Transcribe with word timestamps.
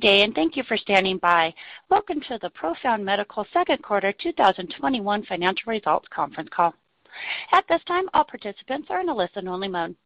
Good 0.00 0.06
day, 0.06 0.22
and 0.22 0.32
thank 0.32 0.56
you 0.56 0.62
for 0.62 0.76
standing 0.76 1.18
by. 1.18 1.52
Welcome 1.90 2.20
to 2.28 2.38
the 2.40 2.50
Profound 2.50 3.04
Medical 3.04 3.44
second 3.52 3.82
quarter 3.82 4.12
2021 4.12 5.24
financial 5.24 5.72
results 5.72 6.06
conference 6.14 6.50
call. 6.54 6.72
At 7.50 7.64
this 7.68 7.82
time, 7.88 8.04
all 8.14 8.22
participants 8.22 8.86
are 8.90 9.00
in 9.00 9.08
a 9.08 9.14
listen-only 9.14 9.66
mode. 9.66 9.96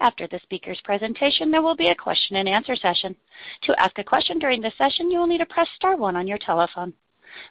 After 0.00 0.26
the 0.26 0.38
speaker's 0.42 0.78
presentation, 0.84 1.50
there 1.50 1.62
will 1.62 1.74
be 1.74 1.88
a 1.88 1.94
question 1.94 2.36
and 2.36 2.46
answer 2.46 2.76
session. 2.76 3.16
To 3.62 3.80
ask 3.80 3.98
a 3.98 4.04
question 4.04 4.38
during 4.38 4.60
the 4.60 4.72
session, 4.76 5.10
you 5.10 5.18
will 5.18 5.26
need 5.26 5.38
to 5.38 5.46
press 5.46 5.68
star 5.76 5.96
one 5.96 6.14
on 6.16 6.26
your 6.26 6.36
telephone. 6.36 6.92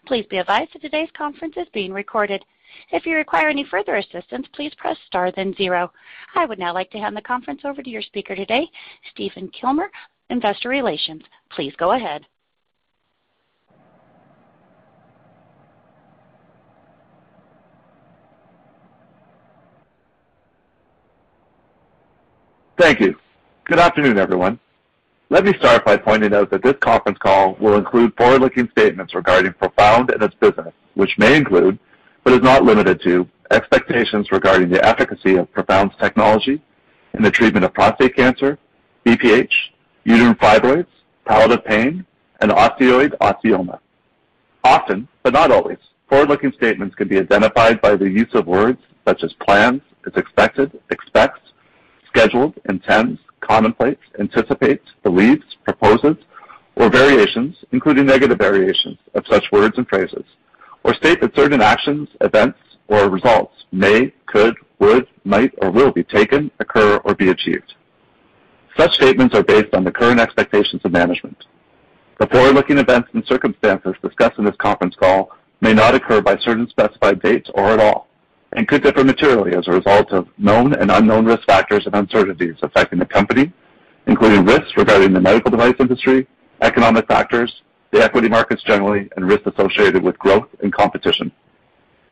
Please 0.05 0.27
be 0.29 0.37
advised 0.37 0.73
that 0.75 0.83
today's 0.83 1.09
conference 1.17 1.55
is 1.57 1.67
being 1.73 1.93
recorded. 1.93 2.45
If 2.91 3.07
you 3.07 3.15
require 3.15 3.49
any 3.49 3.63
further 3.63 3.95
assistance, 3.95 4.45
please 4.53 4.73
press 4.77 4.97
star 5.07 5.31
then 5.31 5.55
zero. 5.55 5.91
I 6.35 6.45
would 6.45 6.59
now 6.59 6.75
like 6.75 6.91
to 6.91 6.99
hand 6.99 7.17
the 7.17 7.21
conference 7.21 7.61
over 7.65 7.81
to 7.81 7.89
your 7.89 8.03
speaker 8.03 8.35
today, 8.35 8.69
Stephen 9.11 9.49
Kilmer, 9.49 9.89
Investor 10.29 10.69
Relations. 10.69 11.23
Please 11.49 11.73
go 11.77 11.91
ahead. 11.91 12.25
Thank 22.77 22.99
you. 22.99 23.15
Good 23.65 23.79
afternoon, 23.79 24.19
everyone. 24.19 24.59
Let 25.29 25.43
me 25.43 25.53
start 25.57 25.83
by 25.83 25.97
pointing 25.97 26.33
out 26.33 26.51
that 26.51 26.61
this 26.61 26.75
conference 26.79 27.17
call 27.17 27.55
will 27.59 27.75
include 27.75 28.15
forward-looking 28.15 28.69
statements 28.71 29.15
regarding 29.15 29.53
Profound 29.53 30.11
and 30.11 30.21
its 30.21 30.35
business, 30.35 30.73
which 30.93 31.17
may 31.17 31.35
include, 31.35 31.79
but 32.23 32.33
is 32.33 32.41
not 32.41 32.63
limited 32.63 33.01
to, 33.03 33.27
expectations 33.51 34.31
regarding 34.31 34.69
the 34.69 34.83
efficacy 34.85 35.35
of 35.35 35.51
Profound's 35.51 35.95
technology 35.99 36.61
in 37.15 37.23
the 37.23 37.31
treatment 37.31 37.65
of 37.65 37.73
prostate 37.73 38.15
cancer, 38.15 38.57
BPH, 39.05 39.51
uterine 40.07 40.35
fibroids, 40.35 40.87
palliative 41.25 41.65
pain, 41.65 42.05
and 42.39 42.51
osteoid 42.51 43.11
osteoma. 43.17 43.79
Often, 44.63 45.07
but 45.21 45.33
not 45.33 45.51
always, 45.51 45.79
forward-looking 46.09 46.53
statements 46.53 46.95
can 46.95 47.09
be 47.09 47.19
identified 47.19 47.81
by 47.81 47.97
the 47.97 48.09
use 48.09 48.33
of 48.33 48.47
words 48.47 48.79
such 49.05 49.21
as 49.23 49.33
plans, 49.45 49.81
is 50.05 50.13
expected, 50.15 50.79
expects, 50.91 51.41
scheduled, 52.07 52.53
intends, 52.69 53.19
contemplates, 53.41 54.01
anticipates, 54.17 54.85
believes, 55.03 55.43
proposes, 55.65 56.15
or 56.77 56.89
variations, 56.89 57.55
including 57.73 58.05
negative 58.05 58.37
variations 58.37 58.97
of 59.13 59.25
such 59.29 59.43
words 59.51 59.77
and 59.77 59.87
phrases, 59.89 60.23
or 60.85 60.93
state 60.93 61.19
that 61.19 61.35
certain 61.35 61.61
actions, 61.61 62.07
events, 62.21 62.59
or 62.87 63.09
results 63.09 63.65
may, 63.73 64.13
could, 64.25 64.55
would, 64.79 65.05
might, 65.25 65.53
or 65.61 65.69
will 65.69 65.91
be 65.91 66.03
taken, 66.03 66.49
occur, 66.59 66.97
or 67.03 67.13
be 67.13 67.29
achieved. 67.29 67.73
Such 68.77 68.93
statements 68.93 69.33
are 69.35 69.43
based 69.43 69.73
on 69.73 69.83
the 69.83 69.91
current 69.91 70.19
expectations 70.19 70.83
of 70.85 70.91
management. 70.91 71.45
The 72.19 72.27
forward-looking 72.27 72.77
events 72.77 73.09
and 73.13 73.25
circumstances 73.25 73.95
discussed 74.03 74.37
in 74.37 74.45
this 74.45 74.55
conference 74.57 74.95
call 74.95 75.31
may 75.61 75.73
not 75.73 75.95
occur 75.95 76.21
by 76.21 76.37
certain 76.37 76.67
specified 76.69 77.21
dates 77.21 77.49
or 77.55 77.71
at 77.71 77.79
all, 77.79 78.07
and 78.53 78.67
could 78.67 78.83
differ 78.83 79.03
materially 79.03 79.55
as 79.55 79.67
a 79.67 79.71
result 79.71 80.11
of 80.11 80.27
known 80.37 80.73
and 80.75 80.91
unknown 80.91 81.25
risk 81.25 81.43
factors 81.47 81.87
and 81.87 81.95
uncertainties 81.95 82.55
affecting 82.61 82.99
the 82.99 83.05
company, 83.05 83.51
including 84.05 84.45
risks 84.45 84.77
regarding 84.77 85.11
the 85.11 85.21
medical 85.21 85.49
device 85.49 85.75
industry, 85.79 86.27
economic 86.61 87.07
factors, 87.07 87.61
the 87.91 88.03
equity 88.03 88.29
markets 88.29 88.61
generally, 88.63 89.09
and 89.15 89.27
risks 89.27 89.47
associated 89.47 90.03
with 90.03 90.17
growth 90.19 90.47
and 90.61 90.71
competition. 90.71 91.31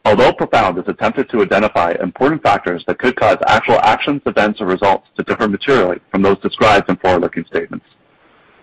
Although 0.06 0.34
Profound 0.34 0.78
has 0.78 0.88
attempted 0.88 1.32
to 1.32 1.42
identify 1.42 1.96
important 2.00 2.44
factors 2.44 2.84
that 2.86 3.00
could 3.00 3.16
cause 3.16 3.38
actual 3.48 3.80
actions, 3.82 4.22
events, 4.28 4.62
or 4.62 4.68
results 4.68 5.08
to 5.18 5.24
differ 5.24 5.48
materially 5.48 6.00
from 6.12 6.22
those 6.22 6.38
described 6.42 6.88
in 6.90 6.96
forward-looking 6.98 7.46
statements, 7.46 7.88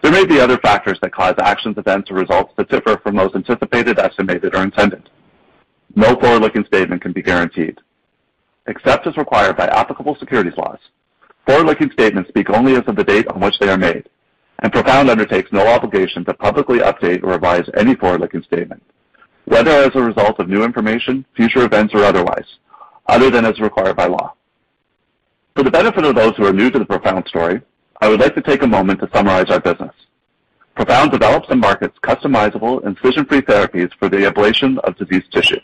there 0.03 0.13
may 0.13 0.25
be 0.25 0.39
other 0.39 0.59
factors 0.59 0.99
that 1.03 1.13
cause 1.13 1.35
actions, 1.41 1.77
events, 1.79 2.13
or 2.13 2.15
results 2.15 2.53
to 2.57 2.65
differ 2.65 2.97
from 2.99 3.17
those 3.17 3.35
anticipated, 3.35 3.99
estimated, 3.99 4.55
or 4.55 4.63
intended. 4.63 5.11
No 5.97 6.15
forward-looking 6.15 6.65
statement 6.67 7.03
can 7.03 7.13
be 7.13 7.23
guaranteed. 7.23 7.81
Except 8.69 9.09
as 9.09 9.17
required 9.17 9.57
by 9.57 9.67
applicable 9.67 10.15
securities 10.21 10.57
laws, 10.57 10.79
forward-looking 11.45 11.91
statements 11.91 12.29
speak 12.29 12.51
only 12.51 12.77
as 12.77 12.85
of 12.87 12.95
the 12.95 13.03
date 13.03 13.27
on 13.27 13.41
which 13.41 13.59
they 13.59 13.69
are 13.69 13.77
made, 13.77 14.09
and 14.61 14.73
Profound 14.73 15.11
undertakes 15.11 15.51
no 15.51 15.67
obligation 15.67 16.25
to 16.25 16.35
publicly 16.35 16.79
update 16.79 17.25
or 17.25 17.31
revise 17.31 17.69
any 17.77 17.97
forward-looking 17.97 18.45
statement, 18.45 18.81
whether 19.47 19.71
as 19.71 19.91
a 19.95 20.03
result 20.03 20.39
of 20.39 20.49
new 20.49 20.65
information, 20.65 21.25
future 21.37 21.65
events, 21.65 21.95
or 21.95 22.05
otherwise, 22.05 22.47
other 23.07 23.31
than 23.31 23.45
as 23.45 23.61
required 23.61 23.97
by 23.97 24.07
law. 24.07 24.35
For 25.55 25.63
the 25.63 25.71
benefit 25.71 26.05
of 26.05 26.15
those 26.15 26.35
who 26.37 26.47
are 26.47 26.53
new 26.53 26.71
to 26.71 26.79
the 26.79 26.87
Profound 26.87 27.27
story, 27.29 27.61
I 28.01 28.09
would 28.09 28.21
like 28.21 28.35
to 28.35 28.43
take 28.43 28.63
a 28.63 28.67
moment 28.67 29.01
to 29.01 29.11
summarize 29.15 29.51
our 29.51 29.61
business. 29.61 29.95
Profound 30.75 31.11
develops 31.11 31.49
and 31.51 31.61
markets 31.61 31.99
customizable 32.03 32.85
incision-free 32.87 33.43
therapies 33.43 33.91
for 33.99 34.09
the 34.09 34.19
ablation 34.19 34.79
of 34.79 34.97
diseased 34.97 35.31
tissue. 35.31 35.61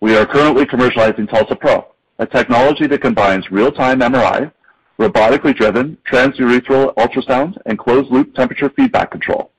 We 0.00 0.16
are 0.16 0.26
currently 0.26 0.66
commercializing 0.66 1.30
TULSA-PRO, 1.30 1.86
a 2.18 2.26
technology 2.26 2.86
that 2.88 3.00
combines 3.00 3.50
real-time 3.50 4.00
MRI, 4.00 4.52
robotically 4.98 5.56
driven 5.56 5.96
transurethral 6.10 6.94
ultrasound, 6.96 7.56
and 7.66 7.78
closed-loop 7.78 8.34
temperature 8.34 8.70
feedback 8.76 9.10
control. 9.10 9.50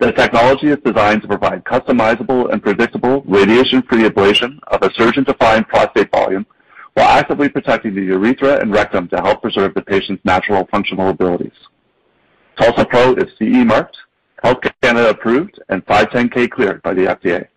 The 0.00 0.12
technology 0.12 0.68
is 0.68 0.78
designed 0.84 1.22
to 1.22 1.28
provide 1.28 1.64
customizable 1.64 2.52
and 2.52 2.62
predictable 2.62 3.22
radiation-free 3.26 4.04
ablation 4.04 4.60
of 4.68 4.82
a 4.82 4.94
surgeon-defined 4.94 5.66
prostate 5.66 6.12
volume 6.12 6.46
while 6.94 7.08
actively 7.08 7.48
protecting 7.48 7.96
the 7.96 8.02
urethra 8.02 8.60
and 8.60 8.72
rectum 8.72 9.08
to 9.08 9.16
help 9.16 9.42
preserve 9.42 9.74
the 9.74 9.82
patient's 9.82 10.24
natural 10.24 10.68
functional 10.70 11.08
abilities. 11.08 11.52
TULSA-PRO 12.60 13.14
is 13.14 13.32
CE 13.38 13.64
marked, 13.64 13.96
Health 14.42 14.58
Canada 14.82 15.10
approved, 15.10 15.60
and 15.68 15.84
510(k) 15.86 16.48
cleared 16.48 16.80
by 16.82 16.94
the 16.94 17.06
FDA. 17.06 17.48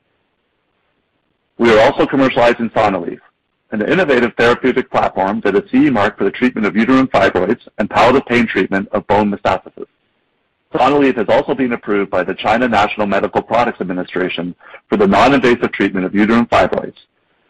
We 1.59 1.71
are 1.71 1.79
also 1.79 2.05
commercializing 2.05 2.71
Sonalleve, 2.73 3.19
an 3.69 3.83
innovative 3.83 4.33
therapeutic 4.35 4.89
platform 4.89 5.41
that 5.41 5.55
is 5.55 5.69
CE 5.69 5.91
marked 5.91 6.17
for 6.17 6.23
the 6.23 6.31
treatment 6.31 6.65
of 6.65 6.75
uterine 6.75 7.07
fibroids 7.07 7.67
and 7.77 7.87
palliative 7.87 8.25
pain 8.25 8.47
treatment 8.47 8.87
of 8.93 9.05
bone 9.05 9.31
metastasis. 9.31 9.85
Sonalleve 10.73 11.17
has 11.17 11.27
also 11.29 11.53
been 11.53 11.73
approved 11.73 12.09
by 12.09 12.23
the 12.23 12.33
China 12.35 12.67
National 12.67 13.05
Medical 13.05 13.41
Products 13.41 13.81
Administration 13.81 14.55
for 14.87 14.97
the 14.97 15.07
non-invasive 15.07 15.71
treatment 15.73 16.05
of 16.05 16.15
uterine 16.15 16.45
fibroids 16.45 16.95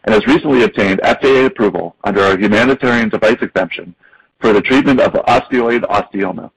and 0.04 0.14
has 0.14 0.26
recently 0.26 0.64
obtained 0.64 1.00
FDA 1.02 1.46
approval 1.46 1.94
under 2.02 2.20
a 2.22 2.38
humanitarian 2.38 3.08
device 3.08 3.36
exemption 3.40 3.94
for 4.40 4.52
the 4.52 4.60
treatment 4.60 5.00
of 5.00 5.12
osteoid 5.12 5.82
osteoma. 5.82 6.50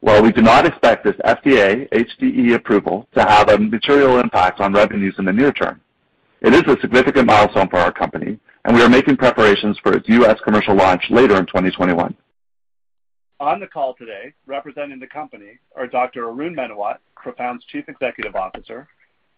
While 0.00 0.22
we 0.22 0.30
do 0.30 0.42
not 0.42 0.66
expect 0.66 1.04
this 1.04 1.16
FDA 1.24 1.88
HDE 1.88 2.54
approval 2.54 3.08
to 3.14 3.22
have 3.22 3.48
a 3.48 3.58
material 3.58 4.20
impact 4.20 4.60
on 4.60 4.74
revenues 4.74 5.14
in 5.18 5.24
the 5.24 5.32
near 5.32 5.52
term, 5.52 5.80
it 6.42 6.54
is 6.54 6.62
a 6.62 6.80
significant 6.80 7.26
milestone 7.26 7.68
for 7.68 7.78
our 7.78 7.90
company, 7.90 8.38
and 8.64 8.76
we 8.76 8.82
are 8.82 8.88
making 8.88 9.16
preparations 9.16 9.78
for 9.82 9.96
its 9.96 10.08
U.S. 10.08 10.38
commercial 10.44 10.76
launch 10.76 11.02
later 11.10 11.36
in 11.36 11.46
2021. 11.46 12.14
On 13.40 13.60
the 13.60 13.68
call 13.68 13.94
today, 13.94 14.34
representing 14.46 14.98
the 14.98 15.06
company 15.06 15.60
are 15.76 15.86
Dr. 15.86 16.28
Arun 16.28 16.56
Menawat, 16.56 16.96
Profound's 17.14 17.64
Chief 17.66 17.88
Executive 17.88 18.34
Officer, 18.34 18.88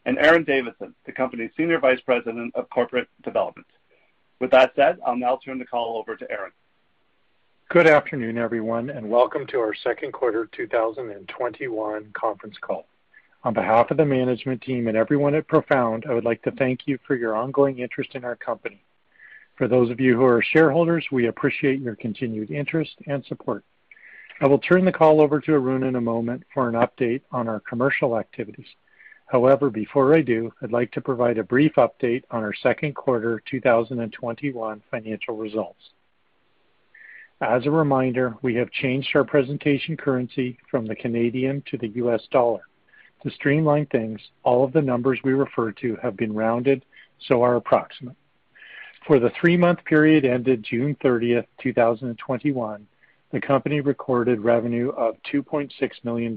and 0.06 0.16
Aaron 0.16 0.42
Davidson, 0.42 0.94
the 1.04 1.12
company's 1.12 1.50
Senior 1.54 1.78
Vice 1.80 2.00
President 2.00 2.54
of 2.54 2.70
Corporate 2.70 3.08
Development. 3.22 3.66
With 4.40 4.52
that 4.52 4.72
said, 4.74 5.00
I'll 5.04 5.16
now 5.16 5.38
turn 5.44 5.58
the 5.58 5.66
call 5.66 5.98
over 5.98 6.16
to 6.16 6.30
Aaron. 6.30 6.52
Good 7.68 7.86
afternoon, 7.86 8.38
everyone, 8.38 8.88
and 8.88 9.10
welcome 9.10 9.46
to 9.48 9.58
our 9.58 9.74
second 9.74 10.12
quarter 10.12 10.48
2021 10.50 12.10
conference 12.14 12.56
call. 12.58 12.86
On 13.44 13.52
behalf 13.52 13.90
of 13.90 13.98
the 13.98 14.06
management 14.06 14.62
team 14.62 14.88
and 14.88 14.96
everyone 14.96 15.34
at 15.34 15.46
Profound, 15.46 16.06
I 16.08 16.14
would 16.14 16.24
like 16.24 16.40
to 16.44 16.52
thank 16.52 16.86
you 16.86 16.98
for 17.06 17.16
your 17.16 17.36
ongoing 17.36 17.80
interest 17.80 18.14
in 18.14 18.24
our 18.24 18.34
company. 18.34 18.80
For 19.56 19.68
those 19.68 19.90
of 19.90 20.00
you 20.00 20.16
who 20.16 20.24
are 20.24 20.42
shareholders, 20.42 21.04
we 21.12 21.26
appreciate 21.26 21.82
your 21.82 21.96
continued 21.96 22.50
interest 22.50 22.92
and 23.06 23.22
support. 23.26 23.62
I 24.42 24.46
will 24.46 24.58
turn 24.58 24.86
the 24.86 24.92
call 24.92 25.20
over 25.20 25.38
to 25.38 25.52
Arun 25.52 25.82
in 25.82 25.96
a 25.96 26.00
moment 26.00 26.44
for 26.54 26.66
an 26.66 26.74
update 26.74 27.20
on 27.30 27.46
our 27.46 27.60
commercial 27.60 28.18
activities. 28.18 28.68
However, 29.26 29.68
before 29.68 30.14
I 30.14 30.22
do, 30.22 30.50
I'd 30.62 30.72
like 30.72 30.90
to 30.92 31.02
provide 31.02 31.36
a 31.36 31.44
brief 31.44 31.74
update 31.74 32.24
on 32.30 32.42
our 32.42 32.54
second 32.54 32.94
quarter 32.94 33.42
2021 33.50 34.82
financial 34.90 35.36
results. 35.36 35.90
As 37.42 37.66
a 37.66 37.70
reminder, 37.70 38.34
we 38.40 38.54
have 38.54 38.70
changed 38.70 39.10
our 39.14 39.24
presentation 39.24 39.94
currency 39.94 40.58
from 40.70 40.86
the 40.86 40.96
Canadian 40.96 41.62
to 41.70 41.76
the 41.76 41.88
US 41.88 42.22
dollar. 42.30 42.62
To 43.22 43.30
streamline 43.30 43.86
things, 43.86 44.20
all 44.42 44.64
of 44.64 44.72
the 44.72 44.80
numbers 44.80 45.20
we 45.22 45.34
refer 45.34 45.70
to 45.72 45.96
have 46.02 46.16
been 46.16 46.32
rounded, 46.32 46.84
so 47.28 47.42
are 47.42 47.56
approximate. 47.56 48.16
For 49.06 49.18
the 49.18 49.32
three-month 49.38 49.84
period 49.84 50.24
ended 50.24 50.62
June 50.62 50.96
30th, 51.04 51.46
2021, 51.62 52.86
the 53.32 53.40
company 53.40 53.80
recorded 53.80 54.40
revenue 54.40 54.90
of 54.90 55.16
$2.6 55.32 55.70
million, 56.04 56.36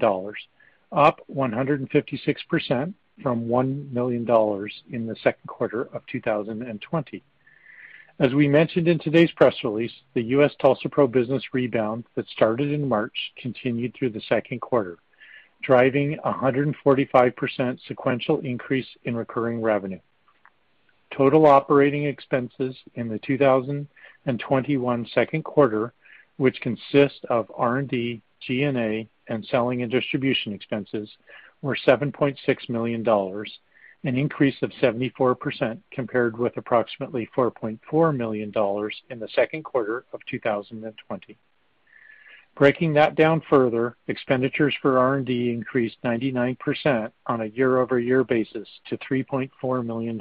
up 0.92 1.22
156% 1.34 2.94
from 3.22 3.46
$1 3.48 3.92
million 3.92 4.70
in 4.92 5.08
the 5.08 5.16
second 5.24 5.48
quarter 5.48 5.84
of 5.94 6.06
2020. 6.08 7.24
As 8.20 8.34
we 8.34 8.48
mentioned 8.48 8.88
in 8.88 9.00
today's 9.00 9.32
press 9.32 9.56
release, 9.64 9.92
the 10.14 10.22
U.S. 10.22 10.52
TULSA-PRO 10.62 11.08
business 11.08 11.44
rebound 11.52 12.06
that 12.16 12.28
started 12.30 12.72
in 12.72 12.88
March 12.88 13.34
continued 13.42 13.96
through 13.96 14.12
the 14.12 14.22
second 14.30 14.62
quarter, 14.62 14.98
driving 15.64 16.20
145% 16.24 17.80
sequential 17.88 18.40
increase 18.42 18.88
in 19.06 19.16
recurring 19.16 19.62
revenue. 19.62 20.00
Total 21.12 21.46
operating 21.48 22.06
expenses 22.06 22.76
in 22.96 23.08
the 23.08 23.20
2021 23.20 25.08
second 25.14 25.44
quarter, 25.44 25.94
which 26.38 26.62
consist 26.62 27.26
of 27.30 27.52
R&D, 27.56 28.22
G&A, 28.42 29.08
and 29.28 29.46
selling 29.46 29.82
and 29.82 29.92
distribution 29.92 30.54
expenses, 30.54 31.10
were 31.62 31.78
$7.6 31.88 32.70
million, 32.70 33.08
an 34.06 34.18
increase 34.18 34.62
of 34.62 34.72
74% 34.82 35.80
compared 35.92 36.38
with 36.38 36.58
approximately 36.58 37.30
$4.4 37.36 38.16
million 38.16 38.52
in 39.10 39.20
the 39.20 39.30
second 39.34 39.64
quarter 39.64 40.06
of 40.14 40.20
2020. 40.30 41.38
Breaking 42.56 42.94
that 42.94 43.16
down 43.16 43.42
further, 43.50 43.96
expenditures 44.08 44.76
for 44.82 45.00
R&D 45.00 45.50
increased 45.50 45.98
99% 46.04 47.12
on 47.26 47.42
a 47.42 47.46
year-over-year 47.46 48.24
basis 48.26 48.68
to 48.90 48.98
$3.4 48.98 49.86
million. 49.86 50.20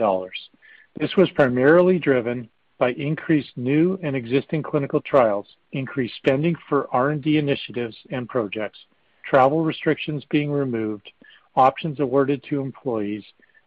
This 0.99 1.15
was 1.17 1.29
primarily 1.31 1.99
driven 1.99 2.49
by 2.83 2.91
increased 2.95 3.57
new 3.57 3.97
and 4.03 4.17
existing 4.17 4.61
clinical 4.61 5.01
trials, 5.01 5.47
increased 5.71 6.17
spending 6.17 6.57
for 6.69 6.93
R&D 6.93 7.39
initiatives 7.39 7.97
and 8.11 8.29
projects, 8.29 8.81
travel 9.25 9.65
restrictions 9.65 10.25
being 10.31 10.51
removed, 10.51 11.09
options 11.55 12.01
awarded 12.01 12.43
to 12.43 12.61
employees, 12.61 13.23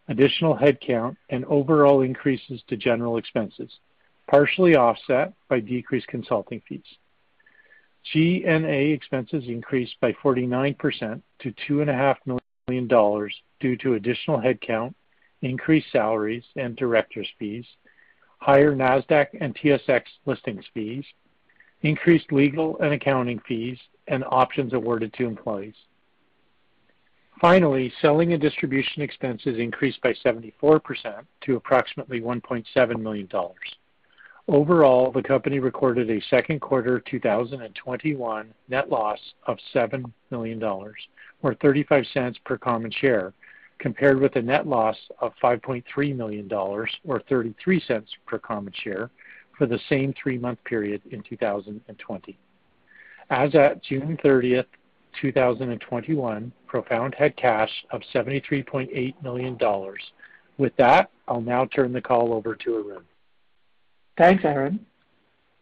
additional 0.08 0.54
headcount, 0.54 1.16
and 1.30 1.46
overall 1.46 2.02
increases 2.02 2.60
to 2.68 2.76
general 2.76 3.16
expenses, 3.16 3.70
partially 4.30 4.76
offset 4.76 5.32
by 5.48 5.60
decreased 5.60 6.08
consulting 6.08 6.60
fees. 6.68 6.84
G&A 8.12 8.90
expenses 8.90 9.44
increased 9.48 9.96
by 9.98 10.12
49% 10.12 11.22
to 11.38 11.54
$2.5 11.66 12.38
million 12.68 13.30
due 13.60 13.76
to 13.78 13.94
additional 13.94 14.38
headcount, 14.38 14.92
increased 15.40 15.90
salaries 15.90 16.44
and 16.54 16.76
directors' 16.76 17.32
fees, 17.38 17.64
higher 18.38 18.74
Nasdaq 18.74 19.28
and 19.40 19.54
TSX 19.54 20.02
listings 20.24 20.64
fees, 20.74 21.04
increased 21.82 22.32
legal 22.32 22.78
and 22.80 22.92
accounting 22.92 23.40
fees, 23.46 23.78
and 24.08 24.24
options 24.28 24.72
awarded 24.72 25.12
to 25.14 25.26
employees. 25.26 25.74
Finally, 27.40 27.92
selling 28.00 28.32
and 28.32 28.40
distribution 28.40 29.02
expenses 29.02 29.58
increased 29.58 30.00
by 30.00 30.12
74% 30.24 30.80
to 31.42 31.56
approximately 31.56 32.20
$1.7 32.20 33.00
million. 33.00 33.28
Overall, 34.48 35.10
the 35.10 35.22
company 35.22 35.58
recorded 35.58 36.08
a 36.08 36.22
second 36.30 36.60
quarter 36.60 37.00
2021 37.00 38.54
net 38.68 38.88
loss 38.88 39.18
of 39.46 39.58
$7 39.74 40.10
million, 40.30 40.62
or 40.62 40.94
$0.35 41.44 42.36
per 42.44 42.56
common 42.56 42.90
share, 42.90 43.34
compared 43.78 44.20
with 44.20 44.36
a 44.36 44.42
net 44.42 44.66
loss 44.66 44.96
of 45.20 45.32
$5.3 45.42 46.16
million, 46.16 46.52
or 46.52 46.88
$0.33 47.06 48.04
per 48.26 48.38
common 48.38 48.72
share, 48.82 49.10
for 49.56 49.66
the 49.66 49.78
same 49.88 50.14
three-month 50.20 50.62
period 50.64 51.02
in 51.10 51.22
2020. 51.22 52.38
As 53.30 53.54
at 53.54 53.82
June 53.82 54.18
30th, 54.22 54.66
2021, 55.20 56.52
Profound 56.66 57.14
had 57.18 57.36
cash 57.36 57.70
of 57.90 58.02
$73.8 58.14 59.14
million. 59.22 59.58
With 60.58 60.76
that, 60.76 61.10
I'll 61.26 61.40
now 61.40 61.64
turn 61.66 61.92
the 61.92 62.00
call 62.00 62.32
over 62.32 62.54
to 62.54 62.76
Arun. 62.76 63.04
Thanks, 64.18 64.44
Aaron. 64.44 64.84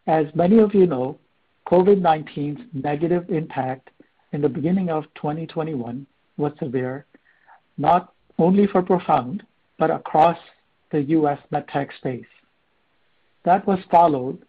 As 0.07 0.25
many 0.35 0.59
of 0.59 0.73
you 0.75 0.87
know, 0.87 1.17
COVID-19's 1.67 2.61
negative 2.73 3.29
impact 3.29 3.89
in 4.33 4.41
the 4.41 4.49
beginning 4.49 4.89
of 4.89 5.05
2021 5.15 6.05
was 6.37 6.51
severe, 6.59 7.05
not 7.77 8.13
only 8.37 8.67
for 8.67 8.81
Profound, 8.81 9.43
but 9.77 9.91
across 9.91 10.37
the 10.91 11.01
U.S. 11.01 11.39
medtech 11.51 11.89
space. 11.97 12.25
That 13.43 13.67
was 13.67 13.79
followed 13.91 14.39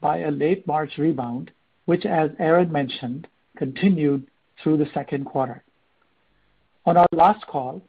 by 0.00 0.18
a 0.18 0.30
late 0.30 0.66
March 0.66 0.98
rebound, 0.98 1.50
which, 1.84 2.04
as 2.04 2.30
Aaron 2.38 2.70
mentioned, 2.70 3.26
continued 3.56 4.26
through 4.62 4.78
the 4.78 4.90
second 4.92 5.24
quarter. 5.24 5.62
On 6.84 6.96
our 6.96 7.08
last 7.12 7.46
call, 7.46 7.82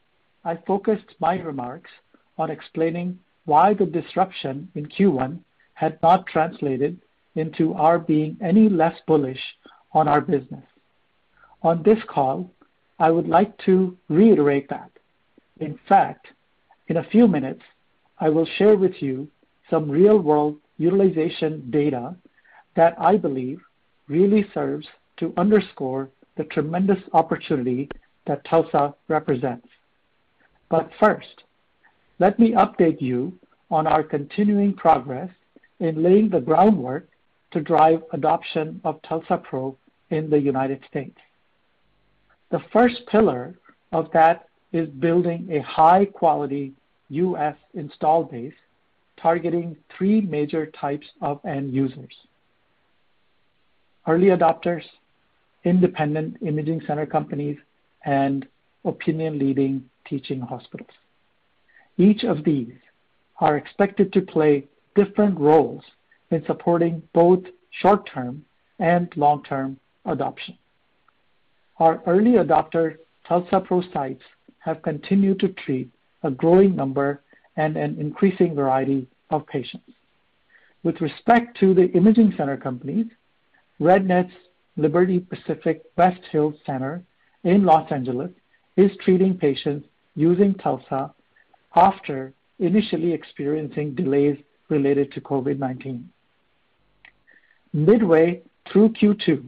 I 0.45 0.57
focused 0.67 1.15
my 1.19 1.35
remarks 1.39 1.89
on 2.37 2.51
explaining 2.51 3.19
why 3.45 3.73
the 3.73 3.85
disruption 3.85 4.69
in 4.75 4.85
Q1 4.87 5.39
had 5.73 6.01
not 6.01 6.27
translated 6.27 6.99
into 7.35 7.73
our 7.73 7.97
being 7.97 8.37
any 8.41 8.69
less 8.69 8.99
bullish 9.07 9.41
on 9.91 10.07
our 10.07 10.21
business. 10.21 10.63
On 11.61 11.81
this 11.83 11.99
call, 12.07 12.51
I 13.03 13.11
would 13.11 13.27
like 13.27 13.57
to 13.65 13.97
reiterate 14.07 14.69
that. 14.69 14.89
In 15.59 15.77
fact, 15.89 16.27
in 16.87 16.95
a 16.95 17.09
few 17.11 17.27
minutes, 17.27 17.61
I 18.17 18.29
will 18.29 18.45
share 18.57 18.77
with 18.77 18.93
you 19.01 19.27
some 19.69 19.91
real-world 19.91 20.55
utilization 20.77 21.69
data 21.69 22.15
that 22.77 22.95
I 22.97 23.17
believe 23.17 23.59
really 24.07 24.45
serves 24.53 24.87
to 25.17 25.33
underscore 25.35 26.11
the 26.37 26.45
tremendous 26.45 27.01
opportunity 27.11 27.89
that 28.25 28.45
TULSA 28.45 28.93
represents. 29.09 29.67
But 30.69 30.89
First, 30.97 31.43
let 32.19 32.39
me 32.39 32.51
update 32.51 33.01
you 33.01 33.37
on 33.69 33.85
our 33.85 34.03
continuing 34.03 34.73
progress 34.75 35.29
in 35.81 36.01
laying 36.01 36.29
the 36.29 36.39
groundwork 36.39 37.09
to 37.51 37.59
drive 37.59 38.01
adoption 38.13 38.79
of 38.85 39.01
TULSA-PRO 39.01 39.75
in 40.09 40.29
the 40.29 40.39
United 40.39 40.81
States. 40.89 41.19
The 42.53 42.61
first 42.71 43.07
pillar 43.07 43.55
of 43.91 44.11
that 44.13 44.47
is 44.73 44.87
building 44.87 45.49
a 45.51 45.59
high-quality 45.63 46.73
U.S. 47.09 47.55
install 47.73 48.25
base 48.25 48.53
targeting 49.19 49.75
three 49.97 50.21
major 50.21 50.67
types 50.67 51.07
of 51.19 51.43
end 51.45 51.73
users: 51.73 52.15
early 54.05 54.27
adopters, 54.27 54.83
independent 55.63 56.37
imaging 56.43 56.81
center 56.85 57.07
companies, 57.07 57.57
and 58.05 58.47
opinion-leading 58.85 59.89
teaching 60.05 60.39
hospitals. 60.39 60.95
Each 61.97 62.23
of 62.23 62.43
these 62.43 62.77
are 63.39 63.57
expected 63.57 64.13
to 64.13 64.21
play 64.21 64.65
different 64.93 65.39
roles 65.39 65.83
in 66.29 66.45
supporting 66.45 67.01
both 67.13 67.45
short-term 67.81 68.45
and 68.77 69.11
long-term 69.15 69.79
adoption. 70.05 70.55
Our 71.77 72.01
early 72.05 72.33
adopter 72.33 72.97
TULSA-PRO 73.27 73.83
sites 73.93 74.23
have 74.59 74.81
continued 74.81 75.39
to 75.39 75.49
treat 75.49 75.89
a 76.23 76.31
growing 76.31 76.75
number 76.75 77.21
and 77.57 77.75
an 77.77 77.99
increasing 77.99 78.55
variety 78.55 79.07
of 79.29 79.45
patients. 79.47 79.91
With 80.83 81.01
respect 81.01 81.57
to 81.59 81.73
the 81.73 81.89
imaging 81.91 82.33
center 82.37 82.57
companies, 82.57 83.07
RadNet's 83.79 84.33
Liberty 84.77 85.19
Pacific 85.19 85.83
West 85.97 86.21
Hills 86.31 86.55
Center 86.65 87.03
in 87.43 87.63
Los 87.63 87.91
Angeles 87.91 88.31
is 88.75 88.91
treating 89.03 89.37
patients 89.37 89.87
using 90.15 90.53
TULSA 90.55 91.13
after 91.75 92.33
initially 92.59 93.13
experiencing 93.13 93.95
delays 93.95 94.37
related 94.69 95.11
to 95.13 95.21
COVID-19. 95.21 96.03
Midway 97.73 98.41
through 98.71 98.89
Q2, 98.89 99.43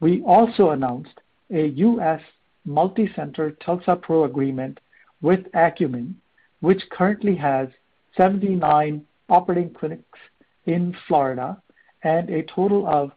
we 0.00 0.22
also 0.22 0.70
announced 0.70 1.20
a 1.52 1.66
U.S. 1.66 2.20
multi-center 2.64 3.52
TULSA-PRO 3.64 4.24
agreement 4.24 4.80
with 5.20 5.40
Akumin, 5.52 6.14
which 6.60 6.82
currently 6.90 7.36
has 7.36 7.68
79 8.16 9.04
operating 9.28 9.72
clinics 9.72 10.18
in 10.66 10.96
Florida 11.06 11.60
and 12.02 12.30
a 12.30 12.42
total 12.44 12.86
of 12.86 13.12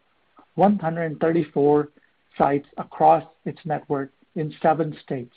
134 0.54 1.88
sites 2.38 2.66
across 2.76 3.24
its 3.44 3.58
network 3.64 4.10
in 4.34 4.54
seven 4.62 4.96
states. 5.02 5.34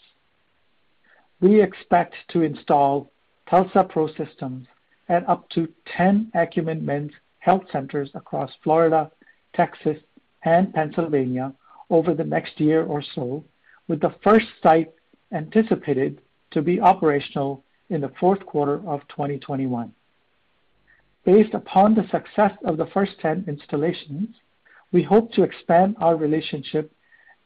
We 1.41 1.62
expect 1.62 2.15
to 2.29 2.41
install 2.41 3.12
TULSA-PRO 3.50 4.10
systems 4.15 4.68
at 5.08 5.27
up 5.27 5.50
to 5.50 5.68
10 5.98 6.32
Akumin 6.36 6.82
men's 6.82 7.12
health 7.39 7.63
centers 7.72 8.10
across 8.13 8.51
Florida, 8.63 9.10
Texas, 9.56 9.98
and 10.44 10.74
Pennsylvania 10.74 11.53
over 11.89 12.13
the 12.13 12.24
next 12.24 12.60
year 12.60 12.84
or 12.84 13.03
so, 13.15 13.43
with 13.88 14.00
the 14.01 14.15
first 14.24 14.48
site 14.62 14.91
anticipated 15.31 16.22
to 16.51 16.62
be 16.62 16.79
operational 16.79 17.63
in 17.89 18.01
the 18.01 18.12
fourth 18.19 18.46
quarter 18.46 18.81
of 18.88 19.01
2021. 19.10 19.91
Based 21.25 21.53
upon 21.53 21.96
the 21.96 22.08
success 22.10 22.51
of 22.63 22.77
the 22.77 22.88
first 22.88 23.13
10 23.22 23.46
installations, 23.48 24.29
we 24.91 25.03
hope 25.03 25.31
to 25.34 25.43
expand 25.43 25.96
our 26.00 26.15
relationship 26.15 26.91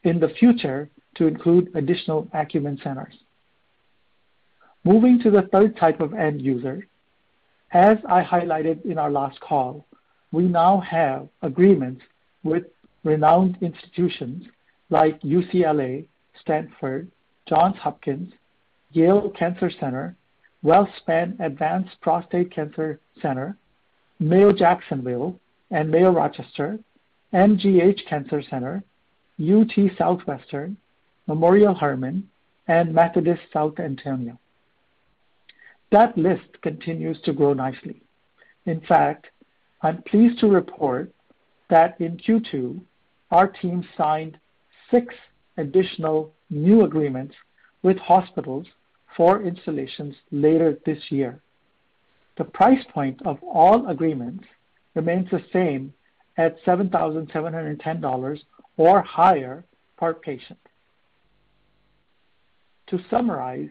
in 0.04 0.20
the 0.20 0.28
future 0.28 0.88
to 1.16 1.26
include 1.26 1.70
additional 1.74 2.24
Akumin 2.34 2.82
centers. 2.82 3.14
Moving 4.84 5.18
to 5.20 5.30
the 5.30 5.48
third 5.52 5.76
type 5.76 6.00
of 6.00 6.12
end 6.14 6.42
user, 6.42 6.86
as 7.72 7.98
I 8.08 8.22
highlighted 8.22 8.84
in 8.84 8.98
our 8.98 9.10
last 9.10 9.40
call, 9.40 9.86
we 10.30 10.44
now 10.44 10.80
have 10.80 11.28
agreements 11.42 12.02
with 12.42 12.64
renowned 13.04 13.58
institutions 13.60 14.44
like 14.90 15.20
UCLA, 15.22 16.06
Stanford, 16.40 17.10
Johns 17.48 17.76
Hopkins, 17.76 18.32
Yale 18.92 19.30
Cancer 19.38 19.70
Center, 19.78 20.16
WellSpan 20.64 21.38
Advanced 21.40 22.00
Prostate 22.00 22.50
Cancer 22.52 23.00
Center, 23.20 23.56
Mayo 24.18 24.52
Jacksonville 24.52 25.38
and 25.70 25.90
Mayo 25.90 26.10
Rochester, 26.10 26.78
MGH 27.32 28.06
Cancer 28.08 28.42
Center, 28.48 28.82
UT 29.40 29.72
Southwestern, 29.98 30.76
Memorial 31.26 31.74
Hermann, 31.74 32.28
and 32.68 32.94
Methodist 32.94 33.42
South 33.52 33.78
Antonio. 33.78 34.38
That 35.90 36.16
list 36.16 36.60
continues 36.62 37.20
to 37.22 37.32
grow 37.32 37.52
nicely. 37.52 38.00
In 38.66 38.80
fact, 38.80 39.26
I'm 39.82 40.02
pleased 40.02 40.40
to 40.40 40.46
report 40.46 41.12
that 41.68 42.00
in 42.00 42.16
Q2, 42.16 42.80
our 43.30 43.48
team 43.48 43.86
signed 43.96 44.38
six 44.90 45.14
additional 45.56 46.32
new 46.50 46.84
agreements 46.84 47.34
with 47.82 47.96
hospitals 47.98 48.66
for 49.16 49.42
installations 49.42 50.14
later 50.30 50.78
this 50.84 50.98
year. 51.10 51.40
The 52.36 52.44
price 52.44 52.84
point 52.92 53.20
of 53.24 53.42
all 53.42 53.88
agreements 53.88 54.44
remains 54.94 55.30
the 55.30 55.44
same 55.52 55.92
at 56.36 56.62
$7,710 56.64 58.40
or 58.76 59.02
higher 59.02 59.64
per 59.96 60.14
patient. 60.14 60.58
To 62.88 62.98
summarize 63.08 63.70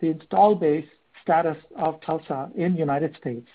the 0.00 0.08
install 0.08 0.54
base 0.54 0.88
status 1.22 1.56
of 1.76 2.00
TULSA 2.00 2.50
in 2.56 2.72
the 2.72 2.78
United 2.78 3.16
States, 3.20 3.48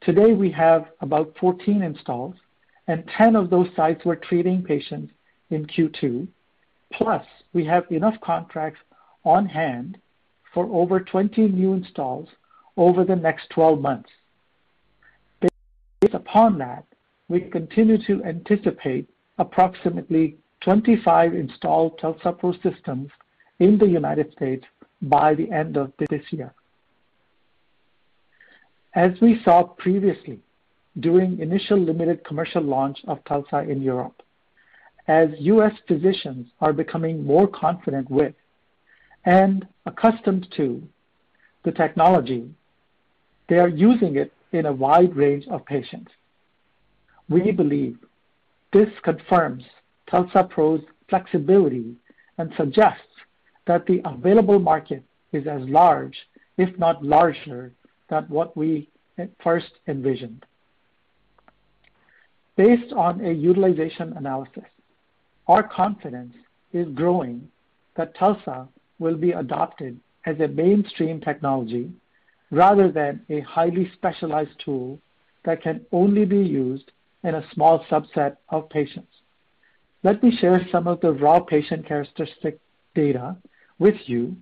today 0.00 0.32
we 0.32 0.50
have 0.52 0.86
about 1.00 1.34
14 1.40 1.82
installs, 1.82 2.34
and 2.88 3.08
10 3.16 3.36
of 3.36 3.50
those 3.50 3.68
sites 3.76 4.04
were 4.04 4.16
treating 4.16 4.62
patients 4.62 5.12
in 5.50 5.66
Q2. 5.66 6.26
Plus, 6.92 7.24
we 7.52 7.64
have 7.66 7.84
enough 7.90 8.18
contracts 8.22 8.80
on 9.24 9.46
hand 9.46 9.98
for 10.54 10.66
over 10.72 10.98
20 10.98 11.48
new 11.48 11.74
installs 11.74 12.28
over 12.78 13.04
the 13.04 13.14
next 13.14 13.50
12 13.50 13.80
months. 13.80 14.08
Based 15.40 16.14
upon 16.14 16.58
that, 16.58 16.84
we 17.28 17.40
continue 17.40 17.98
to 18.06 18.24
anticipate 18.24 19.08
approximately 19.38 20.38
25 20.62 21.34
installed 21.34 21.98
TULSA-PRO 21.98 22.54
systems 22.62 23.10
in 23.58 23.76
the 23.76 23.86
United 23.86 24.32
States 24.32 24.64
by 25.02 25.34
the 25.34 25.50
end 25.50 25.76
of 25.76 25.92
this 25.98 26.22
year. 26.30 26.54
As 28.94 29.12
we 29.20 29.40
saw 29.44 29.62
previously 29.62 30.40
during 31.00 31.40
initial 31.40 31.78
limited 31.78 32.24
commercial 32.24 32.62
launch 32.62 32.98
of 33.06 33.22
TULSA 33.24 33.68
in 33.68 33.82
Europe, 33.82 34.22
as 35.06 35.28
U.S. 35.38 35.72
physicians 35.86 36.48
are 36.60 36.72
becoming 36.72 37.24
more 37.24 37.46
confident 37.46 38.10
with 38.10 38.34
and 39.24 39.66
accustomed 39.86 40.48
to 40.56 40.82
the 41.64 41.72
technology, 41.72 42.50
they 43.48 43.58
are 43.58 43.68
using 43.68 44.16
it 44.16 44.32
in 44.52 44.66
a 44.66 44.72
wide 44.72 45.14
range 45.16 45.46
of 45.48 45.64
patients. 45.64 46.10
We 47.28 47.50
believe 47.52 47.98
this 48.72 48.88
confirms 49.02 49.64
TULSA-PRO's 50.10 50.82
flexibility 51.08 51.96
and 52.38 52.52
suggests 52.56 53.02
that 53.66 53.86
the 53.86 54.00
available 54.04 54.58
market 54.58 55.02
is 55.32 55.46
as 55.46 55.62
large, 55.68 56.16
if 56.56 56.78
not 56.78 57.04
larger, 57.04 57.72
than 58.08 58.24
what 58.24 58.56
we 58.56 58.88
first 59.42 59.72
envisioned. 59.86 60.44
Based 62.58 62.92
on 62.92 63.24
a 63.24 63.30
utilization 63.30 64.14
analysis, 64.16 64.64
our 65.46 65.62
confidence 65.62 66.34
is 66.72 66.88
growing 66.88 67.48
that 67.96 68.16
TULSA 68.16 68.66
will 68.98 69.16
be 69.16 69.30
adopted 69.30 70.00
as 70.26 70.40
a 70.40 70.48
mainstream 70.48 71.20
technology 71.20 71.88
rather 72.50 72.90
than 72.90 73.24
a 73.30 73.42
highly 73.42 73.88
specialized 73.94 74.58
tool 74.64 74.98
that 75.44 75.62
can 75.62 75.86
only 75.92 76.24
be 76.24 76.40
used 76.40 76.90
in 77.22 77.36
a 77.36 77.48
small 77.54 77.84
subset 77.84 78.38
of 78.48 78.68
patients. 78.70 79.12
Let 80.02 80.20
me 80.20 80.36
share 80.36 80.66
some 80.72 80.88
of 80.88 81.00
the 81.00 81.12
raw 81.12 81.38
patient 81.38 81.86
characteristic 81.86 82.58
data 82.92 83.36
with 83.78 84.00
you. 84.06 84.36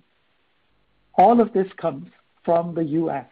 All 1.19 1.39
of 1.39 1.53
this 1.53 1.67
comes 1.79 2.07
from 2.43 2.73
the 2.73 2.83
U.S. 2.83 3.27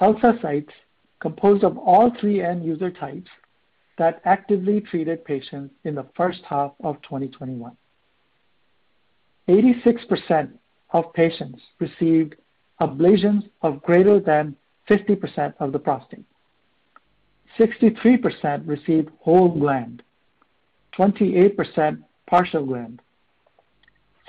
TULSA 0.00 0.40
sites 0.42 0.72
composed 1.20 1.62
of 1.62 1.78
all 1.78 2.10
three 2.18 2.42
end 2.42 2.64
user 2.64 2.90
types 2.90 3.30
that 3.98 4.20
actively 4.24 4.80
treated 4.80 5.24
patients 5.24 5.74
in 5.84 5.94
the 5.94 6.06
first 6.16 6.40
half 6.48 6.72
of 6.82 7.00
2021. 7.02 7.76
86% 9.48 10.50
of 10.90 11.12
patients 11.12 11.60
received 11.78 12.36
ablations 12.80 13.48
of 13.62 13.82
greater 13.82 14.20
than 14.20 14.56
50% 14.88 15.54
of 15.60 15.72
the 15.72 15.78
prostate. 15.78 16.24
63% 17.58 18.66
received 18.66 19.10
whole 19.20 19.48
gland, 19.48 20.02
28% 20.96 22.02
partial 22.26 22.64
gland, 22.64 23.00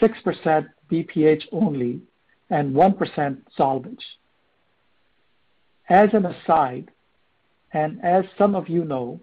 6% 0.01 0.67
BPH 0.91 1.43
only, 1.51 2.01
and 2.49 2.75
1% 2.75 3.37
salvage. 3.55 4.05
As 5.89 6.09
an 6.13 6.25
aside, 6.25 6.91
and 7.71 8.03
as 8.03 8.25
some 8.37 8.55
of 8.55 8.69
you 8.69 8.83
know, 8.83 9.19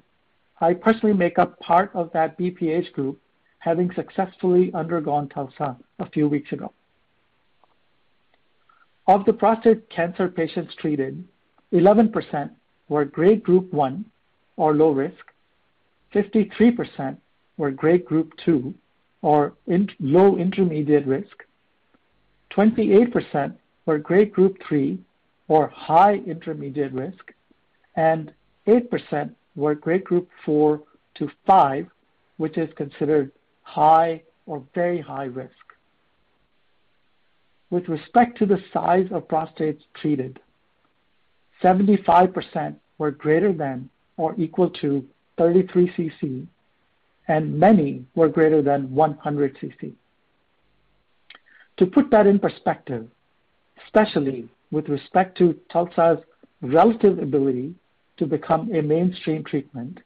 I 0.61 0.75
personally 0.75 1.17
make 1.17 1.39
up 1.39 1.59
part 1.61 1.91
of 1.95 2.13
that 2.13 2.39
BPH 2.39 2.93
group, 2.93 3.21
having 3.59 3.91
successfully 3.95 4.71
undergone 4.75 5.29
TULSA 5.29 5.77
a 5.99 6.11
few 6.11 6.29
weeks 6.29 6.53
ago. 6.53 6.73
Of 9.07 9.25
the 9.25 9.33
prostate 9.33 9.89
cancer 9.91 10.29
patients 10.29 10.75
treated, 10.77 11.25
11% 11.73 12.51
were 12.89 13.05
grade 13.05 13.43
group 13.43 13.73
1 13.73 14.05
or 14.57 14.75
low 14.75 14.91
risk, 14.91 15.25
53% 16.15 17.17
were 17.57 17.71
grade 17.71 18.05
group 18.05 18.33
2 18.45 18.75
or 19.23 19.55
low 20.01 20.37
intermediate 20.37 21.07
risk, 21.07 21.45
28% 22.51 23.55
were 23.87 23.99
grade 23.99 24.33
group 24.33 24.59
3 24.67 24.99
or 25.49 25.69
high 25.69 26.15
intermediate 26.15 26.93
risk, 26.93 27.33
and 27.97 28.33
8% 28.67 29.35
were 29.57 29.75
grade 29.75 30.05
group 30.05 30.29
4 30.45 30.81
to 31.17 31.31
5, 31.47 31.87
which 32.37 32.57
is 32.57 32.69
considered 32.77 33.33
high 33.63 34.23
or 34.47 34.63
very 34.75 35.01
high 35.01 35.25
risk. 35.25 35.53
With 37.71 37.89
respect 37.89 38.39
to 38.39 38.47
the 38.47 38.63
size 38.73 39.09
of 39.13 39.29
prostates 39.29 39.83
treated, 39.95 40.41
75% 41.63 42.75
were 42.99 43.11
greater 43.11 43.53
than 43.53 43.89
or 44.17 44.35
equal 44.37 44.71
to 44.71 45.05
33 45.39 45.93
cc, 45.97 46.47
and 47.29 47.59
many 47.59 48.05
were 48.15 48.29
greater 48.29 48.61
than 48.61 48.93
100 48.93 49.57
cc. 49.59 49.93
To 51.77 51.87
put 51.87 52.11
that 52.11 52.27
in 52.27 52.39
perspective, 52.39 53.09
especially 53.85 54.49
with 54.71 54.89
respect 54.89 55.39
to 55.39 55.59
TULSA's 55.73 56.23
relative 56.61 57.19
ability 57.19 57.75
to 58.21 58.27
become 58.27 58.73
a 58.75 58.83
mainstream 58.83 59.43
treatment, 59.43 59.99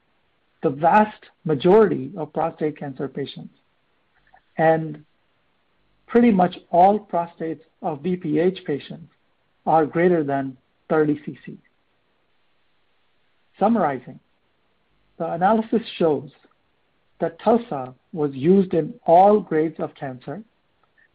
the 0.63 0.69
vast 0.69 1.21
majority 1.43 2.11
of 2.17 2.31
prostate 2.31 2.79
cancer 2.79 3.09
patients 3.09 3.53
and 4.57 5.03
pretty 6.07 6.31
much 6.31 6.55
all 6.71 6.97
prostates 6.97 7.59
of 7.81 7.99
BPH 7.99 8.63
patients 8.63 9.11
are 9.65 9.85
greater 9.85 10.23
than 10.23 10.55
30 10.89 11.15
cc. 11.27 11.57
Summarizing, 13.59 14.19
the 15.17 15.33
analysis 15.33 15.81
shows 15.97 16.29
that 17.19 17.37
TULSA 17.39 17.93
was 18.13 18.31
used 18.33 18.73
in 18.73 18.93
all 19.05 19.41
grades 19.41 19.79
of 19.79 19.93
cancer, 19.95 20.41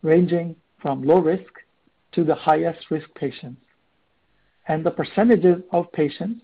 ranging 0.03 0.55
from 0.83 1.03
low 1.03 1.19
risk 1.19 1.51
to 2.13 2.25
the 2.25 2.35
highest 2.35 2.91
risk 2.91 3.09
patients, 3.15 3.63
and 4.69 4.85
the 4.85 4.91
percentages 4.91 5.63
of 5.73 5.91
patients 5.93 6.43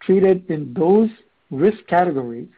treated 0.00 0.48
in 0.50 0.74
those 0.74 1.10
risk 1.50 1.78
categories 1.86 2.48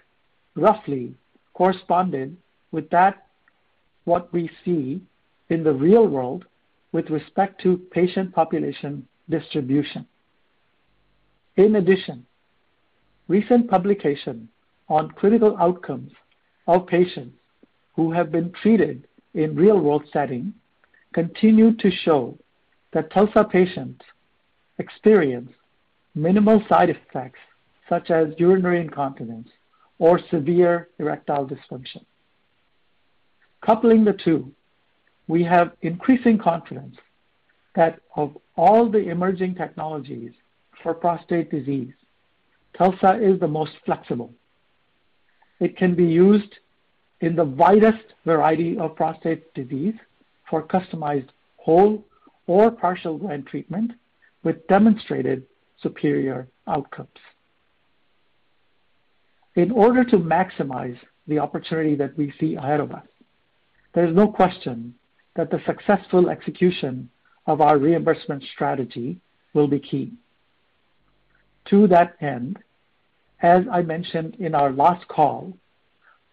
roughly 0.55 1.15
corresponded 1.55 2.37
with 2.71 2.89
that 2.91 3.27
what 4.05 4.33
we 4.33 4.51
see 4.65 5.01
in 5.49 5.63
the 5.63 5.73
real 5.73 6.07
world 6.07 6.45
with 6.93 7.09
respect 7.11 7.61
to 7.63 7.79
patient 7.91 8.35
population 8.35 9.07
distribution. 9.29 10.07
In 11.57 11.77
addition, 11.77 12.27
recent 13.29 13.69
publication 13.69 14.49
on 14.89 15.11
clinical 15.13 15.57
outcomes 15.59 16.13
of 16.67 16.87
patients 16.87 17.37
who 17.95 18.13
have 18.13 18.31
been 18.31 18.53
treated 18.63 19.07
in 19.35 19.55
real-world 19.55 20.05
setting 20.13 20.53
continue 21.13 21.75
to 21.77 21.91
show 21.91 22.39
that 22.93 23.11
TULSA 23.11 23.45
patients 23.51 24.03
experience 24.79 25.51
minimal 26.15 26.63
side 26.69 26.91
effects 26.91 27.39
such 27.89 28.11
as 28.11 28.29
urinary 28.39 28.81
incontinence 28.81 29.49
or 29.99 30.21
severe 30.31 30.89
erectile 30.99 31.47
dysfunction. 31.47 32.05
Coupling 33.61 34.05
the 34.05 34.13
two, 34.13 34.53
we 35.29 35.45
have 35.45 35.73
increasing 35.83 36.39
confidence 36.39 36.97
that 37.75 38.01
of 38.17 38.37
all 38.57 38.89
the 38.91 39.09
emerging 39.09 39.55
technologies 39.55 40.33
for 40.83 40.95
prostate 40.95 41.51
disease, 41.51 41.93
TULSA 42.77 43.21
is 43.23 43.39
the 43.39 43.49
most 43.49 43.73
flexible. 43.85 44.33
It 45.61 45.77
can 45.77 45.95
be 45.95 46.05
used 46.05 46.59
in 47.21 47.37
the 47.37 47.45
widest 47.45 48.05
variety 48.25 48.77
of 48.79 48.97
prostate 48.97 49.55
disease 49.55 49.95
for 50.51 50.63
customized 50.63 51.29
whole 51.57 52.05
or 52.47 52.71
partial 52.71 53.17
gland 53.17 53.47
treatment 53.47 53.93
with 54.43 54.67
demonstrated 54.67 55.45
superior 55.83 56.49
outcomes. 56.67 57.09
In 59.55 59.71
order 59.71 60.05
to 60.05 60.17
maximize 60.17 60.99
the 61.27 61.39
opportunity 61.39 61.95
that 61.97 62.17
we 62.17 62.33
see 62.41 62.55
ahead 62.55 62.81
of 62.81 62.93
us, 62.93 63.07
there 63.95 64.07
is 64.07 64.15
no 64.15 64.29
question 64.29 64.95
that 65.37 65.51
the 65.51 65.61
successful 65.67 66.31
execution 66.31 67.11
of 67.47 67.61
our 67.61 67.79
reimbursement 67.79 68.43
strategy 68.55 69.21
will 69.55 69.69
be 69.69 69.79
key. 69.79 70.13
To 71.67 71.87
that 71.89 72.17
end, 72.21 72.59
as 73.43 73.65
I 73.71 73.83
mentioned 73.83 74.37
in 74.37 74.55
our 74.55 74.73
last 74.73 75.07
call, 75.09 75.53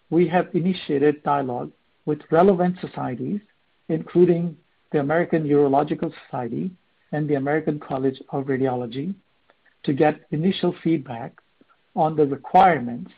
we 0.10 0.28
have 0.28 0.48
initiated 0.54 1.24
dialogue 1.24 1.72
with 2.06 2.20
relevant 2.32 2.78
societies, 2.80 3.42
including 3.90 4.58
the 4.92 5.00
American 5.00 5.44
Urological 5.44 6.12
Society 6.26 6.72
and 7.12 7.28
the 7.28 7.36
American 7.36 7.80
College 7.80 8.22
of 8.30 8.46
Radiology, 8.46 9.14
to 9.84 9.94
get 9.94 10.22
initial 10.32 10.76
feedback 10.84 11.34
on 11.96 12.16
the 12.16 12.26
requirements 12.26 13.12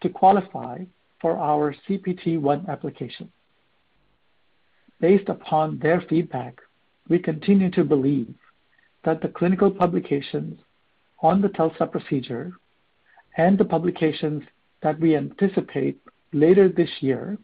to 0.00 0.08
qualify 0.08 0.78
for 1.20 1.36
our 1.36 1.74
CPT-1 1.88 2.68
application. 2.68 3.30
Based 5.00 5.28
upon 5.28 5.78
their 5.78 6.00
feedback, 6.08 6.60
we 7.08 7.18
continue 7.18 7.70
to 7.70 7.84
believe 7.84 8.34
that 9.04 9.20
the 9.20 9.28
clinical 9.28 9.70
publications 9.70 10.58
on 11.20 11.40
the 11.40 11.48
TULSA 11.48 11.86
procedure 11.90 12.52
and 13.36 13.58
the 13.58 13.64
publications 13.64 14.42
that 14.82 14.98
we 15.00 15.16
anticipate 15.16 16.00
later 16.32 16.68
this 16.68 16.90
year 17.00 17.38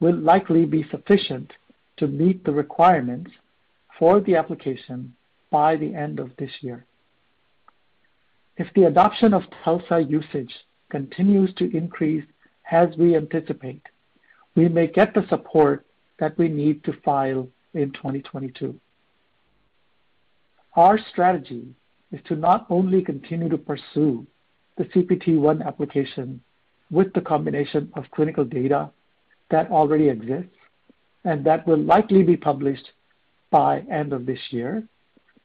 will 0.00 0.16
likely 0.16 0.64
be 0.64 0.86
sufficient 0.90 1.52
to 1.96 2.06
meet 2.06 2.44
the 2.44 2.52
requirements 2.52 3.30
for 3.98 4.20
the 4.20 4.36
application 4.36 5.14
by 5.50 5.76
the 5.76 5.94
end 5.94 6.18
of 6.18 6.30
this 6.36 6.50
year. 6.60 6.84
If 8.56 8.72
the 8.74 8.84
adoption 8.84 9.34
of 9.34 9.42
TULSA 9.64 10.08
usage 10.08 10.54
continues 10.88 11.52
to 11.54 11.76
increase 11.76 12.24
as 12.70 12.88
we 12.96 13.16
anticipate, 13.16 13.82
we 14.54 14.68
may 14.68 14.86
get 14.86 15.12
the 15.12 15.26
support 15.28 15.84
that 16.18 16.38
we 16.38 16.48
need 16.48 16.84
to 16.84 16.92
file 17.04 17.48
in 17.74 17.90
2022. 17.92 18.78
Our 20.76 20.98
strategy 21.10 21.66
is 22.12 22.20
to 22.26 22.36
not 22.36 22.66
only 22.70 23.02
continue 23.02 23.48
to 23.48 23.58
pursue 23.58 24.26
the 24.76 24.84
CPT-1 24.84 25.66
application 25.66 26.40
with 26.90 27.12
the 27.12 27.20
combination 27.20 27.90
of 27.94 28.10
clinical 28.12 28.44
data 28.44 28.90
that 29.50 29.70
already 29.70 30.08
exists 30.08 30.56
and 31.24 31.44
that 31.44 31.66
will 31.66 31.78
likely 31.78 32.22
be 32.22 32.36
published 32.36 32.90
by 33.50 33.80
end 33.90 34.12
of 34.12 34.26
this 34.26 34.40
year, 34.50 34.82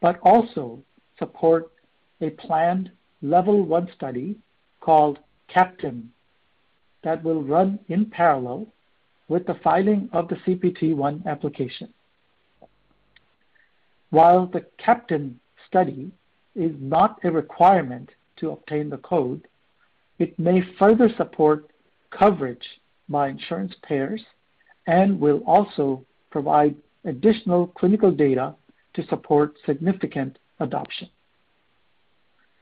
but 0.01 0.19
also 0.23 0.79
support 1.17 1.71
a 2.21 2.29
planned 2.31 2.91
level 3.21 3.63
1 3.63 3.89
study 3.95 4.35
called 4.79 5.19
CAPTAIN 5.47 6.11
that 7.03 7.23
will 7.23 7.43
run 7.43 7.79
in 7.87 8.05
parallel 8.05 8.67
with 9.27 9.45
the 9.45 9.59
filing 9.63 10.09
of 10.11 10.27
the 10.27 10.35
CPT-1 10.35 11.25
application. 11.25 11.93
While 14.09 14.47
the 14.47 14.65
CAPTAIN 14.77 15.39
study 15.67 16.11
is 16.55 16.71
not 16.79 17.19
a 17.23 17.31
requirement 17.31 18.09
to 18.37 18.51
obtain 18.51 18.89
the 18.89 18.97
code, 18.97 19.47
it 20.17 20.37
may 20.39 20.61
further 20.77 21.09
support 21.15 21.69
coverage 22.09 22.65
by 23.07 23.29
insurance 23.29 23.73
payers 23.83 24.21
and 24.87 25.19
will 25.19 25.41
also 25.45 26.03
provide 26.31 26.75
additional 27.05 27.67
clinical 27.67 28.11
data 28.11 28.55
to 28.95 29.05
support 29.07 29.55
significant 29.65 30.37
adoption. 30.59 31.09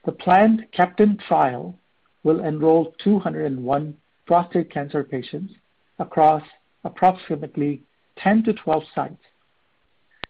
The 0.05 0.11
planned 0.11 0.67
CAPTAIN 0.71 1.17
trial 1.27 1.77
will 2.23 2.43
enroll 2.43 2.93
201 3.03 3.97
prostate 4.25 4.69
cancer 4.71 5.03
patients 5.03 5.53
across 5.99 6.43
approximately 6.83 7.81
10 8.17 8.43
to 8.43 8.53
12 8.53 8.83
sites. 8.93 9.23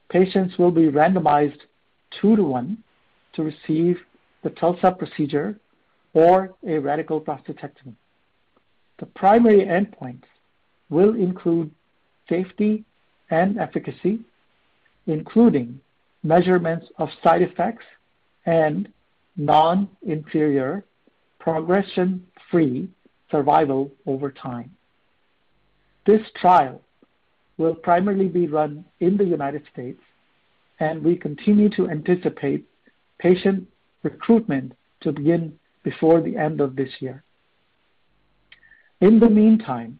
Patients 0.10 0.58
will 0.58 0.72
be 0.72 0.90
randomized 0.90 1.62
2:1 2.22 2.38
to 2.38 2.44
1 2.44 2.84
to 3.34 3.44
receive 3.44 4.00
the 4.44 4.50
TULSA 4.52 4.92
procedure 4.98 5.60
or 6.14 6.56
a 6.66 6.80
radical 6.80 7.20
prostatectomy. 7.20 7.96
The 9.00 9.06
primary 9.08 9.66
endpoints 9.66 10.30
will 10.90 11.16
include 11.16 11.70
safety 12.30 12.86
and 13.30 13.60
efficacy, 13.60 14.20
including 15.06 15.80
measurements 16.24 16.88
of 16.98 17.10
side 17.24 17.42
effects 17.42 17.86
and 18.46 18.92
non-inferior 19.38 20.84
progression-free 21.40 22.90
survival 23.32 23.92
over 24.06 24.32
time. 24.32 24.72
This 26.06 26.22
trial 26.36 26.82
will 27.58 27.76
primarily 27.76 28.28
be 28.28 28.48
run 28.48 28.86
in 29.00 29.18
the 29.18 29.26
United 29.26 29.64
States, 29.72 30.02
and 30.80 31.04
we 31.04 31.16
continue 31.16 31.70
to 31.70 31.90
anticipate 31.90 32.66
patient 33.20 33.68
recruitment 34.04 34.74
to 35.02 35.12
begin 35.12 35.58
before 35.84 36.22
the 36.22 36.36
end 36.36 36.62
of 36.62 36.76
this 36.76 36.90
year. 37.00 37.24
In 39.02 39.20
the 39.20 39.30
meantime, 39.30 40.00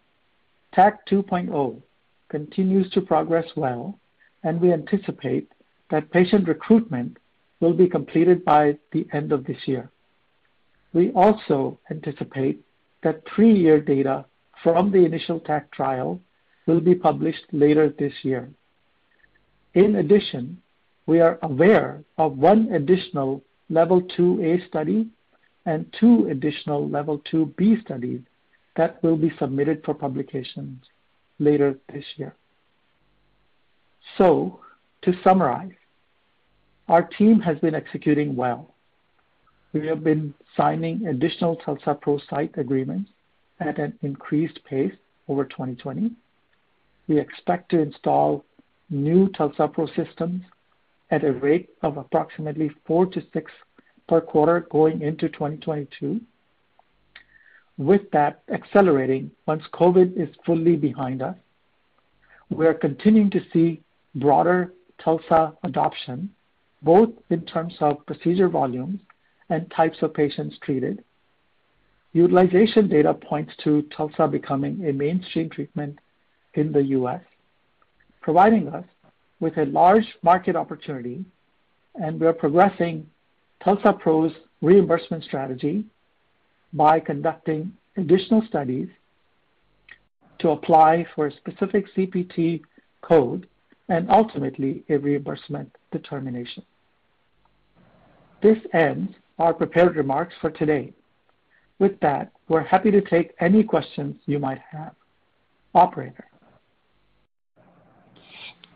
TACT 0.74 1.10
2.0 1.10 1.82
continues 2.30 2.90
to 2.92 3.02
progress 3.02 3.46
well, 3.56 4.00
and 4.44 4.60
we 4.60 4.74
anticipate 4.74 5.52
that 5.90 6.12
patient 6.12 6.48
recruitment 6.48 7.18
will 7.60 7.74
be 7.74 7.88
completed 7.88 8.46
by 8.46 8.78
the 8.92 9.08
end 9.14 9.32
of 9.32 9.46
this 9.46 9.58
year. 9.66 9.90
We 10.94 11.12
also 11.12 11.80
anticipate 11.90 12.62
that 13.04 13.24
three-year 13.34 13.82
data 13.82 14.26
from 14.64 14.92
the 14.92 15.06
initial 15.06 15.40
TACT 15.40 15.72
trial 15.72 16.20
will 16.66 16.80
be 16.80 16.96
published 16.96 17.46
later 17.52 17.90
this 17.90 18.14
year. 18.24 18.50
In 19.74 19.96
addition, 19.96 20.62
we 21.06 21.20
are 21.20 21.40
aware 21.42 22.04
of 22.18 22.38
one 22.38 22.72
additional 22.74 23.44
level 23.70 24.02
2A 24.02 24.68
study 24.68 25.08
and 25.66 25.86
two 26.00 26.28
additional 26.30 26.88
level 26.90 27.22
2B 27.32 27.82
studies 27.84 28.22
that 28.76 29.02
will 29.04 29.18
be 29.18 29.32
submitted 29.40 29.84
for 29.84 29.94
publications 29.94 30.84
later 31.40 31.78
this 31.92 32.06
year. 32.16 32.36
So, 34.18 34.62
to 35.04 35.14
summarize, 35.24 35.74
our 36.88 37.04
team 37.04 37.40
has 37.42 37.60
been 37.60 37.76
executing 37.76 38.36
well. 38.36 38.74
We 39.74 39.88
have 39.88 40.04
been 40.04 40.34
signing 40.56 41.08
additional 41.08 41.58
TULSA-PRO 41.58 42.20
site 42.30 42.58
agreements 42.58 43.12
at 43.60 43.80
an 43.80 43.98
increased 44.02 44.60
pace 44.64 44.94
over 45.28 45.44
2020. 45.44 46.12
We 47.08 47.20
expect 47.20 47.70
to 47.72 47.80
install 47.80 48.46
new 48.90 49.30
TULSA-PRO 49.30 49.88
systems 49.96 50.44
at 51.12 51.24
a 51.24 51.34
rate 51.34 51.70
of 51.82 51.98
approximately 51.98 52.72
four 52.86 53.06
to 53.08 53.22
six 53.34 53.52
per 54.08 54.22
quarter 54.22 54.62
going 54.72 55.02
into 55.02 55.28
2022, 55.28 56.22
with 57.78 58.10
that 58.12 58.42
accelerating 58.52 59.32
once 59.46 59.64
COVID 59.74 60.18
is 60.18 60.34
fully 60.46 60.76
behind 60.76 61.22
us. 61.22 61.36
We 62.50 62.66
are 62.66 62.74
continuing 62.74 63.30
to 63.32 63.42
see 63.52 63.82
broader 64.16 64.74
TULSA 65.00 65.58
adoption, 65.64 66.34
both 66.82 67.10
in 67.30 67.42
terms 67.42 67.74
of 67.80 68.06
procedure 68.06 68.50
volumes 68.50 69.00
and 69.50 69.70
types 69.72 69.98
of 70.02 70.14
patients 70.14 70.58
treated. 70.62 71.04
Utilization 72.14 72.88
data 72.88 73.14
points 73.14 73.54
to 73.64 73.84
TULSA 73.96 74.28
becoming 74.32 74.88
a 74.88 74.94
mainstream 74.94 75.50
treatment 75.50 76.00
in 76.54 76.72
the 76.72 76.84
U.S., 76.84 77.22
providing 78.22 78.68
us 78.70 78.86
with 79.40 79.58
a 79.58 79.66
large 79.66 80.06
market 80.24 80.56
opportunity, 80.56 81.24
and 81.96 82.20
we 82.20 82.28
are 82.28 82.34
progressing 82.34 83.08
TULSA-PRO's 83.64 84.34
reimbursement 84.62 85.24
strategy 85.24 85.86
by 86.74 87.00
conducting 87.00 87.74
additional 87.96 88.42
studies 88.48 88.88
to 90.40 90.50
apply 90.50 91.06
for 91.16 91.28
a 91.28 91.32
specific 91.32 91.86
CPT 91.96 92.62
code 93.02 93.48
and 93.90 94.10
ultimately 94.10 94.84
a 94.90 94.98
reimbursement 94.98 95.76
determination. 95.92 96.64
This 98.42 98.58
ends 98.74 99.14
our 99.40 99.54
prepared 99.54 99.96
remarks 99.96 100.36
for 100.42 100.52
today. 100.52 100.94
With 101.80 102.00
that, 102.02 102.32
we're 102.48 102.64
happy 102.64 102.92
to 102.92 103.02
take 103.02 103.34
any 103.40 103.64
questions 103.64 104.16
you 104.26 104.40
might 104.40 104.62
have. 104.72 104.94
Operator? 105.74 106.26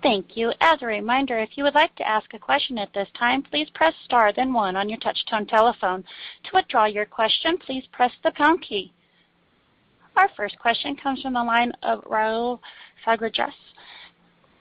Thank 0.04 0.36
you. 0.36 0.52
As 0.62 0.80
a 0.82 0.88
reminder, 0.88 1.38
if 1.38 1.50
you 1.56 1.64
would 1.64 1.76
like 1.76 1.96
to 1.98 2.08
ask 2.08 2.34
a 2.34 2.40
question 2.40 2.80
at 2.80 2.92
this 2.94 3.08
time, 3.18 3.44
please 3.44 3.70
press 3.76 3.94
star 4.06 4.34
then 4.34 4.52
one 4.52 4.76
on 4.76 4.90
your 4.90 4.98
touch-tone 5.00 5.46
telephone. 5.46 6.04
To 6.46 6.50
withdraw 6.56 6.86
your 6.86 7.06
question, 7.06 7.58
please 7.60 7.84
press 7.92 8.12
the 8.24 8.32
pound 8.32 8.64
key. 8.64 8.92
Our 10.16 10.30
first 10.36 10.58
question 10.60 10.96
comes 10.96 11.22
from 11.22 11.34
the 11.34 11.44
line 11.44 11.72
of 11.84 12.04
Rahul 12.06 12.60
Sarugaser 13.06 13.52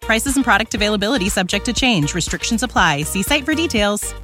Prices 0.00 0.36
and 0.36 0.44
product 0.44 0.74
availability 0.74 1.28
subject 1.28 1.64
to 1.66 1.72
change. 1.72 2.14
Restrictions 2.14 2.62
apply. 2.62 3.02
See 3.02 3.22
site 3.22 3.44
for 3.44 3.54
details. 3.54 4.14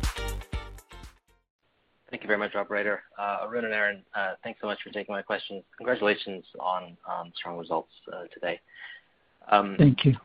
Thank 2.11 2.23
you 2.23 2.29
very 2.29 2.39
much, 2.39 2.55
operator. 2.55 3.03
Uh, 3.19 3.41
Arun 3.43 3.65
and 3.67 3.75
Aaron, 3.75 4.03
uh, 4.15 4.35
thanks 4.43 4.61
so 4.61 4.67
much 4.67 4.79
for 4.83 4.91
taking 4.91 5.15
my 5.15 5.23
questions. 5.23 5.65
Congratulations 5.77 6.45
on 6.59 6.97
um, 7.09 7.33
strong 7.37 7.59
results 7.59 7.91
uh, 8.13 8.23
today. 8.33 8.61
Um, 9.51 9.77
Thank 9.79 10.05
you. 10.05 10.17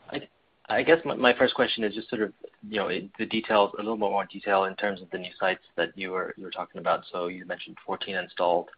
I 0.70 0.84
guess 0.84 1.00
my 1.04 1.34
first 1.38 1.54
question 1.54 1.84
is 1.84 1.94
just 1.94 2.10
sort 2.10 2.22
of, 2.22 2.32
you 2.70 2.78
know, 2.78 2.88
the 3.20 3.26
details, 3.26 3.72
a 3.78 3.82
little 3.82 3.98
bit 3.98 4.10
more 4.10 4.26
detail 4.32 4.66
in 4.66 4.76
terms 4.76 5.02
of 5.02 5.10
the 5.12 5.18
new 5.18 5.32
sites 5.38 5.64
that 5.76 5.90
you 5.96 6.12
were 6.12 6.34
talking 6.56 6.80
about. 6.80 7.04
So 7.12 7.28
you 7.28 7.46
mentioned 7.46 7.76
14 7.86 8.16
installed, 8.16 8.70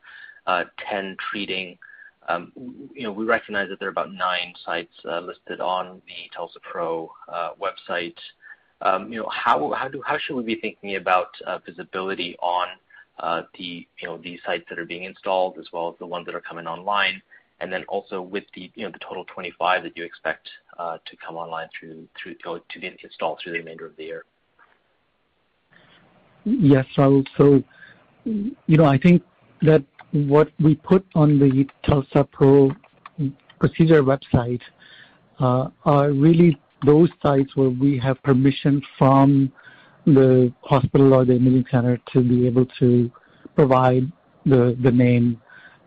10 0.47 1.17
treating. 1.29 1.77
Um, 2.29 2.51
you 2.93 3.03
know, 3.03 3.11
we 3.11 3.25
recognize 3.25 3.69
that 3.69 3.79
there 3.79 3.89
are 3.89 3.91
about 3.91 4.13
nine 4.13 4.53
sites 4.65 4.93
uh, 5.05 5.19
listed 5.19 5.59
on 5.59 6.01
the 6.07 6.29
TULSA-PRO 6.35 7.11
uh, 7.31 7.49
website. 7.61 8.15
Um, 8.81 9.11
you 9.11 9.19
know, 9.19 9.29
how 9.29 10.17
should 10.19 10.35
we 10.35 10.43
be 10.43 10.55
thinking 10.55 10.95
about 10.95 11.29
uh, 11.45 11.59
visibility 11.65 12.35
on 12.41 12.67
the, 13.57 13.87
sites 14.45 14.65
that 14.69 14.79
are 14.79 14.85
being 14.85 15.03
installed 15.03 15.57
as 15.59 15.65
well 15.71 15.89
as 15.89 15.95
the 15.99 16.05
ones 16.05 16.25
that 16.25 16.35
are 16.35 16.41
coming 16.41 16.67
online? 16.67 17.21
And 17.59 17.71
then 17.71 17.83
also 17.87 18.21
with 18.21 18.43
the, 18.55 18.71
total 18.99 19.25
25 19.33 19.83
that 19.83 19.97
you 19.97 20.03
expect 20.03 20.49
to 20.77 21.17
come 21.25 21.35
online 21.35 21.67
to 21.81 22.79
be 22.79 22.97
installed 23.03 23.39
through 23.41 23.53
the 23.53 23.59
remainder 23.59 23.85
of 23.85 23.95
the 23.97 24.03
year. 24.03 24.25
Yes, 26.45 26.85
Rahul. 26.97 27.25
So, 27.37 27.63
you 28.25 28.77
know, 28.77 28.85
I 28.85 28.97
think 28.97 29.23
that 29.61 29.83
what 30.13 30.49
we 30.59 30.75
put 30.75 31.05
on 31.15 31.39
the 31.39 31.65
TULSA-PRO 31.85 32.71
procedure 33.59 34.03
website 34.03 34.61
uh, 35.39 35.69
are 35.85 36.11
really 36.11 36.59
those 36.85 37.09
sites 37.21 37.55
where 37.55 37.69
we 37.69 37.97
have 37.97 38.21
permission 38.23 38.81
from 38.97 39.51
the 40.05 40.53
hospital 40.61 41.13
or 41.13 41.25
the 41.25 41.35
imaging 41.35 41.65
center 41.71 41.97
to 42.11 42.21
be 42.21 42.45
able 42.45 42.65
to 42.79 43.11
provide 43.55 44.11
the 44.45 44.77
the 44.83 44.91
name 44.91 45.41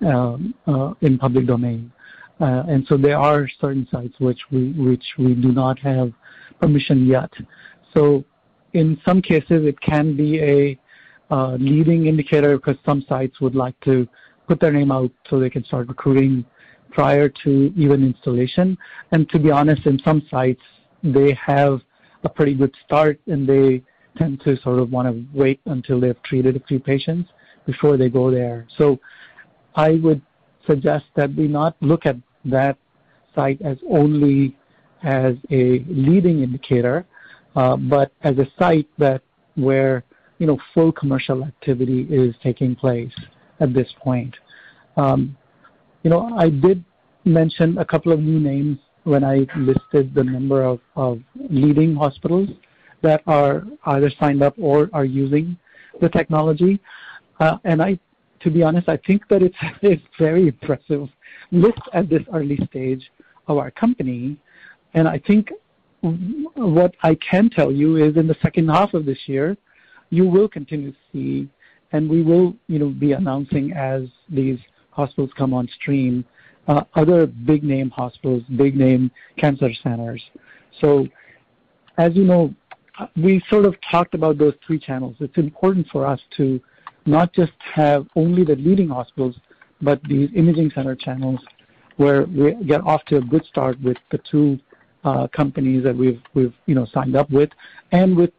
um, 0.06 0.54
uh, 0.66 0.94
in 1.02 1.18
public 1.18 1.46
domain. 1.46 1.92
Uh, 2.40 2.62
and 2.68 2.86
so 2.88 2.96
there 2.96 3.18
are 3.18 3.48
certain 3.60 3.86
sites 3.90 4.14
which 4.18 4.40
we 4.50 4.72
which 4.72 5.04
we 5.18 5.34
do 5.34 5.52
not 5.52 5.78
have 5.78 6.12
permission 6.60 7.06
yet. 7.06 7.30
So 7.94 8.24
in 8.72 8.98
some 9.04 9.22
cases, 9.22 9.64
it 9.66 9.80
can 9.80 10.16
be 10.16 10.40
a 10.40 10.78
leading 11.30 12.06
indicator 12.06 12.56
because 12.56 12.76
some 12.84 13.04
sites 13.08 13.40
would 13.40 13.54
like 13.54 13.78
to 13.80 14.06
put 14.46 14.60
their 14.60 14.72
name 14.72 14.92
out 14.92 15.10
so 15.28 15.40
they 15.40 15.50
can 15.50 15.64
start 15.64 15.88
recruiting 15.88 16.44
prior 16.90 17.28
to 17.28 17.72
even 17.76 18.04
installation. 18.04 18.78
And 19.12 19.28
to 19.30 19.38
be 19.38 19.50
honest, 19.50 19.86
in 19.86 19.98
some 20.04 20.22
sites, 20.30 20.62
they 21.02 21.34
have 21.34 21.80
a 22.24 22.28
pretty 22.28 22.54
good 22.54 22.74
start, 22.84 23.20
and 23.26 23.46
they 23.46 23.82
tend 24.16 24.40
to 24.40 24.56
sort 24.62 24.78
of 24.78 24.90
wanna 24.90 25.22
wait 25.34 25.60
until 25.66 26.00
they've 26.00 26.22
treated 26.22 26.56
a 26.56 26.60
few 26.60 26.80
patients 26.80 27.30
before 27.66 27.96
they 27.96 28.08
go 28.08 28.30
there. 28.30 28.66
So 28.78 28.98
I 29.74 29.92
would 30.02 30.22
suggest 30.66 31.04
that 31.16 31.34
we 31.34 31.48
not 31.48 31.76
look 31.80 32.06
at 32.06 32.16
that 32.46 32.78
site 33.34 33.60
as 33.62 33.76
only 33.90 34.56
as 35.02 35.34
a 35.50 35.84
leading 35.88 36.42
indicator, 36.42 37.04
uh, 37.54 37.76
but 37.76 38.12
as 38.22 38.38
a 38.38 38.46
site 38.58 38.88
that 38.98 39.22
where, 39.54 40.04
you 40.38 40.46
know, 40.46 40.58
full 40.74 40.92
commercial 40.92 41.44
activity 41.44 42.06
is 42.10 42.34
taking 42.42 42.74
place 42.74 43.12
at 43.60 43.72
this 43.72 43.88
point. 44.02 44.34
You 46.06 46.10
know, 46.10 46.36
I 46.36 46.50
did 46.50 46.84
mention 47.24 47.78
a 47.78 47.84
couple 47.84 48.12
of 48.12 48.20
new 48.20 48.38
names 48.38 48.78
when 49.02 49.24
I 49.24 49.46
listed 49.56 50.14
the 50.14 50.22
number 50.22 50.78
of 50.94 51.20
leading 51.50 51.96
hospitals 51.96 52.48
that 53.02 53.22
are 53.26 53.64
either 53.86 54.10
signed 54.20 54.42
up 54.42 54.54
or 54.56 54.88
are 54.92 55.04
using 55.04 55.56
the 56.00 56.08
technology. 56.08 56.80
Uh, 57.40 57.58
and 57.64 57.82
I, 57.82 57.98
to 58.40 58.50
be 58.50 58.62
honest, 58.62 58.88
I 58.88 58.98
think 58.98 59.26
that 59.28 59.42
it's 59.42 59.56
a 59.82 60.00
very 60.18 60.48
impressive 60.48 61.08
list 61.50 61.80
at 61.92 62.08
this 62.08 62.22
early 62.32 62.58
stage 62.70 63.10
of 63.48 63.58
our 63.58 63.70
company. 63.70 64.36
And 64.94 65.08
I 65.08 65.18
think 65.18 65.50
what 66.54 66.94
I 67.02 67.16
can 67.16 67.50
tell 67.50 67.72
you 67.72 67.96
is 67.96 68.16
in 68.16 68.26
the 68.26 68.36
second 68.42 68.68
half 68.68 68.94
of 68.94 69.06
this 69.06 69.18
year, 69.26 69.56
you 70.10 70.26
will 70.26 70.48
continue 70.48 70.92
to 70.92 70.98
see, 71.12 71.48
and 71.92 72.08
we 72.08 72.22
will, 72.22 72.54
you 72.68 72.78
know, 72.78 72.88
be 72.88 73.12
announcing 73.12 73.72
as 73.72 74.02
these 74.28 74.58
hospitals 74.90 75.30
come 75.36 75.52
on 75.52 75.68
stream, 75.80 76.24
uh, 76.68 76.82
other 76.94 77.26
big 77.26 77.62
name 77.62 77.90
hospitals, 77.90 78.42
big 78.56 78.76
name 78.76 79.10
cancer 79.38 79.70
centers. 79.82 80.22
So 80.80 81.06
as 81.98 82.14
you 82.14 82.24
know, 82.24 82.54
we 83.16 83.42
sort 83.50 83.66
of 83.66 83.74
talked 83.90 84.14
about 84.14 84.38
those 84.38 84.54
three 84.66 84.78
channels. 84.78 85.16
It's 85.20 85.36
important 85.36 85.86
for 85.92 86.06
us 86.06 86.20
to 86.38 86.60
not 87.04 87.32
just 87.32 87.52
have 87.74 88.06
only 88.16 88.44
the 88.44 88.56
leading 88.56 88.88
hospitals, 88.88 89.36
but 89.80 90.02
these 90.04 90.30
imaging 90.34 90.70
center 90.74 90.96
channels 90.96 91.40
where 91.96 92.24
we 92.24 92.54
get 92.66 92.82
off 92.84 93.04
to 93.06 93.18
a 93.18 93.20
good 93.20 93.44
start 93.44 93.80
with 93.82 93.96
the 94.10 94.20
two 94.30 94.58
uh, 95.04 95.26
companies 95.28 95.84
that 95.84 95.96
we've 95.96 96.20
you 96.34 96.74
know 96.74 96.86
signed 96.92 97.16
up 97.16 97.30
with 97.30 97.50
and 97.92 98.16
with 98.16 98.30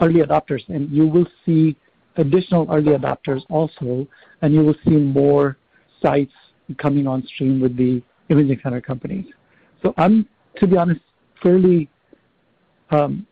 early 0.00 0.20
adopters. 0.20 0.66
And 0.68 0.90
you 0.90 1.06
will 1.06 1.26
see 1.44 1.76
additional 2.16 2.66
early 2.70 2.92
adopters 2.92 3.42
also, 3.50 4.06
and 4.42 4.54
you 4.54 4.60
will 4.60 4.76
see 4.84 4.96
more 4.96 5.56
sites 6.02 6.32
coming 6.78 7.06
on 7.06 7.26
stream 7.26 7.60
with 7.60 7.76
the 7.76 8.02
imaging 8.28 8.60
center 8.62 8.80
companies. 8.80 9.26
So 9.82 9.94
I'm, 9.96 10.28
to 10.56 10.66
be 10.66 10.76
honest, 10.76 11.00
fairly, 11.42 11.88
um, 12.90 13.26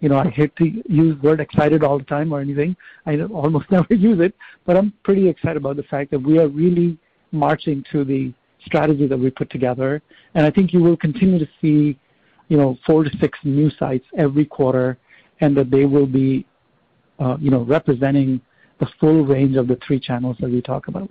you 0.00 0.08
know, 0.08 0.18
I 0.18 0.28
hate 0.28 0.54
to 0.56 0.82
use 0.88 1.20
word 1.22 1.40
excited 1.40 1.82
all 1.82 1.98
the 1.98 2.04
time 2.04 2.32
or 2.32 2.40
anything. 2.40 2.76
I 3.06 3.18
almost 3.20 3.68
never 3.70 3.94
use 3.94 4.20
it, 4.20 4.34
but 4.64 4.76
I'm 4.76 4.92
pretty 5.02 5.28
excited 5.28 5.56
about 5.56 5.76
the 5.76 5.82
fact 5.84 6.10
that 6.12 6.20
we 6.20 6.38
are 6.38 6.48
really 6.48 6.98
marching 7.32 7.84
to 7.92 8.04
the 8.04 8.32
strategy 8.64 9.06
that 9.06 9.18
we 9.18 9.30
put 9.30 9.50
together. 9.50 10.02
And 10.34 10.46
I 10.46 10.50
think 10.50 10.72
you 10.72 10.80
will 10.80 10.96
continue 10.96 11.38
to 11.38 11.48
see, 11.60 11.98
you 12.48 12.56
know, 12.56 12.78
four 12.86 13.04
to 13.04 13.10
six 13.18 13.38
new 13.44 13.70
sites 13.78 14.06
every 14.16 14.44
quarter, 14.44 14.98
and 15.40 15.56
that 15.56 15.70
they 15.70 15.84
will 15.84 16.06
be, 16.06 16.46
uh, 17.18 17.36
you 17.40 17.50
know, 17.50 17.62
representing 17.62 18.40
the 18.80 18.86
full 19.00 19.24
range 19.24 19.56
of 19.56 19.68
the 19.68 19.78
three 19.86 19.98
channels 19.98 20.36
that 20.40 20.50
we 20.50 20.62
talk 20.62 20.88
about. 20.88 21.08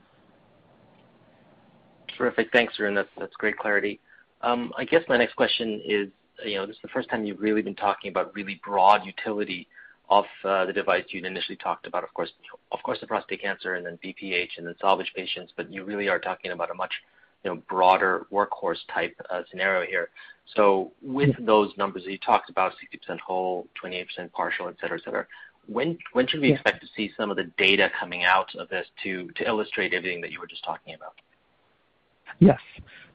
Terrific. 2.17 2.49
Thanks, 2.51 2.73
Arun. 2.79 2.95
That's 2.95 3.09
that's 3.17 3.35
great 3.35 3.57
clarity. 3.57 3.99
Um, 4.41 4.71
I 4.77 4.85
guess 4.85 5.03
my 5.07 5.17
next 5.17 5.35
question 5.35 5.81
is, 5.85 6.09
you 6.45 6.55
know, 6.55 6.65
this 6.65 6.75
is 6.75 6.81
the 6.81 6.89
first 6.89 7.09
time 7.09 7.25
you've 7.25 7.39
really 7.39 7.61
been 7.61 7.75
talking 7.75 8.09
about 8.09 8.33
really 8.35 8.59
broad 8.63 9.05
utility 9.05 9.67
of 10.09 10.25
uh, 10.43 10.65
the 10.65 10.73
device. 10.73 11.03
You'd 11.09 11.25
initially 11.25 11.57
talked 11.57 11.85
about, 11.85 12.03
of 12.03 12.13
course, 12.13 12.31
of 12.71 12.81
course, 12.83 12.99
the 12.99 13.07
prostate 13.07 13.41
cancer 13.41 13.75
and 13.75 13.85
then 13.85 13.99
BPH 14.03 14.57
and 14.57 14.65
then 14.67 14.75
salvage 14.79 15.11
patients, 15.15 15.53
but 15.55 15.71
you 15.71 15.83
really 15.83 16.07
are 16.07 16.19
talking 16.19 16.51
about 16.51 16.71
a 16.71 16.73
much 16.73 16.93
broader 17.67 18.27
workhorse 18.31 18.79
type 18.93 19.15
uh, 19.29 19.41
scenario 19.49 19.87
here. 19.87 20.09
So 20.55 20.91
with 21.01 21.35
those 21.45 21.71
numbers 21.77 22.03
that 22.05 22.11
you 22.11 22.17
talked 22.19 22.49
about, 22.49 22.73
60% 22.73 23.19
whole, 23.19 23.67
28% 23.83 24.31
partial, 24.31 24.67
et 24.69 24.75
cetera. 24.79 24.97
Et 24.97 25.03
cetera, 25.03 25.27
when 25.67 25.97
when 26.13 26.25
should 26.27 26.39
we 26.39 26.53
expect 26.53 26.81
to 26.81 26.87
see 26.95 27.11
some 27.17 27.29
of 27.29 27.35
the 27.35 27.51
data 27.57 27.91
coming 27.99 28.23
out 28.23 28.53
of 28.55 28.69
this 28.69 28.87
to 29.03 29.29
illustrate 29.45 29.93
everything 29.93 30.21
that 30.21 30.31
you 30.31 30.39
were 30.39 30.47
just 30.47 30.63
talking 30.63 30.93
about? 30.93 31.15
Yes. 32.39 32.59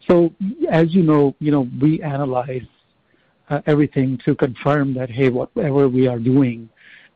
So 0.08 0.34
as 0.70 0.94
you 0.94 1.02
know, 1.02 1.34
you 1.38 1.50
know, 1.50 1.68
we 1.80 2.02
analyze 2.02 2.66
uh, 3.48 3.60
everything 3.66 4.18
to 4.24 4.34
confirm 4.34 4.94
that, 4.94 5.10
hey, 5.10 5.30
whatever 5.30 5.88
we 5.88 6.06
are 6.06 6.18
doing 6.18 6.68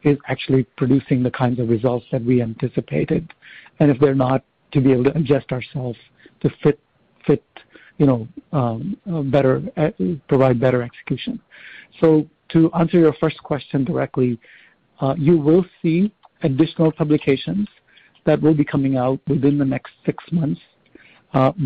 is 0.05 0.17
actually 0.29 0.65
producing 0.77 1.23
the 1.23 1.31
kinds 1.31 1.59
of 1.59 1.69
results 1.69 2.07
that 2.13 2.25
we 2.25 2.41
anticipated. 2.41 3.33
And 3.81 3.91
if 3.91 3.99
they're 3.99 4.15
not, 4.15 4.45
to 4.73 4.81
be 4.81 4.93
able 4.93 5.05
to 5.05 5.17
adjust 5.17 5.53
ourselves 5.53 5.99
to 6.41 6.51
Um, 7.99 8.97
uh, 9.11 9.23
uh, 9.77 9.91
provide 10.29 10.61
better 10.61 10.83
execution. 10.83 11.41
So 12.01 12.29
to 12.51 12.71
answer 12.75 12.99
your 12.99 13.15
first 13.15 13.43
question 13.43 13.85
directly, 13.85 14.39
uh, 15.01 15.15
you 15.17 15.39
will 15.39 15.65
see 15.81 16.13
additional 16.43 16.93
publications 16.93 17.67
that 18.27 18.41
will 18.41 18.55
be 18.55 18.65
coming 18.65 18.97
out 18.97 19.19
within 19.29 19.57
the 19.57 19.65
next 19.65 19.93
six 20.05 20.23
months, 20.31 20.61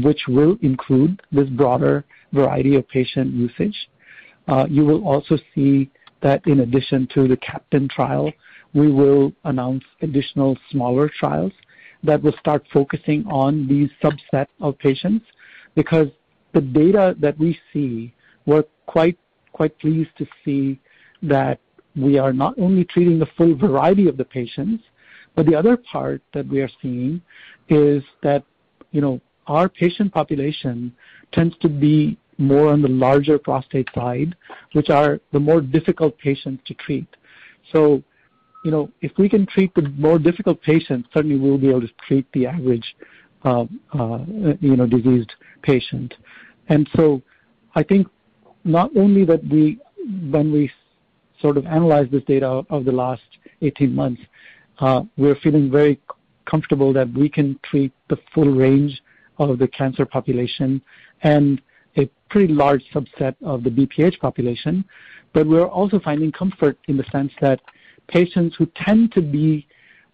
which 0.05 0.21
will 0.29 0.57
include 0.63 1.21
this 1.33 1.49
broader 1.49 2.05
variety 2.33 2.77
of 2.77 2.87
patient 2.89 3.33
usage. 3.35 3.77
You 4.69 4.85
will 4.85 5.05
also 5.07 5.37
see 5.55 5.91
that 6.23 6.47
in 6.47 6.61
addition 6.61 7.09
to 7.15 7.27
the 7.27 7.37
CAPTAIN 7.39 7.89
trial, 7.89 8.33
we 8.73 8.93
will 8.93 9.33
announce 9.45 9.85
additional 10.03 10.57
smaller 10.71 11.11
trials 11.19 11.53
that 12.05 12.23
will 12.23 12.35
start 12.39 12.65
focusing 12.73 13.27
on 13.27 13.67
these 13.67 13.91
subset 14.03 14.47
of 14.61 14.79
patients. 14.79 15.25
Because 15.75 16.09
the 16.53 16.61
data 16.61 17.15
that 17.21 17.39
we 17.39 17.59
see, 17.73 18.13
we're 18.47 18.65
quite 18.87 19.19
quite 19.53 19.79
pleased 19.79 20.11
to 20.17 20.27
see 20.45 20.81
that 21.23 21.59
we 21.97 22.19
are 22.19 22.33
not 22.33 22.55
only 22.59 22.85
treating 22.85 23.19
the 23.19 23.27
full 23.37 23.55
variety 23.57 24.09
of 24.09 24.17
the 24.17 24.25
patients, 24.25 24.83
but 25.35 25.45
the 25.47 25.55
other 25.55 25.77
part 25.77 26.23
that 26.33 26.47
we 26.47 26.61
are 26.61 26.71
seeing 26.81 27.21
is 27.69 28.03
that 28.23 28.43
you 28.91 29.01
know 29.01 29.21
our 29.47 29.69
patient 29.69 30.13
population 30.13 30.95
tends 31.33 31.57
to 31.59 31.69
be 31.69 32.17
more 32.39 32.69
on 32.69 32.81
the 32.81 32.89
larger 32.89 33.39
prostate 33.39 33.89
side, 33.95 34.35
which 34.73 34.91
are 34.91 35.21
the 35.33 35.39
more 35.39 35.61
difficult 35.61 36.17
patients 36.19 36.63
to 36.67 36.75
treat. 36.75 37.07
So, 37.73 38.03
you 38.65 38.71
know, 38.71 38.91
if 39.03 39.13
we 39.19 39.29
can 39.29 39.47
treat 39.47 39.75
the 39.75 39.83
more 39.83 40.19
difficult 40.19 40.61
patients, 40.63 41.09
certainly 41.15 41.39
we'll 41.39 41.59
be 41.59 41.69
able 41.69 41.83
to 41.83 41.91
treat 42.09 42.27
the 42.33 42.47
average 42.47 42.97
Uh, 43.43 43.65
uh, 43.99 44.19
diseased 44.87 45.33
patient. 45.63 46.13
And 46.69 46.87
so 46.95 47.23
I 47.75 47.83
think 47.83 48.07
not 48.65 48.91
only 48.95 49.25
that 49.25 49.43
we, 49.47 49.79
when 50.31 50.53
we 50.53 50.71
sort 51.41 51.57
of 51.57 51.65
analyze 51.65 52.07
this 52.11 52.23
data 52.25 52.63
of 52.69 52.85
the 52.85 52.93
last 52.93 53.23
18 53.63 53.95
months, 53.95 54.21
uh, 54.81 55.05
we're 55.17 55.37
feeling 55.37 55.71
very 55.71 55.99
comfortable 56.45 56.93
that 56.93 57.11
we 57.15 57.31
can 57.31 57.59
treat 57.63 57.93
the 58.09 58.19
full 58.35 58.45
range 58.45 59.01
of 59.39 59.59
the 59.59 59.69
cancer 59.69 60.05
population 60.05 60.83
and 61.23 61.63
a 61.97 62.11
pretty 62.29 62.53
large 62.53 62.85
subset 62.93 63.35
of 63.43 63.65
the 63.65 63.71
BPH 63.71 64.19
population. 64.21 64.85
But 65.33 65.47
we're 65.47 65.67
also 65.67 65.99
finding 65.99 66.31
comfort 66.31 66.77
in 66.89 66.97
the 66.97 67.05
sense 67.11 67.33
that 67.41 67.61
patients 68.09 68.57
who 68.57 68.67
tend 68.77 69.13
to 69.13 69.23
be 69.23 69.67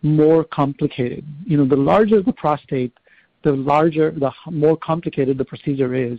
more 0.02 0.44
complicated, 0.44 1.24
you 1.44 1.56
know, 1.56 1.66
the 1.66 1.76
larger 1.76 2.22
the 2.22 2.32
prostate, 2.32 2.92
the 3.42 3.52
larger, 3.52 4.10
the 4.10 4.30
more 4.50 4.76
complicated 4.76 5.38
the 5.38 5.44
procedure 5.44 5.94
is. 5.94 6.18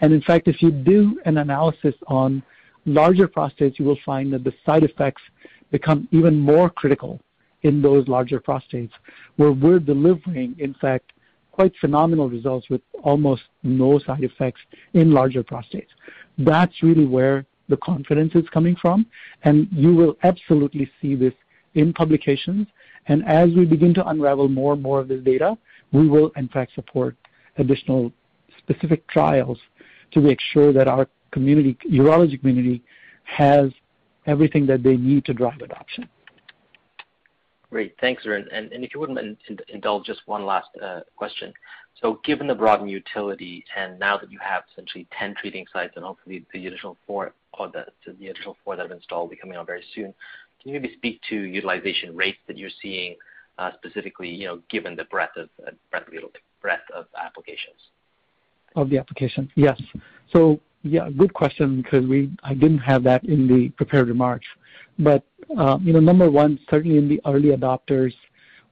And 0.00 0.12
in 0.12 0.22
fact, 0.22 0.48
if 0.48 0.62
you 0.62 0.70
do 0.70 1.18
an 1.24 1.38
analysis 1.38 1.94
on 2.06 2.42
larger 2.84 3.26
prostates, 3.26 3.78
you 3.78 3.84
will 3.84 3.98
find 4.04 4.32
that 4.32 4.44
the 4.44 4.54
side 4.64 4.84
effects 4.84 5.22
become 5.70 6.08
even 6.12 6.38
more 6.38 6.70
critical 6.70 7.20
in 7.62 7.82
those 7.82 8.06
larger 8.06 8.40
prostates, 8.40 8.92
where 9.36 9.52
we're 9.52 9.80
delivering, 9.80 10.54
in 10.58 10.74
fact, 10.74 11.12
quite 11.50 11.72
phenomenal 11.80 12.30
results 12.30 12.70
with 12.70 12.80
almost 13.02 13.42
no 13.64 13.98
side 13.98 14.22
effects 14.22 14.60
in 14.94 15.10
larger 15.10 15.42
prostates. 15.42 15.88
That's 16.38 16.82
really 16.82 17.04
where 17.04 17.44
the 17.68 17.76
confidence 17.78 18.34
is 18.36 18.48
coming 18.50 18.76
from, 18.76 19.06
and 19.42 19.66
you 19.72 19.94
will 19.94 20.16
absolutely 20.22 20.88
see 21.02 21.16
this 21.16 21.34
in 21.74 21.92
publications. 21.92 22.68
And 23.06 23.26
as 23.26 23.50
we 23.50 23.64
begin 23.64 23.92
to 23.94 24.06
unravel 24.06 24.48
more 24.48 24.74
and 24.74 24.82
more 24.82 25.00
of 25.00 25.08
this 25.08 25.22
data, 25.24 25.58
we 25.92 26.08
will 26.08 26.30
in 26.36 26.48
fact 26.48 26.74
support 26.74 27.16
additional 27.56 28.12
specific 28.58 29.06
trials 29.08 29.58
to 30.12 30.20
make 30.20 30.38
sure 30.52 30.72
that 30.72 30.88
our 30.88 31.08
community, 31.30 31.76
urology 31.90 32.38
community 32.38 32.82
has 33.24 33.70
everything 34.26 34.66
that 34.66 34.82
they 34.82 34.96
need 34.96 35.24
to 35.24 35.34
drive 35.34 35.60
adoption. 35.60 36.08
Great. 37.70 37.94
Thanks, 38.00 38.24
Arun. 38.24 38.48
And, 38.50 38.72
and 38.72 38.82
if 38.82 38.94
you 38.94 39.00
wouldn't 39.00 39.38
indulge 39.68 40.06
just 40.06 40.20
one 40.24 40.46
last 40.46 40.68
uh, 40.82 41.00
question. 41.16 41.52
So 42.00 42.18
given 42.24 42.46
the 42.46 42.54
broadened 42.54 42.90
utility, 42.90 43.64
and 43.76 43.98
now 43.98 44.16
that 44.16 44.32
you 44.32 44.38
have 44.38 44.62
essentially 44.72 45.06
10 45.18 45.34
treating 45.34 45.66
sites 45.70 45.92
and 45.96 46.04
hopefully 46.04 46.46
the 46.52 46.66
additional 46.66 46.96
four 47.06 47.32
that 47.58 47.88
have 48.06 48.90
installed 48.90 49.28
will 49.28 49.28
be 49.28 49.36
coming 49.36 49.58
on 49.58 49.66
very 49.66 49.84
soon, 49.94 50.14
can 50.62 50.72
you 50.72 50.80
maybe 50.80 50.94
speak 50.96 51.20
to 51.28 51.34
utilization 51.34 52.16
rates 52.16 52.38
that 52.46 52.56
you're 52.56 52.70
seeing, 52.80 53.16
specifically, 53.74 54.28
you 54.28 54.46
know, 54.46 54.60
given 54.68 54.96
the 54.96 55.04
breadth 55.04 55.36
of 55.36 55.48
breadth 55.90 56.90
of 56.94 57.06
applications? 57.20 57.80
Of 58.76 58.90
the 58.90 58.98
application? 58.98 59.50
Yes. 59.56 59.80
So 60.32 60.60
yeah, 60.82 61.08
good 61.10 61.34
question 61.34 61.82
because 61.82 62.06
we 62.06 62.30
I 62.44 62.54
didn't 62.54 62.78
have 62.78 63.02
that 63.04 63.24
in 63.24 63.48
the 63.48 63.70
prepared 63.70 64.08
remarks. 64.08 64.46
But 64.98 65.24
um 65.56 65.82
you 65.86 65.92
know, 65.92 66.00
number 66.00 66.30
one, 66.30 66.58
certainly 66.70 66.98
in 66.98 67.08
the 67.08 67.20
early 67.26 67.50
adopters, 67.56 68.14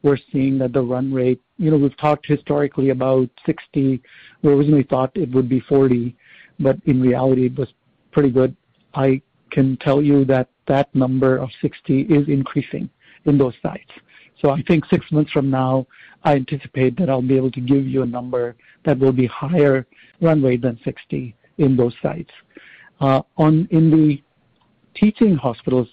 we're 0.03 0.19
seeing 0.33 0.59
that 0.59 0.73
the 0.73 0.83
run 0.83 1.13
rate, 1.13 1.41
you 1.59 1.71
know, 1.71 1.77
we've 1.77 1.97
talked 1.97 2.27
historically 2.27 2.91
about 2.91 3.29
60. 3.45 4.01
We 4.43 4.53
originally 4.53 4.85
thought 4.85 5.11
it 5.17 5.31
would 5.33 5.49
be 5.49 5.61
40, 5.61 6.15
but 6.61 6.77
in 6.87 7.01
reality, 7.01 7.47
it 7.47 7.59
was 7.59 7.69
pretty 8.13 8.31
good. 8.31 8.55
I 8.95 9.21
can 9.51 9.77
tell 9.79 10.01
you 10.03 10.25
that 10.27 10.49
that 10.69 10.95
number 10.95 11.39
of 11.39 11.49
60 11.61 12.03
is 12.03 12.29
increasing 12.29 12.89
in 13.25 13.39
those 13.39 13.55
sites. 13.63 13.91
I 14.45 14.63
think 14.63 14.85
six 14.87 15.11
months 15.11 15.33
from 15.33 15.51
now, 15.51 15.87
I 16.25 16.35
anticipate 16.35 16.97
that 16.99 17.09
I'll 17.09 17.23
be 17.23 17.37
able 17.37 17.51
to 17.53 17.61
give 17.61 17.87
you 17.87 18.03
a 18.03 18.07
number 18.07 18.57
that 18.85 18.99
will 18.99 19.13
be 19.13 19.27
higher 19.27 19.87
run 20.21 20.43
rate 20.43 20.63
than 20.63 20.79
60 20.85 21.35
in 21.59 21.77
those 21.77 21.95
sites. 22.03 22.31
Uh 23.01 23.23
on 23.37 23.69
in 23.71 23.91
the 23.91 24.23
teaching 24.95 25.37
hospitals, 25.37 25.89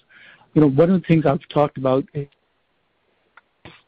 you 0.54 0.60
know, 0.62 0.68
one 0.68 0.90
of 0.90 1.00
the 1.00 1.06
things 1.06 1.26
I've 1.26 1.46
talked 1.48 1.78
about 1.78 2.04
is 2.14 2.26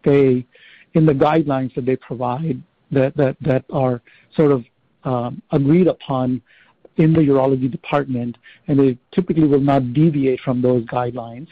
stay 0.00 0.46
in 0.94 1.06
the 1.06 1.12
guidelines 1.12 1.74
that 1.74 1.86
they 1.86 1.96
provide 1.96 2.62
that 2.90 3.16
that 3.16 3.64
are 3.70 4.02
sort 4.34 4.52
of 4.52 4.64
agreed 5.52 5.86
upon 5.86 6.42
in 6.96 7.12
the 7.12 7.20
urology 7.20 7.70
department, 7.70 8.38
and 8.68 8.78
they 8.78 8.98
typically 9.12 9.46
will 9.46 9.60
not 9.60 9.92
deviate 9.92 10.40
from 10.40 10.62
those 10.62 10.84
guidelines. 10.84 11.48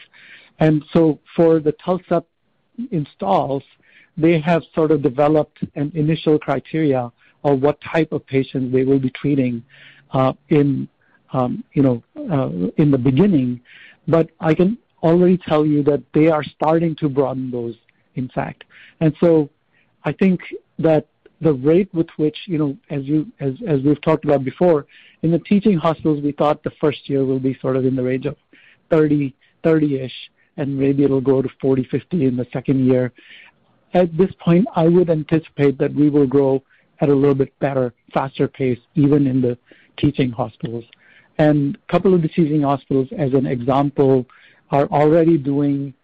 And 0.58 0.84
so 0.92 1.18
for 1.36 1.60
the 1.60 1.72
TULSA 1.72 2.24
installs, 2.90 3.62
they 4.16 4.40
have 4.40 4.62
sort 4.74 4.90
of 4.90 5.02
developed 5.02 5.58
an 5.74 5.90
initial 5.94 6.38
criteria 6.38 7.10
of 7.42 7.60
what 7.60 7.78
type 7.80 8.12
of 8.12 8.26
patients 8.26 8.72
they 8.72 8.84
will 8.84 8.98
be 8.98 9.10
treating 9.10 9.62
uh, 10.12 10.32
in 10.48 10.88
um, 11.32 11.64
you 11.72 11.82
know 11.82 12.02
uh, 12.16 12.70
in 12.76 12.90
the 12.90 12.98
beginning. 12.98 13.60
But 14.06 14.30
I 14.40 14.54
can 14.54 14.78
already 15.02 15.36
tell 15.36 15.66
you 15.66 15.82
that 15.84 16.02
they 16.14 16.28
are 16.28 16.44
starting 16.44 16.94
to 16.96 17.08
broaden 17.08 17.50
those, 17.50 17.74
in 18.14 18.28
fact. 18.28 18.64
And 19.00 19.14
so 19.20 19.50
I 20.04 20.12
think 20.12 20.40
that 20.78 21.06
the 21.40 21.52
rate 21.52 21.92
with 21.92 22.08
which, 22.16 22.36
you 22.46 22.58
know, 22.58 22.76
as 22.90 23.04
you 23.04 23.30
as 23.40 23.54
as 23.66 23.80
we've 23.82 24.00
talked 24.00 24.24
about 24.24 24.44
before, 24.44 24.86
in 25.22 25.30
the 25.30 25.38
teaching 25.40 25.76
hospitals, 25.76 26.22
we 26.22 26.32
thought 26.32 26.62
the 26.62 26.72
first 26.80 27.08
year 27.08 27.24
will 27.24 27.40
be 27.40 27.56
sort 27.60 27.76
of 27.76 27.84
in 27.84 27.96
the 27.96 28.02
range 28.02 28.26
of 28.26 28.36
30-ish, 28.90 30.12
and 30.56 30.76
maybe 30.76 31.04
it'll 31.04 31.20
go 31.20 31.42
to 31.42 31.48
40, 31.60 31.84
50 31.84 32.26
in 32.26 32.36
the 32.36 32.46
second 32.52 32.86
year. 32.86 33.12
At 33.92 34.16
this 34.16 34.30
point, 34.40 34.66
I 34.74 34.88
would 34.88 35.10
anticipate 35.10 35.78
that 35.78 35.94
we 35.94 36.10
will 36.10 36.26
grow 36.26 36.62
at 37.00 37.08
a 37.08 37.14
little 37.14 37.34
bit 37.34 37.56
better, 37.58 37.92
faster 38.12 38.48
pace, 38.48 38.78
even 38.94 39.26
in 39.26 39.40
the 39.40 39.58
teaching 39.96 40.30
hospitals. 40.30 40.84
And 41.38 41.76
a 41.76 41.92
couple 41.92 42.14
of 42.14 42.22
the 42.22 42.28
teaching 42.28 42.62
hospitals, 42.62 43.08
as 43.16 43.32
an 43.34 43.46
example, 43.46 44.26
are 44.70 44.86
already 44.86 45.36
doing 45.36 45.94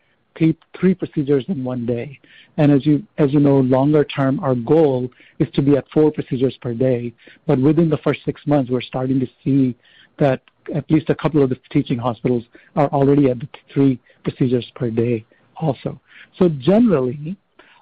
three 0.79 0.95
procedures 0.95 1.45
in 1.49 1.63
one 1.63 1.85
day. 1.85 2.19
And 2.57 2.73
as 2.73 2.87
you 2.87 3.07
know, 3.19 3.61
longer 3.61 4.05
term, 4.05 4.41
our 4.41 4.55
goal 4.55 5.11
is 5.39 5.49
to 5.55 5.63
be 5.63 5.77
at 5.77 5.85
four 5.93 6.11
procedures 6.11 6.57
per 6.63 6.73
day. 6.73 7.13
But 7.47 7.61
within 7.61 7.91
the 7.91 7.99
first 7.99 8.21
six 8.25 8.41
months, 8.47 8.71
we're 8.71 8.81
starting 8.81 9.21
to 9.21 9.27
see 9.45 9.77
that 10.21 10.43
at 10.75 10.89
least 10.91 11.11
a 11.11 11.15
couple 11.15 11.43
of 11.43 11.51
the 11.51 11.59
teaching 11.71 11.99
hospitals 11.99 12.45
are 12.77 12.89
already 12.89 13.29
at 13.31 13.41
the 13.41 13.49
three 13.73 13.99
procedures 14.23 14.71
per 14.77 14.91
day 14.91 15.25
also. 15.57 16.01
So 16.39 16.49
generally, 16.49 17.37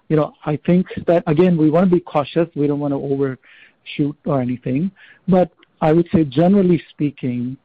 you 0.08 0.16
know, 0.16 0.32
I 0.46 0.58
think 0.64 0.86
that, 1.06 1.22
again, 1.26 1.58
we 1.58 1.68
want 1.70 1.90
to 1.90 1.96
be 1.96 2.00
cautious. 2.00 2.48
We 2.54 2.66
don't 2.66 2.80
want 2.80 2.92
to 2.92 2.96
overshoot 2.96 4.16
or 4.24 4.40
anything, 4.40 4.90
but 5.26 5.50
I 5.80 5.92
would 5.92 6.08
say 6.12 6.24
generally 6.24 6.82
speaking, 6.90 7.56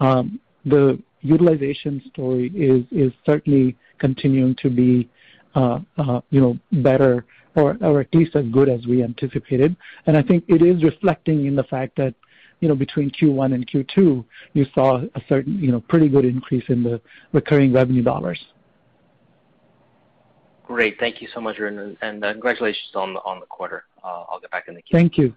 um, 0.00 0.40
the 0.64 1.02
utilization 1.22 2.00
story 2.12 2.52
is 2.54 2.84
is 2.92 3.12
certainly 3.26 3.76
continuing 3.98 4.54
to 4.62 4.70
be 4.70 5.08
uh, 5.54 5.80
uh, 5.98 6.20
you 6.30 6.40
know 6.40 6.58
better 6.72 7.24
or, 7.56 7.76
or 7.80 8.00
at 8.00 8.14
least 8.14 8.36
as 8.36 8.44
good 8.46 8.68
as 8.68 8.86
we 8.86 9.02
anticipated. 9.02 9.74
And 10.06 10.16
I 10.16 10.22
think 10.22 10.44
it 10.46 10.62
is 10.62 10.84
reflecting 10.84 11.46
in 11.46 11.56
the 11.56 11.64
fact 11.64 11.96
that 11.96 12.14
you 12.60 12.68
know 12.68 12.74
between 12.74 13.10
Q1 13.10 13.54
and 13.54 13.66
Q2 13.66 14.24
you 14.54 14.66
saw 14.74 14.98
a 15.14 15.22
certain 15.28 15.58
you 15.58 15.72
know 15.72 15.80
pretty 15.80 16.08
good 16.08 16.24
increase 16.24 16.64
in 16.68 16.82
the 16.82 17.00
recurring 17.32 17.72
revenue 17.72 18.02
dollars. 18.02 18.42
Great. 20.64 20.98
Thank 21.00 21.22
you 21.22 21.28
so 21.34 21.40
much, 21.40 21.58
Arun, 21.58 21.96
and 22.02 22.22
uh, 22.22 22.32
congratulations 22.32 22.90
on 22.94 23.14
the 23.14 23.20
on 23.20 23.40
the 23.40 23.46
quarter. 23.46 23.84
Uh, 24.04 24.24
I'll 24.30 24.38
get 24.38 24.50
back 24.50 24.68
in 24.68 24.74
the 24.74 24.82
queue. 24.82 24.98
Thank 24.98 25.16
you. 25.16 25.34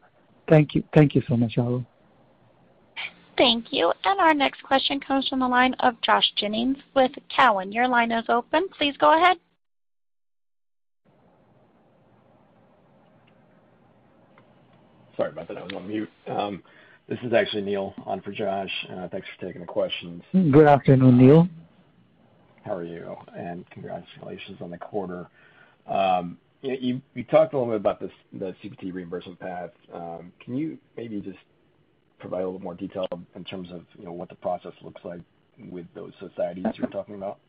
Thank 0.49 0.75
you. 0.75 0.83
Thank 0.93 1.15
you 1.15 1.21
so 1.27 1.37
much, 1.37 1.55
Rahul. 1.55 1.85
Thank 3.37 3.67
you. 3.71 3.93
And 4.03 4.19
Our 4.19 4.33
next 4.33 4.61
question 4.61 4.99
comes 4.99 5.27
from 5.27 5.39
the 5.39 5.47
line 5.47 5.73
of 5.79 5.99
Josh 6.01 6.31
Jennings 6.35 6.77
with 6.95 7.11
Cowen. 7.35 7.71
Your 7.71 7.87
line 7.87 8.11
is 8.11 8.25
open. 8.27 8.67
Please 8.77 8.95
go 8.97 9.17
ahead. 9.17 9.37
Sorry 15.15 15.29
about 15.29 15.47
that. 15.47 15.57
I 15.57 15.63
was 15.63 15.73
on 15.73 15.87
mute. 15.87 16.09
This 17.11 17.19
is 17.23 17.33
actually 17.33 17.63
Neil 17.63 17.93
on 18.05 18.21
for 18.21 18.31
Josh. 18.31 18.71
Uh, 18.89 19.09
thanks 19.09 19.27
for 19.35 19.45
taking 19.45 19.59
the 19.59 19.67
questions. 19.67 20.23
Good 20.31 20.65
afternoon, 20.65 21.17
Neil. 21.17 21.49
How 22.63 22.73
are 22.73 22.85
you? 22.85 23.17
And 23.37 23.69
Congratulations 23.71 24.61
on 24.61 24.71
the 24.71 24.77
quarter. 24.77 25.27
Um, 25.87 26.37
you 26.61 27.01
talked 27.29 27.53
a 27.53 27.59
little 27.59 27.73
bit 27.73 27.81
about 27.81 27.99
the 27.99 28.09
CPT 28.63 28.93
reimbursement 28.93 29.41
path. 29.41 29.71
Um, 29.93 30.31
can 30.39 30.55
you 30.55 30.77
maybe 30.95 31.19
just 31.19 31.37
provide 32.17 32.43
a 32.43 32.45
little 32.45 32.61
more 32.61 32.75
detail 32.75 33.09
in 33.35 33.43
terms 33.43 33.71
of 33.73 33.81
what 33.97 34.29
the 34.29 34.35
process 34.35 34.71
looks 34.81 35.01
like 35.03 35.19
with 35.69 35.87
those 35.93 36.13
societies 36.17 36.63
you're 36.75 36.87
talking 36.87 37.15
about? 37.15 37.39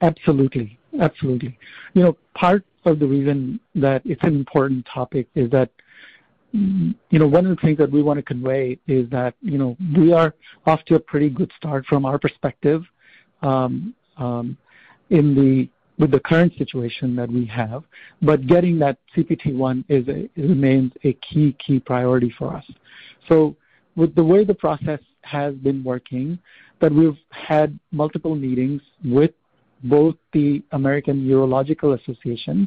Absolutely. 0.00 0.78
Absolutely. 0.98 1.58
You 1.92 2.02
know, 2.04 2.16
Part 2.34 2.64
of 2.86 2.98
the 2.98 3.06
reason 3.06 3.60
that 3.74 4.00
it's 4.06 4.22
an 4.22 4.36
important 4.36 4.86
topic 4.90 5.26
is 5.34 5.50
that 5.50 5.68
you 6.52 7.18
know, 7.18 7.26
one 7.26 7.46
of 7.46 7.56
the 7.56 7.60
things 7.62 7.78
that 7.78 7.90
we 7.90 8.02
want 8.02 8.18
to 8.18 8.22
convey 8.22 8.78
is 8.86 9.08
that, 9.10 9.34
you 9.40 9.58
know, 9.58 9.76
we 9.96 10.12
are 10.12 10.34
off 10.66 10.84
to 10.86 10.96
a 10.96 11.00
pretty 11.00 11.30
good 11.30 11.50
start 11.56 11.86
from 11.86 12.04
our 12.04 12.18
perspective, 12.18 12.82
um, 13.42 13.94
um, 14.16 14.56
in 15.10 15.34
the 15.34 15.68
with 15.98 16.10
the 16.12 16.20
current 16.20 16.50
situation 16.56 17.14
that 17.14 17.30
we 17.30 17.44
have, 17.44 17.84
but 18.22 18.46
getting 18.46 18.78
that 18.78 18.96
CPT-1 19.14 19.84
is 19.90 20.08
a, 20.08 20.30
remains 20.40 20.92
a 21.04 21.12
key 21.12 21.54
key 21.64 21.78
priority 21.78 22.32
for 22.38 22.56
us. 22.56 22.64
So 23.28 23.54
with 23.96 24.14
the 24.14 24.24
way 24.24 24.44
the 24.44 24.54
process 24.54 25.00
has 25.22 25.54
been 25.56 25.84
working, 25.84 26.38
that 26.80 26.90
we've 26.90 27.18
had 27.30 27.78
multiple 27.92 28.34
meetings 28.34 28.80
with 29.04 29.32
both 29.84 30.14
the 30.32 30.62
American 30.72 31.26
Urological 31.26 32.00
Association 32.00 32.66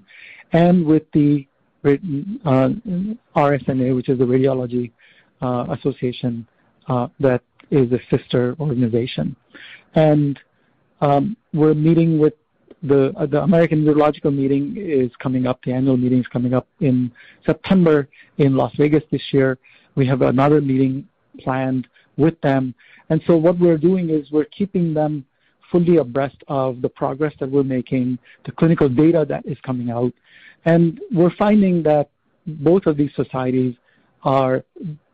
and 0.52 0.86
with 0.86 1.04
the 1.14 1.48
RSNA, 1.84 3.96
which 3.96 4.10
is 4.10 4.18
the 4.18 4.26
Radiology 4.26 4.92
uh, 5.42 5.76
Association 5.78 6.48
uh, 6.88 7.08
that 7.20 7.42
is 7.72 7.92
a 7.92 8.00
sister 8.16 8.56
organization. 8.60 9.36
And 9.96 10.40
um, 11.02 11.36
we're 11.54 11.74
meeting 11.74 12.20
with 12.20 12.34
the 12.84 13.14
uh, 13.18 13.26
the 13.26 13.42
American 13.42 13.84
Urological 13.86 14.36
meeting 14.36 14.76
is 14.78 15.10
coming 15.20 15.48
up. 15.48 15.60
The 15.64 15.74
annual 15.74 15.98
meeting 15.98 16.20
is 16.20 16.28
coming 16.28 16.54
up 16.54 16.68
in 16.82 17.12
September 17.46 18.08
in 18.38 18.56
Las 18.56 18.74
Vegas 18.78 19.04
this 19.12 19.22
year. 19.32 19.58
We 19.96 20.06
have 20.08 20.22
another 20.22 20.62
meeting 20.62 21.08
planned 21.40 21.88
with 22.18 22.40
them. 22.42 22.76
And 23.10 23.22
so 23.26 23.38
what 23.38 23.60
we're 23.60 23.78
doing 23.78 24.10
is 24.10 24.32
we're 24.32 24.46
keeping 24.46 24.94
them 24.94 25.26
fully 25.72 25.98
abreast 25.98 26.38
of 26.48 26.82
the 26.82 26.90
progress 26.90 27.34
that 27.40 27.50
we're 27.50 27.64
making, 27.64 28.20
the 28.46 28.52
clinical 28.52 28.88
data 28.88 29.26
that 29.28 29.46
is 29.46 29.58
coming 29.66 29.90
out. 29.90 30.14
And 30.66 31.00
we're 31.12 31.36
finding 31.36 31.84
that 31.84 32.10
both 32.46 32.86
of 32.86 32.98
these 32.98 33.12
societies 33.16 33.76
are 34.24 34.64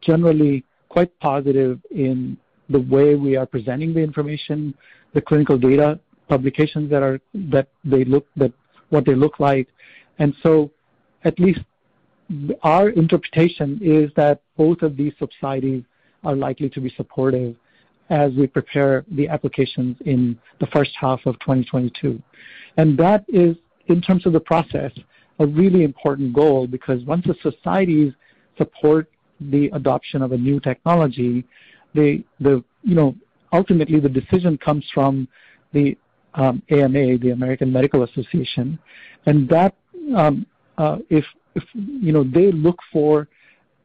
generally 0.02 0.64
quite 0.90 1.18
positive 1.20 1.80
in 1.92 2.38
the 2.70 2.80
way 2.80 3.16
we 3.16 3.36
are 3.36 3.46
presenting 3.46 3.94
the 3.94 4.00
information, 4.00 4.74
the 5.14 5.22
clinical 5.22 5.58
data 5.58 6.00
publications 6.28 6.90
that 6.92 7.02
are 7.02 7.20
that 7.34 7.68
they 7.84 8.06
look 8.06 8.28
that 8.36 8.54
what 8.90 9.06
they 9.06 9.16
look 9.16 9.40
like. 9.40 9.68
And 10.20 10.34
so 10.44 10.72
at 11.24 11.40
least 11.40 11.62
our 12.62 12.90
interpretation 12.90 13.80
is 13.82 14.12
that 14.16 14.42
both 14.56 14.82
of 14.84 14.96
these 14.96 15.14
societies 15.18 15.84
are 16.24 16.36
likely 16.36 16.70
to 16.70 16.82
be 16.82 16.94
supportive 16.96 17.56
as 18.10 18.32
we 18.34 18.48
prepare 18.48 19.06
the 19.12 19.28
applications 19.28 19.98
in 20.06 20.38
the 20.60 20.68
first 20.68 20.92
half 21.00 21.20
of 21.26 21.40
2022. 21.40 22.22
And 22.78 22.98
that 22.98 23.24
is, 23.28 23.56
in 23.88 24.02
terms 24.02 24.26
of 24.26 24.34
the 24.34 24.40
process, 24.40 24.92
a 25.40 25.46
really 25.46 25.84
important 25.84 26.34
goal 26.34 26.68
because 26.68 27.04
once 27.06 27.26
the 27.26 27.36
societies 27.42 28.14
support 28.58 29.10
the 29.40 29.68
adoption 29.74 30.22
of 30.22 30.32
a 30.34 30.38
new 30.38 30.60
technology, 30.60 31.46
the, 31.96 32.24
the, 32.40 32.64
you 32.84 32.96
know, 32.96 33.16
ultimately 33.54 34.00
the 34.00 34.10
decision 34.10 34.58
comes 34.58 34.86
from 34.94 35.28
the 35.74 35.98
um, 36.34 36.62
AMA, 36.70 37.18
the 37.18 37.32
American 37.32 37.72
Medical 37.72 38.04
Association, 38.04 38.78
and 39.26 39.50
that 39.50 39.76
um, 40.16 40.46
uh, 40.78 40.98
if, 41.10 41.26
if 41.56 41.64
you 41.74 42.12
know 42.12 42.24
they 42.24 42.52
look 42.52 42.78
for 42.92 43.28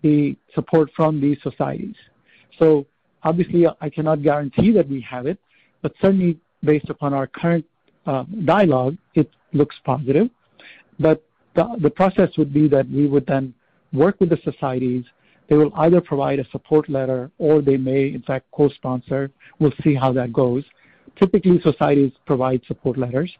the 0.02 0.36
support 0.54 0.90
from 0.94 1.20
these 1.20 1.38
societies. 1.42 1.96
So 2.58 2.86
obviously, 3.22 3.66
I 3.80 3.88
cannot 3.88 4.22
guarantee 4.22 4.70
that 4.72 4.88
we 4.88 5.00
have 5.00 5.26
it, 5.26 5.38
but 5.82 5.92
certainly 6.00 6.38
based 6.62 6.90
upon 6.90 7.14
our 7.14 7.26
current 7.26 7.64
uh, 8.06 8.24
dialogue, 8.44 8.96
it 9.14 9.30
looks 9.52 9.76
positive. 9.84 10.28
But 11.00 11.24
the, 11.54 11.76
the 11.80 11.90
process 11.90 12.30
would 12.36 12.52
be 12.52 12.68
that 12.68 12.88
we 12.90 13.06
would 13.06 13.26
then 13.26 13.54
work 13.92 14.20
with 14.20 14.30
the 14.30 14.38
societies. 14.44 15.04
They 15.48 15.56
will 15.56 15.72
either 15.76 16.00
provide 16.00 16.38
a 16.38 16.48
support 16.50 16.88
letter 16.88 17.30
or 17.38 17.62
they 17.62 17.76
may, 17.76 18.08
in 18.08 18.22
fact, 18.22 18.46
co-sponsor. 18.52 19.30
We'll 19.58 19.74
see 19.82 19.94
how 19.94 20.12
that 20.14 20.32
goes. 20.32 20.64
Typically, 21.20 21.60
societies 21.60 22.12
provide 22.26 22.62
support 22.66 22.98
letters. 22.98 23.30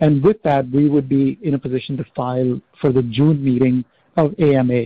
And 0.00 0.22
with 0.22 0.42
that, 0.42 0.68
we 0.70 0.88
would 0.88 1.08
be 1.08 1.38
in 1.42 1.54
a 1.54 1.58
position 1.58 1.96
to 1.98 2.04
file 2.16 2.60
for 2.80 2.92
the 2.92 3.02
June 3.02 3.42
meeting 3.42 3.84
of 4.16 4.34
AMA. 4.38 4.84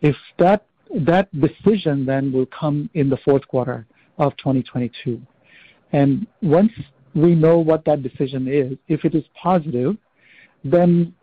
If 0.00 0.16
that 0.38 0.64
that 0.92 1.28
decision 1.40 2.04
then 2.04 2.32
will 2.32 2.46
come 2.46 2.90
in 2.94 3.08
the 3.08 3.16
fourth 3.18 3.46
quarter 3.46 3.86
of 4.18 4.36
2022. 4.38 5.20
And 5.92 6.26
once 6.42 6.72
we 7.14 7.34
know 7.34 7.58
what 7.58 7.84
that 7.84 8.02
decision 8.02 8.48
is, 8.48 8.76
if 8.88 9.04
it 9.04 9.14
is 9.14 9.24
positive, 9.40 9.96
then 10.64 11.14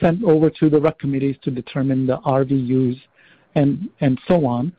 sent 0.00 0.24
over 0.24 0.50
to 0.50 0.70
the 0.70 0.78
RUC 0.78 0.98
committees 0.98 1.36
to 1.42 1.50
determine 1.50 2.06
the 2.06 2.18
RVUs 2.18 3.00
and, 3.54 3.88
and 4.00 4.20
so 4.26 4.46
on. 4.46 4.72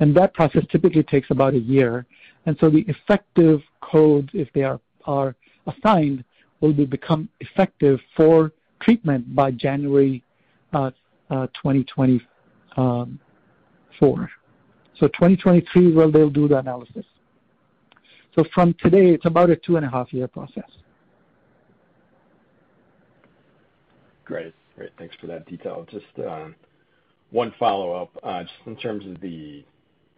And 0.00 0.14
that 0.16 0.34
process 0.34 0.64
typically 0.70 1.02
takes 1.02 1.30
about 1.30 1.54
a 1.54 1.58
year. 1.58 2.06
And 2.44 2.56
so 2.60 2.70
the 2.70 2.84
effective 2.88 3.60
codes, 3.80 4.28
if 4.32 4.52
they 4.52 4.62
are, 4.62 4.80
are 5.04 5.34
assigned, 5.66 6.24
will 6.60 6.72
be 6.72 6.84
become 6.84 7.28
effective 7.40 8.00
for 8.16 8.52
treatment 8.80 9.34
by 9.34 9.50
January 9.50 10.22
uh, 10.72 10.90
uh, 11.30 11.46
2020, 11.48 12.20
um. 12.76 13.18
So 13.98 15.08
2023 15.08 15.94
well, 15.94 16.10
they'll 16.10 16.28
do 16.28 16.48
the 16.48 16.58
analysis. 16.58 17.04
So 18.34 18.44
from 18.54 18.74
today, 18.82 19.14
it's 19.14 19.24
about 19.24 19.48
a 19.48 19.56
two 19.56 19.76
and 19.76 19.86
a 19.86 19.88
half 19.88 20.12
year 20.12 20.28
process. 20.28 20.70
Great. 24.26 24.54
Great. 24.76 24.90
Thanks 24.98 25.14
for 25.20 25.26
that 25.28 25.46
detail. 25.46 25.86
Just 25.90 26.04
uh, 26.18 26.48
one 27.30 27.54
follow-up, 27.58 28.10
uh, 28.22 28.42
just 28.42 28.54
in 28.66 28.76
terms 28.76 29.06
of 29.06 29.20
the, 29.22 29.64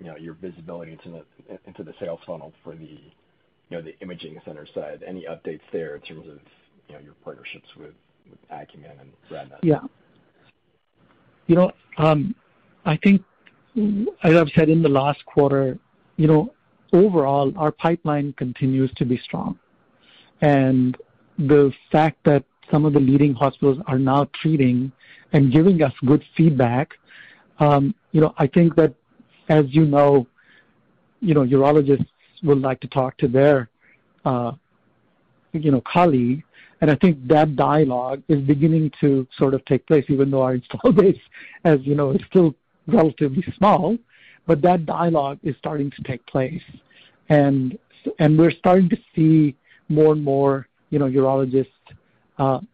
you 0.00 0.06
know, 0.06 0.16
your 0.16 0.34
visibility 0.34 0.92
into 0.92 1.10
the 1.10 1.58
into 1.66 1.84
the 1.84 1.94
sales 2.00 2.20
funnel 2.26 2.52
for 2.64 2.74
the, 2.74 2.84
you 2.86 3.70
know, 3.70 3.80
the 3.80 3.96
imaging 4.00 4.40
center 4.44 4.66
side. 4.74 5.04
Any 5.06 5.26
updates 5.26 5.60
there 5.72 5.94
in 5.94 6.02
terms 6.02 6.26
of, 6.26 6.40
you 6.88 6.94
know, 6.94 7.00
your 7.00 7.14
partnerships 7.24 7.68
with 7.78 7.92
Akumin 8.52 9.00
and 9.00 9.12
RadNet? 9.30 9.58
Yeah. 9.62 9.80
You 11.46 11.54
know, 11.54 11.72
um, 11.98 12.34
I 12.84 12.96
think 12.96 13.22
as 14.22 14.34
I've 14.34 14.50
said 14.54 14.68
in 14.68 14.82
the 14.82 14.88
last 14.88 15.24
quarter, 15.24 15.78
you 16.16 16.26
know, 16.26 16.52
overall, 16.92 17.52
our 17.56 17.70
pipeline 17.70 18.32
continues 18.32 18.90
to 18.96 19.04
be 19.04 19.18
strong. 19.18 19.58
and 20.40 20.96
The 21.38 21.72
fact 21.92 22.18
that 22.24 22.44
some 22.70 22.84
of 22.84 22.92
the 22.92 23.00
leading 23.00 23.34
hospitals 23.34 23.78
are 23.86 23.98
now 23.98 24.28
treating 24.40 24.92
and 25.32 25.52
giving 25.52 25.82
us 25.82 25.92
good 26.06 26.24
feedback, 26.36 26.94
um, 27.58 27.94
you 28.12 28.20
know, 28.20 28.34
I 28.38 28.46
think 28.46 28.76
that 28.76 28.94
as 29.48 29.64
you 29.68 29.84
know, 29.84 30.26
you 31.20 31.34
know, 31.34 31.44
urologists 31.44 32.06
would 32.42 32.60
like 32.60 32.80
to 32.80 32.88
talk 32.88 33.16
to 33.18 33.28
their, 33.28 33.68
uh, 34.24 34.52
you 35.52 35.70
know, 35.70 35.80
colleague, 35.80 36.42
and 36.80 36.90
I 36.90 36.94
think 36.96 37.26
that 37.26 37.56
dialogue 37.56 38.22
is 38.28 38.40
beginning 38.42 38.92
to 39.00 39.26
sort 39.36 39.54
of 39.54 39.64
take 39.64 39.86
place, 39.86 40.04
even 40.08 40.30
though 40.30 40.42
our 40.42 40.54
install 40.60 40.92
base, 40.92 41.18
as 41.64 41.80
you 41.82 41.94
know, 41.94 42.12
is 42.12 42.20
still 42.28 42.54
relatively 42.86 43.44
small, 43.56 43.96
but 44.46 44.62
that 44.62 44.86
dialogue 44.86 45.38
is 45.42 45.54
starting 45.58 45.90
to 45.90 46.02
take 46.02 46.24
place. 46.26 46.62
And 47.28 47.78
and 48.18 48.38
we're 48.38 48.52
starting 48.52 48.88
to 48.88 48.96
see 49.14 49.56
more 49.88 50.12
and 50.12 50.24
more, 50.24 50.68
you 50.90 50.98
know, 50.98 51.06
urologists 51.06 51.66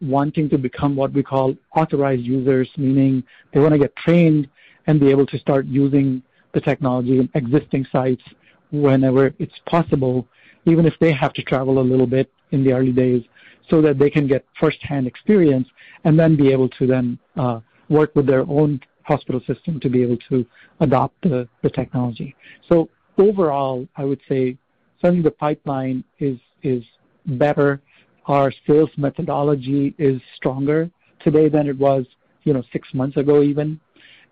wanting 0.00 0.48
to 0.50 0.58
become 0.58 0.94
what 0.96 1.12
we 1.12 1.22
call 1.22 1.54
authorized 1.74 2.22
users, 2.22 2.68
meaning 2.76 3.22
they 3.52 3.60
want 3.60 3.72
to 3.72 3.78
get 3.78 3.94
trained 3.96 4.48
and 4.86 5.00
be 5.00 5.10
able 5.10 5.26
to 5.26 5.38
start 5.38 5.66
using 5.66 6.22
the 6.52 6.60
technology 6.60 7.18
in 7.18 7.28
existing 7.34 7.86
sites 7.90 8.22
whenever 8.70 9.32
it's 9.38 9.58
possible, 9.66 10.26
even 10.66 10.86
if 10.86 10.94
they 11.00 11.12
have 11.12 11.32
to 11.32 11.42
travel 11.42 11.78
a 11.78 11.86
little 11.92 12.06
bit 12.06 12.30
in 12.52 12.64
the 12.64 12.72
early 12.72 12.92
days, 12.92 13.22
so 13.70 13.80
that 13.80 13.98
they 13.98 14.10
can 14.10 14.26
get 14.26 14.44
firsthand 14.60 15.06
experience 15.06 15.68
and 16.04 16.18
then 16.18 16.36
be 16.36 16.52
able 16.52 16.68
to 16.68 16.86
then 16.86 17.18
uh, 17.36 17.60
work 17.88 18.14
with 18.14 18.26
their 18.26 18.42
own 18.42 18.80
hospital 19.04 19.40
system 19.46 19.80
to 19.80 19.88
be 19.88 20.02
able 20.02 20.18
to 20.28 20.44
adopt 20.80 21.14
the, 21.22 21.48
the 21.62 21.70
technology. 21.70 22.34
So 22.68 22.88
overall, 23.18 23.86
I 23.96 24.04
would 24.04 24.20
say 24.28 24.56
certainly 25.00 25.22
the 25.22 25.30
pipeline 25.30 26.04
is 26.18 26.38
is 26.62 26.82
better. 27.26 27.80
Our 28.27 28.53
sales 28.66 28.91
methodology 28.97 29.95
is 29.99 30.20
stronger 30.37 30.91
today 31.20 31.49
than 31.49 31.68
it 31.68 31.79
was, 31.79 32.07
you 32.45 32.53
know, 32.53 32.62
six 32.72 32.89
months 32.95 33.16
ago 33.16 33.43
even. 33.43 33.81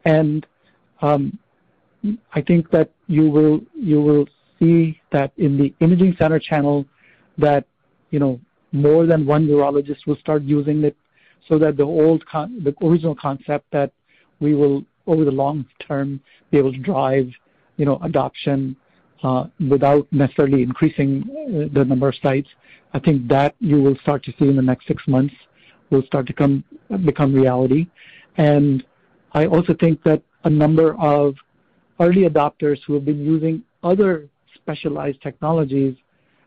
And 0.04 0.46
um, 1.00 1.38
I 2.32 2.40
think 2.40 2.70
that 2.70 2.90
you 3.06 3.28
will 3.28 3.60
you 3.74 4.00
will 4.00 4.26
see 4.58 5.00
that 5.12 5.32
in 5.36 5.58
the 5.58 5.72
imaging 5.80 6.16
center 6.18 6.38
channel 6.38 6.84
that 7.38 7.64
you 8.10 8.18
know 8.18 8.40
more 8.72 9.06
than 9.06 9.26
one 9.26 9.46
urologist 9.46 10.06
will 10.06 10.16
start 10.16 10.42
using 10.42 10.82
it, 10.84 10.96
so 11.48 11.58
that 11.58 11.76
the 11.76 11.82
old 11.82 12.24
con- 12.26 12.62
the 12.64 12.74
original 12.84 13.14
concept 13.14 13.66
that 13.72 13.92
we 14.40 14.54
will 14.54 14.84
over 15.06 15.24
the 15.24 15.30
long 15.30 15.64
term 15.86 16.20
be 16.50 16.58
able 16.58 16.72
to 16.72 16.78
drive 16.78 17.28
you 17.76 17.84
know 17.84 17.98
adoption 18.02 18.76
without 19.68 20.06
necessarily 20.12 20.62
increasing 20.62 21.22
uh, 21.22 21.68
the 21.72 21.84
number 21.84 22.08
of 22.08 22.14
sites. 22.22 22.48
I 22.94 22.98
think 22.98 23.28
that 23.28 23.54
you 23.60 23.80
will 23.80 23.96
start 24.02 24.24
to 24.24 24.32
see 24.38 24.48
in 24.48 24.56
the 24.56 24.62
next 24.62 24.86
six 24.86 25.06
months 25.06 25.34
will 25.90 26.02
start 26.04 26.26
to 26.26 26.32
come 26.32 26.64
become 27.04 27.32
reality. 27.32 27.86
And 28.36 28.84
I 29.32 29.46
also 29.46 29.74
think 29.74 30.02
that 30.04 30.22
a 30.44 30.50
number 30.50 30.98
of 30.98 31.34
early 32.00 32.28
adopters 32.28 32.78
who 32.86 32.94
have 32.94 33.04
been 33.04 33.24
using 33.24 33.62
other 33.82 34.28
specialized 34.54 35.20
technologies, 35.22 35.94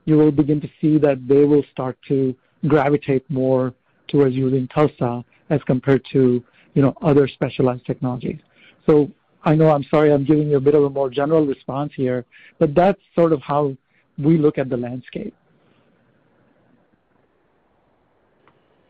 you 0.05 0.17
will 0.17 0.31
begin 0.31 0.59
to 0.61 0.69
see 0.81 0.97
that 0.97 1.27
they 1.27 1.45
will 1.45 1.63
start 1.71 1.97
to 2.07 2.35
gravitate 2.67 3.29
more 3.29 3.73
towards 4.07 4.35
using 4.35 4.67
TULSA 4.67 5.23
as 5.49 5.61
compared 5.63 6.03
to 6.11 6.43
you 6.73 6.81
know 6.81 6.93
other 7.01 7.27
specialized 7.27 7.85
technologies. 7.85 8.39
So 8.85 9.09
I 9.45 9.53
know 9.53 9.69
I'm 9.69 9.83
sorry 9.85 10.11
I'm 10.11 10.25
giving 10.25 10.49
you 10.49 10.57
a 10.57 10.59
bit 10.59 10.73
of 10.73 10.83
a 10.83 10.89
more 10.89 11.09
general 11.09 11.45
response 11.45 11.93
here, 11.95 12.25
but 12.59 12.73
that's 12.73 12.99
sort 13.13 13.31
of 13.31 13.41
how 13.41 13.77
we 14.17 14.37
look 14.37 14.57
at 14.57 14.69
the 14.69 14.77
landscape. 14.77 15.35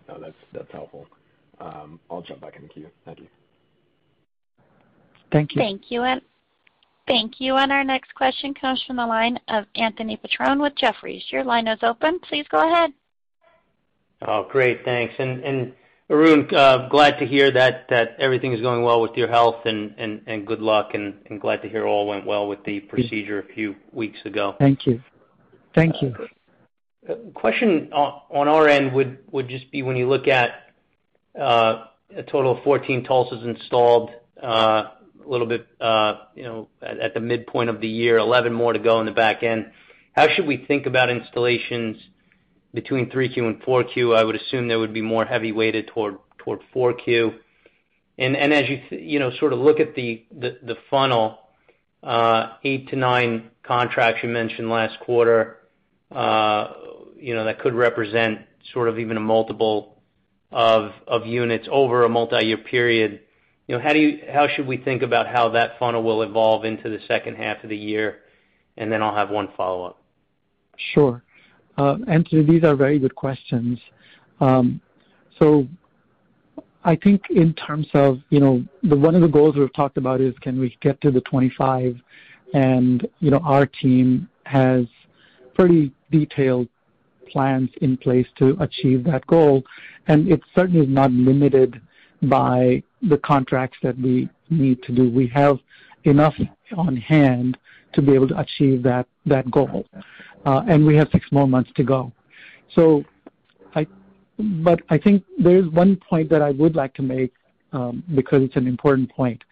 No, 0.08 0.18
that's 0.20 0.36
that's 0.54 0.72
helpful. 0.72 1.08
Um, 1.60 2.00
I'll 2.10 2.22
jump 2.22 2.42
back 2.42 2.56
in 2.56 2.64
the 2.64 2.70
queue. 2.70 2.90
Thank 3.06 3.20
you. 3.20 3.28
Thank 5.32 5.56
you. 5.56 5.62
Thank 5.62 5.82
you. 5.90 6.04
And 6.04 6.22
thank 7.08 7.40
you. 7.40 7.56
And 7.56 7.72
our 7.72 7.84
next 7.84 8.14
question 8.16 8.54
comes 8.54 8.82
from 8.86 8.96
the 8.98 9.06
line 9.06 9.40
of 9.50 9.66
Anthony 9.76 10.18
Petrone 10.18 10.62
with 10.62 10.76
Jefferies. 10.76 11.24
Your 11.30 11.44
line 11.44 11.68
is 11.68 11.80
open. 11.82 12.20
Please 12.20 12.46
go 12.50 12.72
ahead. 12.72 12.92
Oh, 14.26 14.48
great. 14.50 14.86
Thanks. 14.86 15.14
And 15.20 15.44
and 15.44 15.74
Arun, 16.10 16.48
uh, 16.54 16.88
glad 16.90 17.18
to 17.18 17.26
hear 17.26 17.52
that 17.52 17.90
everything 18.20 18.54
is 18.54 18.62
going 18.62 18.84
well 18.84 19.02
with 19.02 19.16
your 19.16 19.28
health, 19.28 19.66
and 19.66 19.96
and 19.98 20.22
and 20.28 20.46
good 20.46 20.62
luck, 20.62 20.92
and 20.94 21.16
glad 21.42 21.64
to 21.64 21.70
hear 21.70 21.86
all 21.88 22.06
went 22.06 22.28
well 22.28 22.48
with 22.48 22.64
the 22.64 22.80
procedure 22.82 23.40
a 23.40 23.54
few 23.54 23.76
weeks 23.92 24.20
ago. 24.24 24.56
Thank 24.60 24.86
you. 24.86 25.02
Thank 25.74 26.02
you. 26.04 26.16
Uh, 27.10 27.16
question 27.34 27.92
on 27.92 28.48
our 28.48 28.68
end 28.68 28.94
would 28.94 29.50
just 29.50 29.72
be 29.72 29.82
when 29.82 29.96
you 29.96 30.08
look 30.08 30.28
at 30.28 30.52
uh, 31.40 31.86
a 32.16 32.24
total 32.24 32.58
of 32.58 32.64
14 32.64 33.04
TULSAs 33.04 33.44
installed, 33.44 34.12
a 34.42 34.92
little 35.26 35.48
bit 35.48 35.68
you 36.36 36.44
know, 36.44 36.70
at 36.84 37.16
the 37.16 37.20
midpoint 37.20 37.72
of 37.72 37.82
the 37.82 37.88
year, 37.88 38.18
11 38.18 38.54
more 38.54 38.74
to 38.74 38.80
go 38.80 39.00
in 39.00 39.08
the 39.08 39.12
back 39.12 39.42
end. 39.42 39.72
How 40.14 40.28
should 40.30 40.46
we 40.46 40.66
think 40.66 40.86
about 40.86 41.10
installations 41.10 41.98
between 42.76 43.10
3Q 43.10 43.38
and 43.38 43.62
4Q, 43.64 44.16
I 44.16 44.24
would 44.24 44.36
assume 44.36 44.68
there 44.68 44.80
would 44.80 44.94
be 44.94 45.02
more 45.02 45.26
heavy 45.26 45.52
weighted 45.52 45.88
toward 45.88 46.18
4Q. 46.46 47.40
And 48.18 48.38
and 48.38 48.54
as 48.54 48.70
you 48.70 48.82
you 48.98 49.20
know, 49.20 49.32
sort 49.40 49.52
of 49.52 49.60
look 49.60 49.80
at 49.80 49.96
the 49.96 50.24
the 50.32 50.78
funnel, 50.90 51.40
uh, 52.04 52.54
eight 52.64 52.90
to 52.90 52.96
nine 52.96 53.50
contracts 53.64 54.22
you 54.24 54.30
mentioned 54.30 54.70
last 54.70 55.00
quarter, 55.02 55.58
uh, 56.12 56.74
you 57.18 57.34
know, 57.34 57.46
that 57.46 57.60
could 57.60 57.74
represent 57.74 58.42
sort 58.74 58.88
of 58.88 59.00
even 59.00 59.18
a 59.18 59.22
multiple 59.22 60.02
of 60.52 60.92
of 61.08 61.26
units 61.26 61.68
over 61.70 62.04
a 62.06 62.10
multi-year 62.10 62.58
period. 62.58 63.22
You 63.68 63.76
know, 63.76 63.84
how 63.84 63.92
do 63.92 64.00
you 64.00 64.22
how 64.32 64.48
should 64.48 64.68
we 64.68 64.78
think 64.78 65.02
about 65.02 65.28
how 65.28 65.50
that 65.50 65.78
funnel 65.80 66.04
will 66.04 66.22
evolve 66.22 66.64
into 66.64 66.90
the 66.90 67.00
second 67.08 67.36
half 67.36 67.64
of 67.64 67.70
the 67.70 67.78
year? 67.78 68.20
And 68.78 68.92
then 68.92 69.02
I'll 69.02 69.16
have 69.16 69.30
one 69.30 69.50
follow-up. 69.58 70.02
Sure. 70.94 71.24
Uh, 71.78 71.98
Anthony, 72.08 72.44
these 72.44 72.64
are 72.64 72.76
very 72.76 73.00
good 73.00 73.16
questions. 73.16 73.80
Um, 74.40 74.82
so 75.40 75.68
I 76.84 76.96
think 76.96 77.24
in 77.30 77.54
terms 77.54 77.88
of, 77.94 78.20
you 78.30 78.40
know, 78.40 78.64
one 78.84 79.16
of 79.16 79.22
the 79.22 79.28
goals 79.28 79.56
we've 79.56 79.74
talked 79.74 79.98
about 79.98 80.22
is 80.22 80.34
can 80.42 80.60
we 80.60 80.78
get 80.82 81.02
to 81.02 81.12
the 81.12 81.22
25? 81.22 81.98
And, 82.54 83.08
you 83.20 83.32
know, 83.32 83.40
our 83.40 83.66
team 83.66 84.30
has 84.46 84.86
pretty 85.56 85.92
detailed 86.12 86.68
plans 87.32 87.70
in 87.82 87.98
place 87.98 88.28
to 88.38 88.56
achieve 88.60 89.04
that 89.06 89.26
goal. 89.28 89.64
And 90.08 90.32
it 90.32 90.42
certainly 90.54 90.82
is 90.82 90.90
not 90.90 91.12
limited 91.12 91.82
by 92.22 92.84
the 93.02 93.18
contracts 93.18 93.78
that 93.84 93.98
we 94.00 94.30
need 94.50 94.82
to 94.84 94.92
do. 94.92 95.10
We 95.10 95.28
have 95.28 95.60
enough 96.04 96.36
on 96.78 96.96
hand 96.98 97.58
to 97.96 98.02
be 98.02 98.14
able 98.14 98.28
to 98.28 98.40
achieve 98.40 98.84
that 98.84 99.08
that 99.26 99.50
goal. 99.50 99.86
Uh, 100.46 100.62
and 100.68 100.86
we 100.86 100.96
have 100.96 101.10
six 101.12 101.26
more 101.32 101.48
months 101.48 101.72
to 101.76 101.84
go. 101.84 102.12
So, 102.76 103.04
I, 103.74 103.88
but 104.38 104.82
I 104.90 104.98
think 104.98 105.24
there's 105.40 105.68
one 105.70 105.96
point 105.96 106.30
that 106.30 106.42
I 106.42 106.52
would 106.52 106.76
like 106.76 106.94
to 106.96 107.02
make 107.02 107.34
um, 107.74 108.04
because 108.14 108.44
it's 108.44 108.56
an 108.56 108.68
important 108.68 109.12
point. 109.12 109.44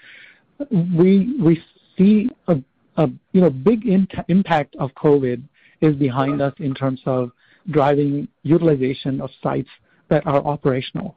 We 0.72 1.36
we 1.42 1.62
see 1.98 2.30
a, 2.48 2.62
a 2.98 3.10
you 3.32 3.42
know 3.42 3.50
big 3.50 3.86
in- 3.86 4.08
impact 4.28 4.76
of 4.78 4.92
COVID 4.96 5.42
is 5.82 5.96
behind 5.96 6.42
us 6.42 6.54
in 6.60 6.74
terms 6.74 7.02
of 7.06 7.32
driving 7.72 8.28
utilization 8.44 9.20
of 9.20 9.30
sites 9.42 9.70
that 10.10 10.26
are 10.28 10.46
operational. 10.46 11.16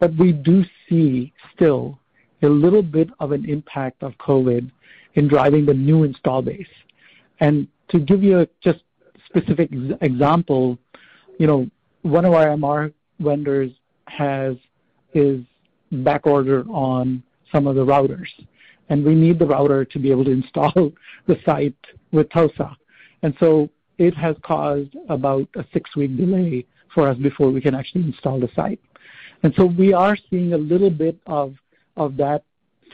But 0.00 0.16
we 0.16 0.32
do 0.32 0.64
see 0.88 1.32
still 1.54 1.98
a 2.42 2.48
little 2.48 2.82
bit 2.82 3.08
of 3.20 3.32
an 3.32 3.48
impact 3.48 4.02
of 4.02 4.12
COVID 4.18 4.70
in 5.14 5.28
driving 5.28 5.64
the 5.64 5.74
new 5.74 6.04
install 6.04 6.42
base. 6.42 6.66
And 7.40 7.68
to 7.88 7.98
give 7.98 8.22
you 8.22 8.40
a 8.40 8.48
just 8.62 8.80
specific 9.26 9.70
example, 10.00 10.78
you 11.38 11.46
know, 11.46 11.68
one 12.02 12.24
of 12.24 12.34
our 12.34 12.46
MR 12.48 12.92
vendors 13.20 13.70
has 14.06 14.56
is 15.14 15.40
back 15.90 16.26
order 16.26 16.64
on 16.68 17.22
some 17.52 17.66
of 17.66 17.76
the 17.76 17.84
routers, 17.84 18.28
and 18.88 19.04
we 19.04 19.14
need 19.14 19.38
the 19.38 19.46
router 19.46 19.84
to 19.84 19.98
be 19.98 20.10
able 20.10 20.24
to 20.24 20.30
install 20.42 20.92
the 21.26 21.36
site 21.44 21.76
with 22.12 22.28
TULSA. 22.30 22.76
And 23.22 23.34
so 23.40 23.70
it 23.98 24.14
has 24.14 24.36
caused 24.42 24.96
about 25.08 25.48
a 25.56 25.64
six-week 25.72 26.16
delay 26.16 26.66
for 26.94 27.08
us 27.08 27.16
before 27.18 27.50
we 27.50 27.60
can 27.60 27.74
actually 27.74 28.04
install 28.04 28.40
the 28.40 28.50
site. 28.54 28.80
And 29.42 29.54
so 29.56 29.66
we 29.66 29.92
are 29.92 30.16
seeing 30.30 30.52
a 30.52 30.58
little 30.58 30.90
bit 30.90 31.18
of 31.26 31.54
of 31.96 32.16
that 32.16 32.42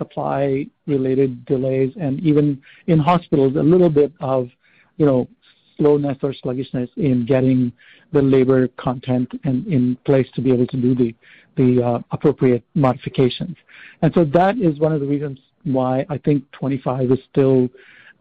supply 0.01 0.67
related 0.87 1.45
delays 1.45 1.93
and 2.01 2.15
even 2.21 2.47
in 2.87 2.99
hospitals 2.99 3.55
a 3.57 3.63
little 3.75 3.91
bit 3.91 4.13
of 4.21 4.49
you 4.97 5.07
know 5.07 5.29
slowness 5.77 6.19
or 6.23 6.33
sluggishness 6.43 6.91
in 6.97 7.27
getting 7.27 7.73
the 8.13 8.23
labor 8.23 8.69
content 8.87 9.29
and 9.45 9.67
in 9.67 9.97
place 10.05 10.29
to 10.35 10.41
be 10.41 10.51
able 10.53 10.67
to 10.67 10.77
do 10.77 10.95
the 10.95 11.15
the 11.57 11.83
uh, 11.83 11.99
appropriate 12.13 12.65
modifications. 12.75 13.57
And 14.03 14.13
so 14.15 14.25
that 14.25 14.59
is 14.59 14.79
one 14.79 14.93
of 14.93 15.01
the 15.01 15.07
reasons 15.07 15.39
why 15.65 16.07
I 16.09 16.17
think 16.19 16.51
25 16.53 17.11
is 17.11 17.19
still 17.31 17.69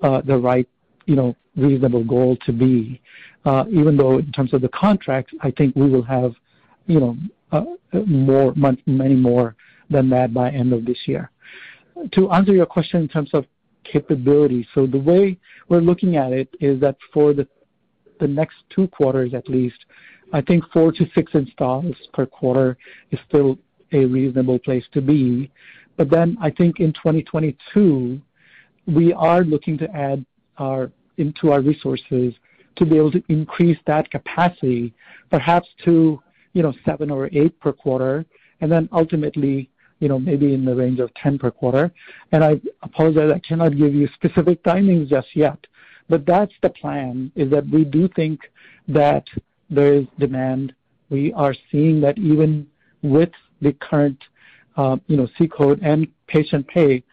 uh, 0.01 0.21
the 0.21 0.37
right, 0.37 0.67
you 1.05 1.15
know, 1.15 1.35
reasonable 1.55 2.03
goal 2.03 2.37
to 2.45 2.51
be. 2.51 3.01
Uh, 3.45 3.63
even 3.71 3.95
though 3.95 4.17
in 4.17 4.31
terms 4.31 4.53
of 4.53 4.61
the 4.61 4.69
contracts, 4.69 5.33
I 5.41 5.51
think 5.51 5.75
we 5.75 5.89
will 5.89 6.03
have, 6.03 6.33
you 6.87 6.99
know, 6.99 7.17
more, 8.05 8.53
many 8.85 9.15
more 9.15 9.55
than 9.89 10.09
that 10.09 10.33
by 10.33 10.49
end 10.51 10.73
of 10.73 10.85
this 10.85 10.97
year. 11.05 11.31
To 12.13 12.31
answer 12.31 12.53
your 12.53 12.65
question 12.65 13.01
in 13.01 13.07
terms 13.07 13.29
of 13.33 13.45
capability. 13.83 14.67
So 14.73 14.85
the 14.85 14.97
way 14.97 15.37
we're 15.67 15.81
looking 15.81 16.15
at 16.15 16.31
it 16.31 16.49
is 16.59 16.79
that 16.81 16.97
for 17.13 17.33
the 17.33 17.47
next 18.27 18.57
two 18.69 18.87
quarters 18.87 19.33
at 19.33 19.49
least, 19.49 19.85
I 20.33 20.41
think 20.41 20.63
four 20.71 20.91
to 20.91 21.05
six 21.15 21.33
installs 21.33 21.95
per 22.13 22.25
quarter 22.25 22.77
is 23.11 23.19
still 23.27 23.57
a 23.91 24.05
reasonable 24.05 24.59
place 24.59 24.85
to 24.93 25.01
be. 25.01 25.51
But 25.97 26.09
then 26.09 26.37
I 26.41 26.51
think 26.51 26.79
in 26.79 26.93
2022, 26.93 28.21
we 28.87 29.13
are 29.13 29.43
looking 29.43 29.77
to 29.79 29.89
add 29.95 30.25
into 31.17 31.51
our 31.51 31.61
resources 31.61 32.33
to 32.75 32.85
be 32.85 32.97
able 32.97 33.11
to 33.11 33.23
increase 33.29 33.77
that 33.87 34.09
capacity 34.11 34.93
perhaps 35.29 35.67
to 35.85 36.21
you 36.53 36.63
know, 36.63 36.73
seven 36.85 37.11
or 37.11 37.29
eight 37.31 37.59
per 37.59 37.71
quarter, 37.71 38.25
and 38.61 38.71
then 38.71 38.89
ultimately, 38.91 39.69
maybe 39.99 40.53
in 40.53 40.65
the 40.65 40.75
range 40.75 40.99
of 40.99 41.13
10 41.15 41.39
per 41.39 41.51
quarter. 41.51 41.91
And 42.31 42.43
I 42.43 42.61
apologize, 42.83 43.31
I 43.33 43.39
cannot 43.39 43.77
give 43.77 43.93
you 43.93 44.07
specific 44.13 44.63
timings 44.63 45.09
just 45.09 45.35
yet. 45.35 45.57
But 46.07 46.25
that's 46.25 46.53
the 46.61 46.69
plan, 46.69 47.31
is 47.35 47.51
that 47.51 47.67
we 47.69 47.83
do 47.83 48.07
think 48.15 48.41
that 48.87 49.25
there 49.69 49.93
is 49.93 50.05
demand. 50.17 50.73
We 51.09 51.33
are 51.33 51.53
seeing 51.71 52.01
that 52.01 52.17
even 52.17 52.67
with 53.03 53.29
the 53.61 53.73
current 53.73 54.17
uh, 54.77 54.97
you 55.07 55.17
know, 55.17 55.27
C-code 55.37 55.79
and 55.83 56.07
patient 56.27 56.67
pay, 56.67 57.03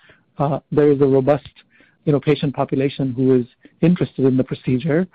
there 0.70 0.92
is 0.92 1.00
a 1.00 1.06
robust 1.06 1.48
patient 2.24 2.54
population 2.54 3.12
who 3.12 3.34
is 3.40 3.46
interested 3.80 4.24
in 4.24 4.36
the 4.36 4.44
procedure. 4.44 5.06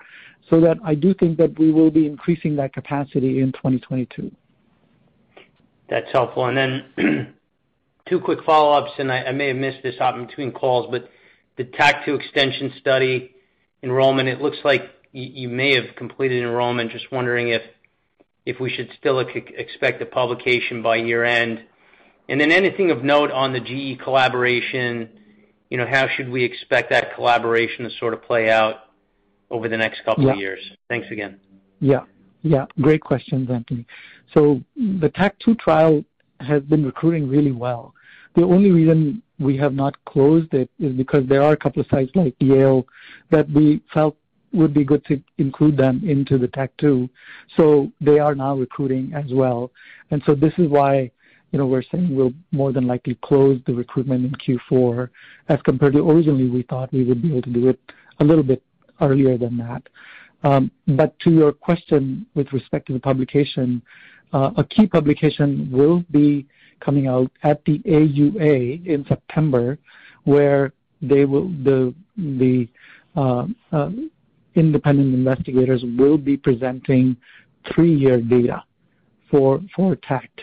So 0.50 0.60
that 0.60 0.76
I 0.84 0.94
do 0.94 1.14
think 1.14 1.38
that 1.38 1.58
we 1.58 1.72
will 1.72 1.90
be 1.90 2.06
increasing 2.06 2.56
that 2.56 2.74
capacity 2.74 3.40
in 3.40 3.52
2022. 3.52 4.30
That's 5.88 6.10
helpful. 6.12 6.44
Two 8.08 8.20
quick 8.20 8.40
follow-ups, 8.44 8.92
and 8.98 9.12
I 9.12 9.30
may 9.32 9.48
have 9.48 9.56
missed 9.56 9.82
this 9.82 9.94
hopping 9.98 10.26
between 10.26 10.52
calls, 10.52 10.88
but 10.90 11.08
the 11.56 11.64
TACT 11.64 12.06
2 12.06 12.14
extension 12.14 12.72
study 12.80 13.34
enrollment, 13.82 14.28
it 14.28 14.40
looks 14.40 14.58
like 14.64 14.90
you 15.12 15.48
may 15.48 15.74
have 15.74 15.94
completed 15.96 16.42
enrollment. 16.42 16.90
Just 16.90 17.12
wondering 17.12 17.48
if 18.44 18.60
we 18.60 18.70
should 18.70 18.90
still 18.98 19.20
expect 19.20 20.02
a 20.02 20.06
publication 20.06 20.82
by 20.82 20.96
year-end. 20.96 21.64
And 22.28 22.40
then 22.40 22.50
anything 22.50 22.90
of 22.90 23.04
note 23.04 23.30
on 23.30 23.52
the 23.52 23.60
GE 23.60 24.00
collaboration, 24.02 25.10
you 25.70 25.76
know, 25.78 25.86
how 25.86 26.08
should 26.08 26.28
we 26.28 26.44
expect 26.44 26.90
that 26.90 27.14
collaboration 27.14 27.84
to 27.84 27.90
sort 27.98 28.14
of 28.14 28.22
play 28.22 28.50
out 28.50 28.76
over 29.50 29.68
the 29.68 29.76
next 29.76 30.04
couple 30.04 30.28
of 30.28 30.36
years? 30.36 30.60
Thanks 30.88 31.08
again. 31.10 31.40
Yeah. 31.80 32.00
Yeah. 32.42 32.66
Great 32.80 33.00
questions, 33.02 33.50
Anthony. 33.50 33.86
So 34.34 34.62
the 34.76 35.10
TACT 35.10 35.42
2 35.44 35.54
trial 35.56 36.04
has 36.42 36.62
been 36.62 36.84
recruiting 36.84 37.28
really 37.28 37.52
well. 37.52 37.94
The 38.34 38.44
only 38.44 38.70
reason 38.70 39.22
we 39.38 39.56
have 39.58 39.74
not 39.74 40.02
closed 40.04 40.54
it 40.54 40.70
is 40.78 40.92
because 40.92 41.26
there 41.26 41.42
are 41.42 41.52
a 41.52 41.56
couple 41.56 41.82
of 41.82 41.88
sites 41.88 42.12
like 42.14 42.34
Yale 42.38 42.86
that 43.30 43.48
we 43.50 43.82
felt 43.92 44.16
would 44.52 44.74
be 44.74 44.84
good 44.84 45.04
to 45.06 45.20
include 45.38 45.76
them 45.76 46.02
into 46.06 46.38
the 46.38 46.48
TACT 46.48 46.78
2. 46.78 47.08
They 48.00 48.18
are 48.18 48.34
now 48.34 48.56
recruiting 48.56 49.12
as 49.14 49.32
well. 49.32 49.70
And 50.10 50.22
so 50.26 50.34
this 50.34 50.52
is 50.58 50.68
why 50.68 51.10
you 51.52 51.58
know, 51.58 51.66
we're 51.66 51.82
saying 51.82 52.14
we'll 52.16 52.32
more 52.50 52.72
than 52.72 52.86
likely 52.86 53.18
close 53.22 53.60
the 53.66 53.74
recruitment 53.74 54.24
in 54.24 54.32
Q4 54.32 55.10
as 55.48 55.60
compared 55.62 55.92
to 55.92 56.10
originally 56.10 56.48
we 56.48 56.62
thought 56.62 56.92
we 56.92 57.04
would 57.04 57.20
be 57.20 57.30
able 57.30 57.42
to 57.42 57.50
do 57.50 57.68
it 57.68 57.78
a 58.20 58.24
little 58.24 58.42
bit 58.42 58.62
earlier 59.00 59.36
than 59.36 59.58
that. 59.58 59.82
To 60.44 60.70
your 61.26 61.52
question 61.52 62.26
with 62.34 62.52
respect 62.52 62.86
to 62.88 62.92
the 62.92 63.00
publication, 63.00 63.82
a 64.32 64.64
key 64.68 64.86
publication 64.86 65.70
will 65.70 66.04
be 66.10 66.46
coming 66.80 67.06
out 67.06 67.30
at 67.42 67.64
the 67.64 67.78
AUA 67.80 68.86
in 68.86 69.04
September, 69.06 69.78
where 70.24 70.72
they 71.00 71.24
will 71.24 71.48
the 71.64 71.94
the 72.16 72.68
um 73.14 73.56
independent 74.54 75.14
investigators 75.14 75.82
will 75.98 76.18
be 76.18 76.36
presenting 76.36 77.16
three-year 77.72 78.20
data 78.20 78.64
for 79.30 79.60
for 79.74 79.96
TACT. 79.96 80.42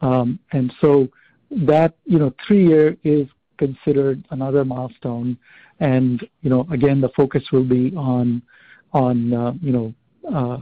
Um 0.00 0.38
and 0.52 0.72
so 0.80 1.08
that 1.50 1.94
you 2.04 2.18
know 2.18 2.32
three-year 2.46 2.96
is 3.04 3.26
considered 3.58 4.24
another 4.30 4.64
milestone. 4.64 5.36
And 5.80 6.26
you 6.42 6.50
know, 6.50 6.66
again, 6.72 7.00
the 7.00 7.10
focus 7.10 7.42
will 7.52 7.64
be 7.64 7.94
on 7.96 8.42
Uh, 8.92 9.52
uh, 10.32 10.58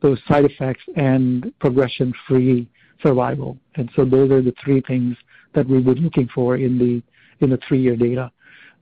those 0.00 0.18
side 0.28 0.44
effects 0.44 0.82
and 0.96 1.52
progression-free 1.60 2.68
survival. 3.02 3.56
And 3.76 3.90
so 3.94 4.04
those 4.04 4.30
are 4.30 4.42
the 4.42 4.54
three 4.62 4.80
things 4.80 5.16
that 5.54 5.66
we'll 5.66 5.82
be 5.82 5.94
looking 5.94 6.28
for 6.34 6.56
in 6.56 6.78
the 6.78 7.02
in 7.44 7.50
the 7.50 7.58
three-year 7.66 7.96
data 7.96 8.30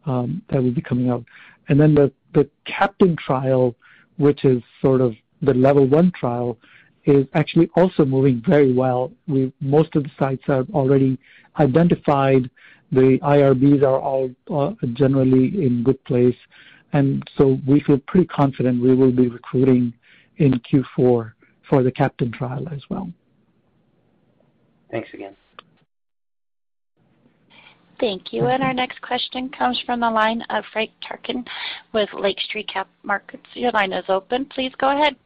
um, 0.07 0.43
that 0.51 0.63
will 0.63 0.73
be 0.73 0.83
coming 0.83 1.11
out. 1.11 1.25
And 1.69 1.79
then 1.81 1.95
the 1.95 2.13
the 2.35 2.49
CAPTAIN 2.67 3.17
trial, 3.17 3.75
which 4.17 4.45
is 4.45 4.63
sort 4.81 5.01
of 5.01 5.15
the 5.43 5.55
level 5.55 5.87
1 5.87 6.13
trial, 6.13 6.59
is 7.05 7.27
actually 7.35 7.69
also 7.77 8.05
moving 8.05 8.43
very 8.47 8.73
well. 8.73 9.11
We 9.27 9.53
Most 9.61 9.97
of 9.97 10.05
the 10.05 10.11
sites 10.19 10.45
are 10.49 10.65
already 10.73 11.19
identified. 11.59 12.51
The 12.93 13.19
IRBs 13.23 13.83
are 13.83 14.01
all 14.01 14.31
uh, 14.51 14.73
generally 14.95 15.65
in 15.65 15.83
good 15.83 16.03
place. 16.05 16.37
And 16.93 17.29
so 17.37 17.59
we 17.67 17.81
feel 17.81 17.99
pretty 18.07 18.27
confident 18.27 18.83
we 18.83 18.95
will 18.95 19.13
be 19.13 19.29
recruiting 19.29 19.93
in 20.39 20.61
Q4 20.61 21.33
for 21.69 21.83
the 21.83 21.93
CAPTAIN 21.93 22.33
trial 22.33 22.67
as 22.73 22.81
well. 22.91 23.11
Thanks 24.91 25.09
again. 25.15 25.37
Thank 28.01 28.33
you. 28.33 28.47
And 28.47 28.63
our 28.63 28.73
next 28.73 29.01
question 29.03 29.51
comes 29.51 29.81
from 29.85 30.01
the 30.01 30.11
line 30.11 30.43
of 30.49 30.65
Frank 30.73 30.91
Takkinen 31.03 31.47
with 31.93 32.09
Lake 32.15 32.41
Street 32.41 32.67
Capital 32.67 32.97
Markets. 33.03 33.45
Your 33.53 33.71
line 33.73 33.93
is 33.93 34.07
open. 34.09 34.47
Please 34.47 34.73
go 34.79 34.91
ahead. 34.91 35.17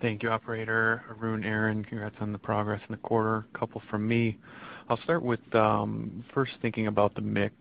Thank 0.00 0.22
you, 0.22 0.30
operator. 0.30 1.04
Arun, 1.10 1.44
Aaron, 1.44 1.84
congrats 1.84 2.16
on 2.20 2.32
the 2.32 2.38
progress 2.38 2.80
in 2.88 2.92
the 2.92 3.00
quarter. 3.00 3.46
A 3.54 3.58
couple 3.58 3.82
from 3.90 4.08
me. 4.08 4.38
I'll 4.88 5.00
start 5.02 5.22
with 5.22 5.40
um, 5.54 6.24
first 6.32 6.52
thinking 6.62 6.86
about 6.86 7.14
the 7.14 7.20
mix 7.20 7.54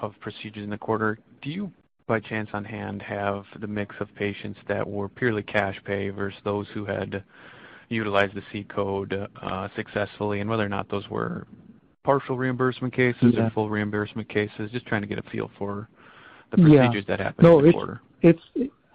of 0.00 0.14
procedures 0.20 0.64
in 0.64 0.70
the 0.70 0.78
quarter. 0.78 1.18
Do 1.42 1.50
you, 1.50 1.72
by 2.06 2.20
chance 2.20 2.48
on 2.52 2.64
hand, 2.64 3.02
have 3.02 3.44
the 3.60 3.66
mix 3.66 3.94
of 4.00 4.08
patients 4.14 4.58
that 4.68 4.88
were 4.88 5.08
purely 5.08 5.42
cash 5.42 5.78
pay 5.84 6.08
versus 6.08 6.40
those 6.44 6.66
who 6.72 6.84
had 6.84 7.22
utilized 7.88 8.34
the 8.34 8.42
C-code 8.52 9.28
uh, 9.42 9.68
successfully, 9.76 10.40
and 10.40 10.48
whether 10.48 10.64
or 10.64 10.68
not 10.68 10.88
those 10.88 11.08
were 11.10 11.46
partial 12.04 12.36
reimbursement 12.36 12.94
cases 12.94 13.34
or 13.36 13.50
full 13.50 13.68
reimbursement 13.68 14.28
cases? 14.28 14.70
Just 14.72 14.86
trying 14.86 15.02
to 15.02 15.08
get 15.08 15.18
a 15.18 15.30
feel 15.30 15.50
for 15.58 15.88
the 16.50 16.56
procedures 16.56 17.04
that 17.06 17.20
happened 17.20 17.46
in 17.46 17.64
the 17.66 17.72
quarter. 17.72 18.00
It's 18.22 18.42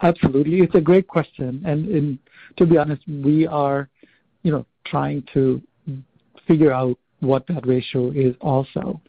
absolutely. 0.02 0.62
It's 0.62 0.76
a 0.76 0.82
great 0.82 1.08
question. 1.08 2.20
To 2.58 2.66
be 2.66 2.78
honest, 2.78 3.08
we 3.08 3.46
are 3.46 3.88
you 4.48 4.52
know, 4.52 4.66
trying 4.86 5.24
to 5.34 5.62
figure 6.48 6.72
out 6.72 6.98
what 7.20 7.46
that 7.48 7.66
ratio 7.66 8.12
is 8.12 8.36
also. 8.42 9.02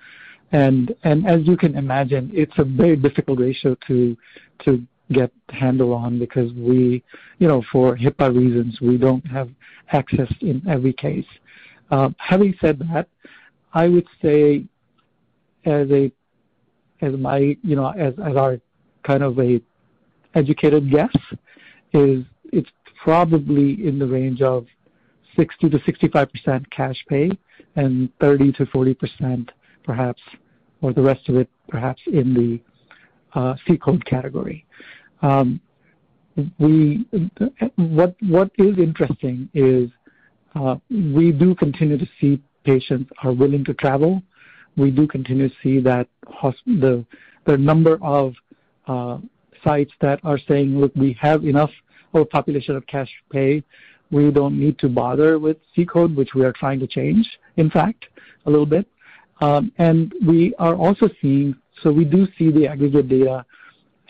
And, 0.52 0.94
and 1.04 1.26
as 1.26 1.46
you 1.46 1.56
can 1.56 1.76
imagine, 1.76 2.30
it's 2.32 2.54
a 2.56 2.64
very 2.64 2.96
difficult 2.96 3.40
ratio 3.40 3.76
to 3.86 4.16
to 4.64 4.82
get 5.12 5.30
handle 5.48 5.92
on 5.94 6.18
because 6.18 6.52
we, 6.52 7.02
you 7.38 7.48
know, 7.48 7.62
for 7.72 7.96
HIPAA 7.96 8.34
reasons, 8.34 8.80
we 8.80 8.98
don't 8.98 9.26
have 9.26 9.48
access 9.92 10.30
in 10.40 10.62
every 10.68 10.92
case. 10.92 11.26
Uh, 11.90 12.10
having 12.18 12.54
said 12.60 12.78
that, 12.78 13.08
I 13.72 13.88
would 13.88 14.06
say 14.22 14.64
as 15.64 15.90
a 15.90 16.10
as 17.00 17.12
my 17.14 17.56
you 17.62 17.76
know 17.76 17.90
as, 17.90 18.14
as 18.24 18.36
our 18.36 18.60
kind 19.04 19.22
of 19.22 19.38
a 19.38 19.60
educated 20.34 20.90
guess 20.90 21.14
is 21.92 22.24
it's 22.52 22.70
probably 23.02 23.86
in 23.86 23.98
the 23.98 24.06
range 24.06 24.42
of 24.42 24.66
60 25.36 25.70
to 25.70 25.80
65 25.84 26.32
percent 26.32 26.70
cash 26.70 26.96
pay 27.08 27.30
and 27.76 28.08
30 28.20 28.52
to 28.52 28.66
40% 28.66 29.48
perhaps, 29.84 30.20
or 30.82 30.92
the 30.92 31.02
rest 31.02 31.28
of 31.28 31.36
it 31.36 31.48
perhaps 31.68 32.00
in 32.06 32.34
the 32.34 32.60
uh, 33.38 33.54
C-code 33.66 34.04
category. 34.04 34.64
Um, 35.22 35.60
we, 36.58 37.06
what 37.76 38.14
What 38.22 38.50
is 38.58 38.78
interesting 38.78 39.48
is 39.54 39.90
uh, 40.54 40.76
we 40.90 41.32
do 41.32 41.54
continue 41.54 41.98
to 41.98 42.08
see 42.20 42.40
patients 42.64 43.10
are 43.22 43.32
willing 43.32 43.64
to 43.64 43.74
travel. 43.74 44.22
We 44.76 44.90
do 44.90 45.06
continue 45.06 45.48
to 45.48 45.54
see 45.62 45.80
that 45.80 46.08
the 46.32 47.56
number 47.56 47.98
of 48.02 48.34
uh, 48.86 49.18
sites 49.64 49.92
that 50.00 50.20
are 50.22 50.38
saying, 50.38 50.78
"Look, 50.80 50.92
we 50.94 51.16
have 51.20 51.44
enough 51.44 51.70
of 52.14 52.20
a 52.22 52.24
population 52.24 52.76
of 52.76 52.86
cash 52.86 53.10
pay. 53.30 53.64
We 54.10 54.30
don't 54.30 54.58
need 54.58 54.78
to 54.78 54.88
bother 54.88 55.38
with 55.38 55.56
C-code," 55.74 56.14
which 56.14 56.34
we 56.34 56.44
are 56.44 56.52
trying 56.52 56.80
to 56.80 56.86
change, 56.86 57.26
in 57.58 57.68
fact, 57.70 58.06
a 58.46 58.50
little 58.50 58.70
bit. 58.76 58.86
Um, 59.40 59.70
and 59.78 60.14
we 60.26 60.40
are 60.58 60.74
also 60.74 61.06
seeing, 61.20 61.54
so 61.82 61.92
we 61.92 62.04
do 62.04 62.26
see 62.36 62.50
the 62.50 62.66
aggregate 62.66 63.08
data, 63.08 63.44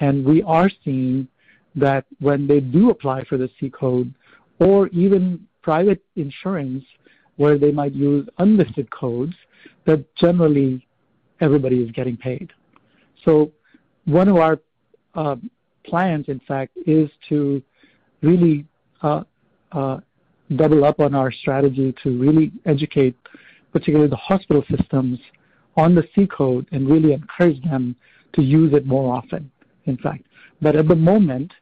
and 0.01 0.25
we 0.25 0.43
are 0.43 0.71
seeing 0.85 1.29
that 1.75 2.05
when 2.21 2.47
they 2.47 2.61
do 2.61 2.91
apply 2.91 3.25
for 3.25 3.37
the 3.37 3.51
C-code 3.59 4.09
or 4.59 4.89
even 4.89 5.23
private 5.63 6.03
insurance 6.17 6.85
where 7.37 7.59
they 7.59 7.73
might 7.81 7.93
use 7.93 8.27
unlisted 8.39 8.91
codes, 8.91 9.35
that 9.87 10.01
generally 10.17 10.87
everybody 11.41 11.83
is 11.85 11.91
getting 11.93 12.17
paid. 12.17 12.53
So 13.25 13.53
one 14.05 14.29
of 14.29 14.37
our 14.37 14.59
uh, 15.15 15.37
plans, 15.85 16.27
in 16.29 16.41
fact, 16.41 16.73
is 16.87 17.09
to 17.29 17.63
really 18.23 18.67
uh, 19.03 19.23
uh, 19.73 19.99
double 20.57 20.85
up 20.85 21.01
on 21.01 21.15
our 21.15 21.31
strategy 21.31 21.95
to 22.03 22.19
really 22.19 22.53
educate 22.67 23.17
particularly 23.73 24.09
the 24.09 24.17
hospital 24.17 24.65
systems, 24.71 25.19
on 25.77 25.95
the 25.95 26.03
C 26.15 26.27
code 26.27 26.67
and 26.73 26.91
really 26.91 27.13
encourage 27.13 27.63
them 27.63 27.95
to 28.33 28.43
use 28.43 28.75
it 28.75 28.85
more 28.85 29.15
often, 29.15 29.51
in 29.85 29.97
fact. 29.97 30.25
But 30.61 30.75
at 30.75 30.89
the 30.89 30.97
moment, 30.97 31.53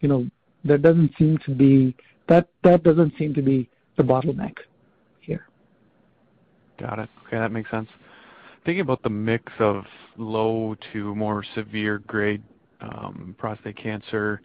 you 0.00 0.08
know, 0.08 0.26
there 0.64 0.78
doesn't 0.78 1.12
seem 1.18 1.38
to 1.46 1.50
be 1.52 1.94
that 2.28 2.48
that 2.62 2.82
doesn't 2.82 3.14
seem 3.18 3.34
to 3.34 3.42
be 3.42 3.68
the 3.96 4.02
bottleneck 4.02 4.54
here. 5.20 5.46
Got 6.78 7.00
it. 7.00 7.08
Okay, 7.26 7.38
that 7.38 7.50
makes 7.50 7.70
sense. 7.70 7.88
Thinking 8.64 8.82
about 8.82 9.02
the 9.02 9.10
mix 9.10 9.52
of 9.58 9.84
low 10.16 10.76
to 10.92 11.14
more 11.14 11.44
severe 11.54 11.98
grade 12.06 12.42
um, 12.80 13.34
prostate 13.38 13.76
cancer, 13.76 14.42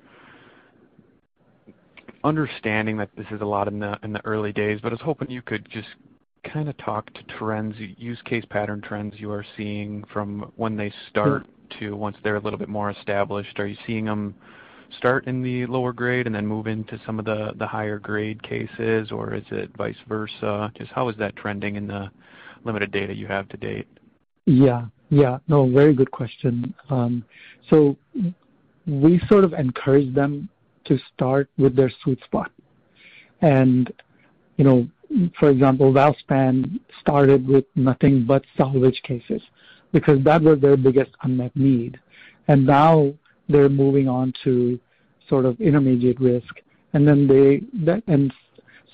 understanding 2.24 2.98
that 2.98 3.10
this 3.16 3.26
is 3.32 3.42
a 3.42 3.46
lot 3.46 3.68
in 3.68 3.80
the 3.80 4.22
early 4.26 4.52
days, 4.54 4.80
but 4.82 4.90
I 4.90 4.94
was 4.94 5.02
hoping 5.02 5.30
you 5.30 5.42
could 5.42 5.68
just 5.70 5.88
kind 6.52 6.70
of 6.70 6.78
talk 6.78 7.14
to 7.14 7.24
trends, 7.38 7.76
use 7.78 8.20
case 8.26 8.44
pattern 8.50 8.82
trends 8.82 9.16
you 9.18 9.32
are 9.32 9.46
seeing 9.58 10.04
from 10.12 10.52
when 10.56 10.76
they 10.76 10.92
start 11.10 11.46
to 11.80 11.96
once 11.96 12.18
they're 12.24 12.36
a 12.36 12.40
little 12.40 12.60
bit 12.60 12.70
more 12.70 12.90
established. 12.90 13.60
Are 13.60 13.68
you 13.68 13.78
seeing 13.86 14.06
them 14.06 14.36
start 14.98 15.28
in 15.28 15.42
the 15.42 15.66
lower 15.68 15.94
grade 15.94 16.26
and 16.26 16.36
then 16.36 16.46
move 16.46 16.68
into 16.68 17.00
some 17.06 17.20
of 17.20 17.26
the 17.26 17.54
the 17.58 17.68
higher 17.68 18.00
grade 18.00 18.42
cases, 18.44 19.12
or 19.12 19.34
is 19.34 19.46
it 19.52 19.70
vice 19.78 19.96
versa? 20.08 20.72
Just 20.78 20.92
how 20.92 21.10
is 21.10 21.16
that 21.18 21.36
trending 21.36 21.76
in 21.76 21.88
the 21.88 22.12
limited 22.64 22.92
data 22.92 23.16
you 23.16 23.28
have 23.28 23.48
to 23.50 23.58
date? 23.58 23.88
Yeah. 24.46 24.86
Yeah. 25.10 25.40
No, 25.48 25.70
very 25.70 25.94
good 25.94 26.12
question. 26.12 26.74
Um, 26.90 27.24
so 27.70 27.96
we 28.88 29.22
sort 29.30 29.44
of 29.44 29.54
encourage 29.54 30.14
them 30.14 30.50
to 30.86 30.98
start 31.14 31.50
with 31.58 31.76
their 31.76 31.92
sweet 32.04 32.22
spot. 32.24 32.52
And, 33.42 33.92
you 34.58 34.64
know, 34.64 34.88
for 35.40 35.50
example, 35.50 35.92
Valspan 35.92 36.80
started 37.00 37.48
with 37.48 37.66
nothing 37.76 38.26
but 38.26 38.44
salvage 38.58 39.02
cases 39.04 39.42
because 39.92 40.24
that 40.24 40.42
was 40.42 40.60
their 40.60 40.78
biggest 40.78 41.12
unmet 41.24 41.56
need. 41.56 42.00
And 42.48 42.66
now 42.66 43.14
they're 43.50 43.70
moving 43.70 44.08
on 44.08 44.34
to 44.44 44.80
sort 45.28 45.46
of 45.46 45.60
intermediate 45.60 46.20
risk. 46.20 46.54
And 46.94 47.08
then 47.08 47.28
they, 47.28 47.62
that, 47.86 48.04
and 48.08 48.34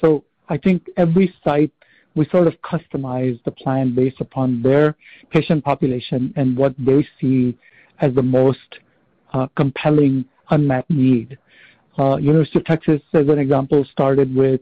so 0.01 0.23
I 0.49 0.57
think 0.57 0.87
every 0.97 1.33
site, 1.43 1.71
we 2.15 2.27
sort 2.29 2.47
of 2.47 2.55
customize 2.61 3.39
the 3.43 3.51
plan 3.51 3.93
based 3.93 4.21
upon 4.21 4.63
their 4.63 4.95
patient 5.29 5.63
population 5.63 6.33
and 6.35 6.57
what 6.57 6.73
they 6.79 7.07
see 7.21 7.55
as 7.99 8.13
the 8.15 8.23
most 8.23 8.79
uh, 9.33 9.47
compelling 9.55 10.25
unmet 10.49 10.89
need. 10.89 11.37
Uh, 11.97 12.17
University 12.17 12.59
of 12.59 12.65
Texas, 12.65 13.01
as 13.13 13.27
an 13.27 13.39
example, 13.39 13.83
started 13.91 14.33
with 14.35 14.61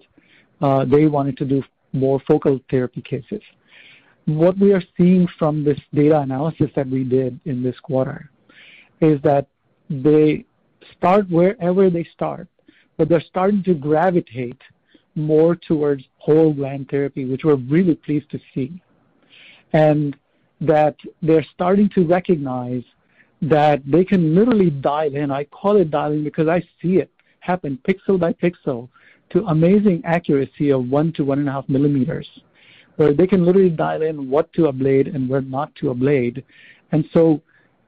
uh, 0.61 0.85
they 0.85 1.05
wanted 1.05 1.37
to 1.37 1.45
do 1.45 1.61
more 1.91 2.19
focal 2.27 2.59
therapy 2.69 3.01
cases. 3.01 3.41
What 4.25 4.57
we 4.57 4.73
are 4.73 4.81
seeing 4.97 5.27
from 5.37 5.63
this 5.63 5.79
data 5.93 6.19
analysis 6.19 6.67
that 6.75 6.87
we 6.87 7.03
did 7.03 7.39
in 7.45 7.61
this 7.61 7.79
quarter 7.79 8.29
is 9.01 9.21
that 9.23 9.47
they 9.89 10.45
start 10.97 11.29
wherever 11.29 11.89
they 11.89 12.05
start, 12.05 12.47
but 12.97 13.09
they're 13.09 13.21
starting 13.21 13.63
to 13.63 13.73
gravitate 13.73 14.61
more 15.15 15.55
towards 15.55 16.03
whole 16.17 16.53
gland 16.53 16.89
therapy, 16.89 17.25
which 17.25 17.43
we're 17.43 17.55
really 17.55 17.95
pleased 17.95 18.29
to 18.31 18.39
see. 18.53 18.81
And 19.73 20.15
that 20.61 20.95
they're 21.21 21.45
starting 21.53 21.89
to 21.89 22.05
recognize 22.05 22.83
that 23.41 23.81
they 23.85 24.05
can 24.05 24.33
literally 24.33 24.69
dial 24.69 25.13
in. 25.13 25.31
I 25.31 25.43
call 25.45 25.77
it 25.77 25.91
dialing 25.91 26.23
because 26.23 26.47
I 26.47 26.61
see 26.81 26.97
it 26.97 27.11
happen 27.45 27.79
pixel 27.87 28.19
by 28.19 28.33
pixel 28.33 28.89
to 29.31 29.45
amazing 29.47 30.01
accuracy 30.05 30.71
of 30.71 30.87
1 30.89 31.13
to 31.13 31.23
1.5 31.23 31.69
millimeters, 31.69 32.27
where 32.97 33.13
they 33.13 33.27
can 33.27 33.45
literally 33.45 33.69
dial 33.69 34.01
in 34.01 34.29
what 34.29 34.51
to 34.53 34.63
ablate 34.63 35.13
and 35.13 35.27
where 35.29 35.41
not 35.41 35.73
to 35.75 35.87
ablate. 35.87 36.43
And 36.91 37.05
so 37.13 37.41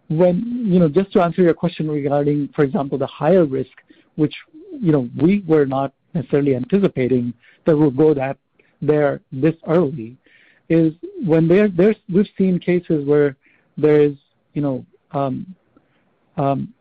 when, 0.10 0.64
you 0.66 0.80
know, 0.80 0.90
just 0.90 1.12
to 1.14 1.22
answer 1.22 1.42
your 1.42 1.54
question 1.54 1.90
regarding, 1.90 2.50
for 2.56 2.64
example, 2.64 2.98
the 2.98 3.08
higher 3.08 3.46
risk, 3.46 3.72
which, 4.16 4.34
you 4.72 4.92
know, 4.92 5.10
we 5.22 5.44
were 5.48 5.66
not 5.66 5.94
necessarily 6.14 6.56
anticipating 6.56 7.34
that 7.66 7.78
we'll 7.78 7.92
go 7.92 8.14
that 8.14 8.38
there 8.82 9.22
this 9.32 9.56
early, 9.68 10.18
is 10.70 10.94
when 11.26 11.48
there, 11.48 11.68
there's, 11.70 11.96
we've 12.14 12.28
seen 12.38 12.60
cases 12.60 13.06
where 13.06 13.36
there 13.78 14.02
is, 14.02 14.16
you 14.54 14.62
know, 14.62 14.86
um, 15.12 15.56
um, 16.38 16.74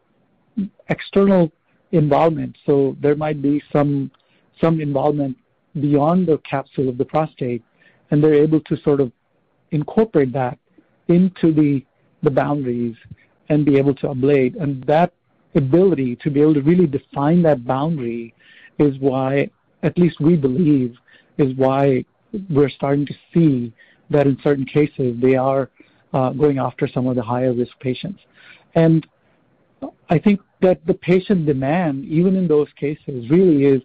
external 0.89 1.51
involvement. 1.97 2.57
So 2.66 2.97
there 3.01 3.16
might 3.16 3.42
be 3.42 3.62
some 3.72 4.11
some 4.61 4.80
involvement 4.80 5.36
beyond 5.80 6.26
the 6.26 6.38
capsule 6.38 6.88
of 6.88 6.97
the 6.99 7.05
prostate, 7.05 7.62
and 8.11 8.22
they're 8.22 8.34
able 8.34 8.61
to 8.61 8.76
sort 8.78 9.01
of 9.01 9.12
incorporate 9.70 10.32
that 10.32 10.59
into 11.09 11.53
the, 11.53 11.84
the 12.22 12.30
boundaries 12.30 12.97
and 13.49 13.64
be 13.64 13.76
able 13.76 13.94
to 13.94 14.09
ablate. 14.09 14.61
And 14.61 14.82
that 14.84 15.12
ability 15.55 16.16
to 16.16 16.30
be 16.30 16.40
able 16.40 16.55
to 16.55 16.62
really 16.62 16.86
define 16.86 17.42
that 17.42 17.64
boundary 17.66 18.34
is 18.78 18.99
why, 18.99 19.51
at 19.82 19.97
least 19.99 20.20
we 20.20 20.36
believe, 20.36 20.97
is 21.38 21.55
why 21.57 22.05
we're 22.51 22.70
starting 22.70 23.07
to 23.07 23.14
see 23.32 23.72
that 24.11 24.26
in 24.26 24.38
certain 24.42 24.64
cases 24.64 25.16
they 25.20 25.36
are 25.36 25.70
uh, 26.12 26.30
going 26.30 26.59
after 26.59 26.88
some 26.88 27.07
of 27.07 27.16
the 27.16 27.22
higher 27.22 27.53
risk 27.53 27.78
patients. 27.80 28.20
And 28.74 29.07
I 30.09 30.18
think 30.18 30.40
that 30.62 30.84
the 30.86 30.94
patient 30.94 31.46
demand, 31.46 32.04
even 32.07 32.36
in 32.36 32.48
those 32.48 32.68
cases, 32.76 33.28
really 33.30 33.64
is 33.64 33.82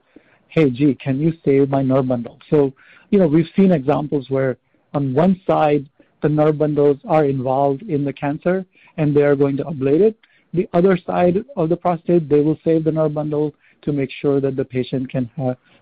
hey, 0.51 0.69
gee, 0.69 0.93
can 0.95 1.19
you 1.19 1.33
save 1.45 1.69
my 1.69 1.81
nerve 1.81 2.07
bundle? 2.07 2.37
So, 2.49 2.73
you 3.09 3.19
know, 3.19 3.27
we've 3.27 3.49
seen 3.55 3.71
examples 3.71 4.29
where 4.29 4.57
on 4.93 5.13
one 5.13 5.39
side, 5.47 5.87
the 6.21 6.29
nerve 6.29 6.57
bundles 6.57 6.97
are 7.07 7.25
involved 7.25 7.83
in 7.83 8.03
the 8.03 8.13
cancer 8.13 8.65
and 8.97 9.15
they 9.15 9.23
are 9.23 9.35
going 9.35 9.57
to 9.57 9.63
ablate 9.63 10.01
it. 10.01 10.17
The 10.53 10.67
other 10.73 10.97
side 10.97 11.37
of 11.55 11.69
the 11.69 11.77
prostate, 11.77 12.27
they 12.27 12.41
will 12.41 12.59
save 12.65 12.83
the 12.83 12.91
nerve 12.91 13.13
bundle 13.13 13.53
to 13.83 13.93
make 13.93 14.11
sure 14.11 14.41
that 14.41 14.57
the 14.57 14.65
patient 14.65 15.09
can 15.09 15.31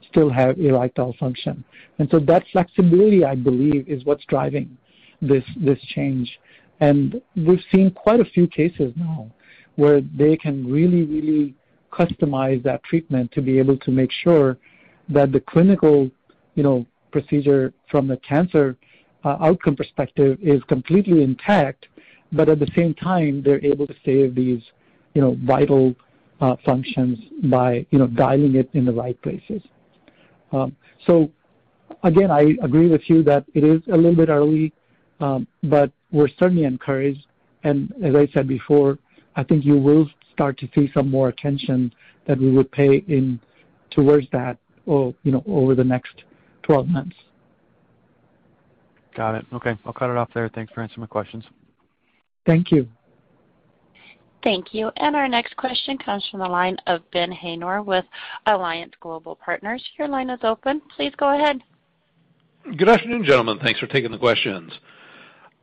still 0.08 0.30
have 0.30 0.60
erectile 0.60 1.16
function. 1.20 1.64
And 1.98 2.08
so 2.12 2.20
that 2.20 2.46
flexibility, 2.52 3.26
I 3.26 3.36
believe, 3.36 3.90
is 3.90 4.06
what's 4.06 4.24
driving 4.26 4.78
this, 5.22 5.44
this 5.58 5.80
change. 5.96 6.40
And 6.80 7.22
we've 7.36 7.64
seen 7.74 7.92
quite 7.92 8.20
a 8.20 8.26
few 8.26 8.48
cases 8.48 8.94
now 8.96 9.32
where 9.80 10.02
they 10.02 10.36
can 10.36 10.70
really, 10.70 11.04
really 11.04 11.56
customize 11.94 12.62
that 12.64 12.84
treatment 12.84 13.32
to 13.32 13.42
be 13.42 13.58
able 13.58 13.78
to 13.78 13.92
make 13.92 14.12
sure 14.12 14.58
that 15.08 15.32
the 15.32 15.40
clinical, 15.40 16.12
you 16.56 16.64
know, 16.64 16.86
procedure 17.12 17.74
from 17.90 18.06
the 18.06 18.18
cancer 18.18 18.76
uh, 19.24 19.38
outcome 19.40 19.78
perspective 19.78 20.38
is 20.42 20.62
completely 20.64 21.24
intact, 21.24 21.88
but 22.34 22.50
at 22.50 22.60
the 22.60 22.70
same 22.76 22.94
time 22.94 23.42
they're 23.42 23.64
able 23.66 23.88
to 23.88 23.96
save 24.04 24.36
these, 24.36 24.62
you 25.14 25.22
know, 25.22 25.38
vital 25.46 25.96
uh, 26.42 26.56
functions 26.66 27.18
by, 27.46 27.86
you 27.92 28.00
know, 28.00 28.08
dialing 28.08 28.56
it 28.56 28.70
in 28.74 28.84
the 28.84 28.94
right 29.04 29.20
places. 29.22 29.62
Um, 30.52 30.76
so 31.08 31.32
again, 32.04 32.32
I 32.32 32.56
agree 32.62 32.90
with 32.90 33.10
you 33.10 33.24
that 33.24 33.46
it 33.54 33.64
is 33.64 33.82
a 33.94 33.96
little 33.96 34.16
bit 34.16 34.28
early, 34.28 34.74
um, 35.22 35.48
but 35.64 35.90
we're 36.12 36.34
certainly 36.38 36.66
encouraged. 36.66 37.26
And 37.64 37.94
as 38.04 38.14
I 38.16 38.28
said 38.34 38.46
before, 38.48 39.00
I 39.40 39.44
think 39.44 39.64
you 39.64 39.78
will 39.78 40.10
start 40.34 40.60
to 40.60 40.68
see 40.76 40.92
some 40.94 41.10
more 41.10 41.30
attention 41.30 41.94
that 42.28 42.38
we 42.38 42.52
would 42.52 42.70
pay 42.72 42.98
in 43.08 43.40
towards 43.90 44.28
that 44.34 44.58
or, 44.86 45.16
you 45.24 45.32
know, 45.32 45.44
over 45.48 45.76
the 45.76 45.84
next 45.84 46.24
12 46.64 46.90
months. 46.90 47.16
Got 49.16 49.36
it. 49.36 49.46
Okay. 49.54 49.78
I'll 49.86 49.94
cut 49.94 50.10
it 50.10 50.18
off 50.18 50.30
there. 50.34 50.50
Thanks 50.50 50.74
for 50.74 50.82
answering 50.82 51.02
my 51.02 51.08
questions. 51.08 51.46
Thank 52.46 52.70
you. 52.72 52.86
Thank 54.44 54.74
you. 54.74 54.92
And 54.98 55.16
Our 55.16 55.30
next 55.30 55.56
question 55.56 55.98
comes 55.98 56.28
from 56.30 56.42
the 56.42 56.48
line 56.48 56.78
of 56.88 57.02
Ben 57.12 57.32
Haynor 57.32 57.82
with 57.86 58.06
Alliance 58.46 58.94
Global 59.00 59.36
Partners. 59.36 59.84
Your 59.98 60.10
line 60.10 60.30
is 60.30 60.40
open. 60.44 60.82
Please 60.98 61.14
go 61.18 61.34
ahead. 61.34 61.62
Good 62.78 62.90
afternoon, 62.90 63.24
gentlemen. 63.24 63.60
Thanks 63.64 63.80
for 63.80 63.88
taking 63.88 64.12
the 64.12 64.18
questions. 64.18 64.72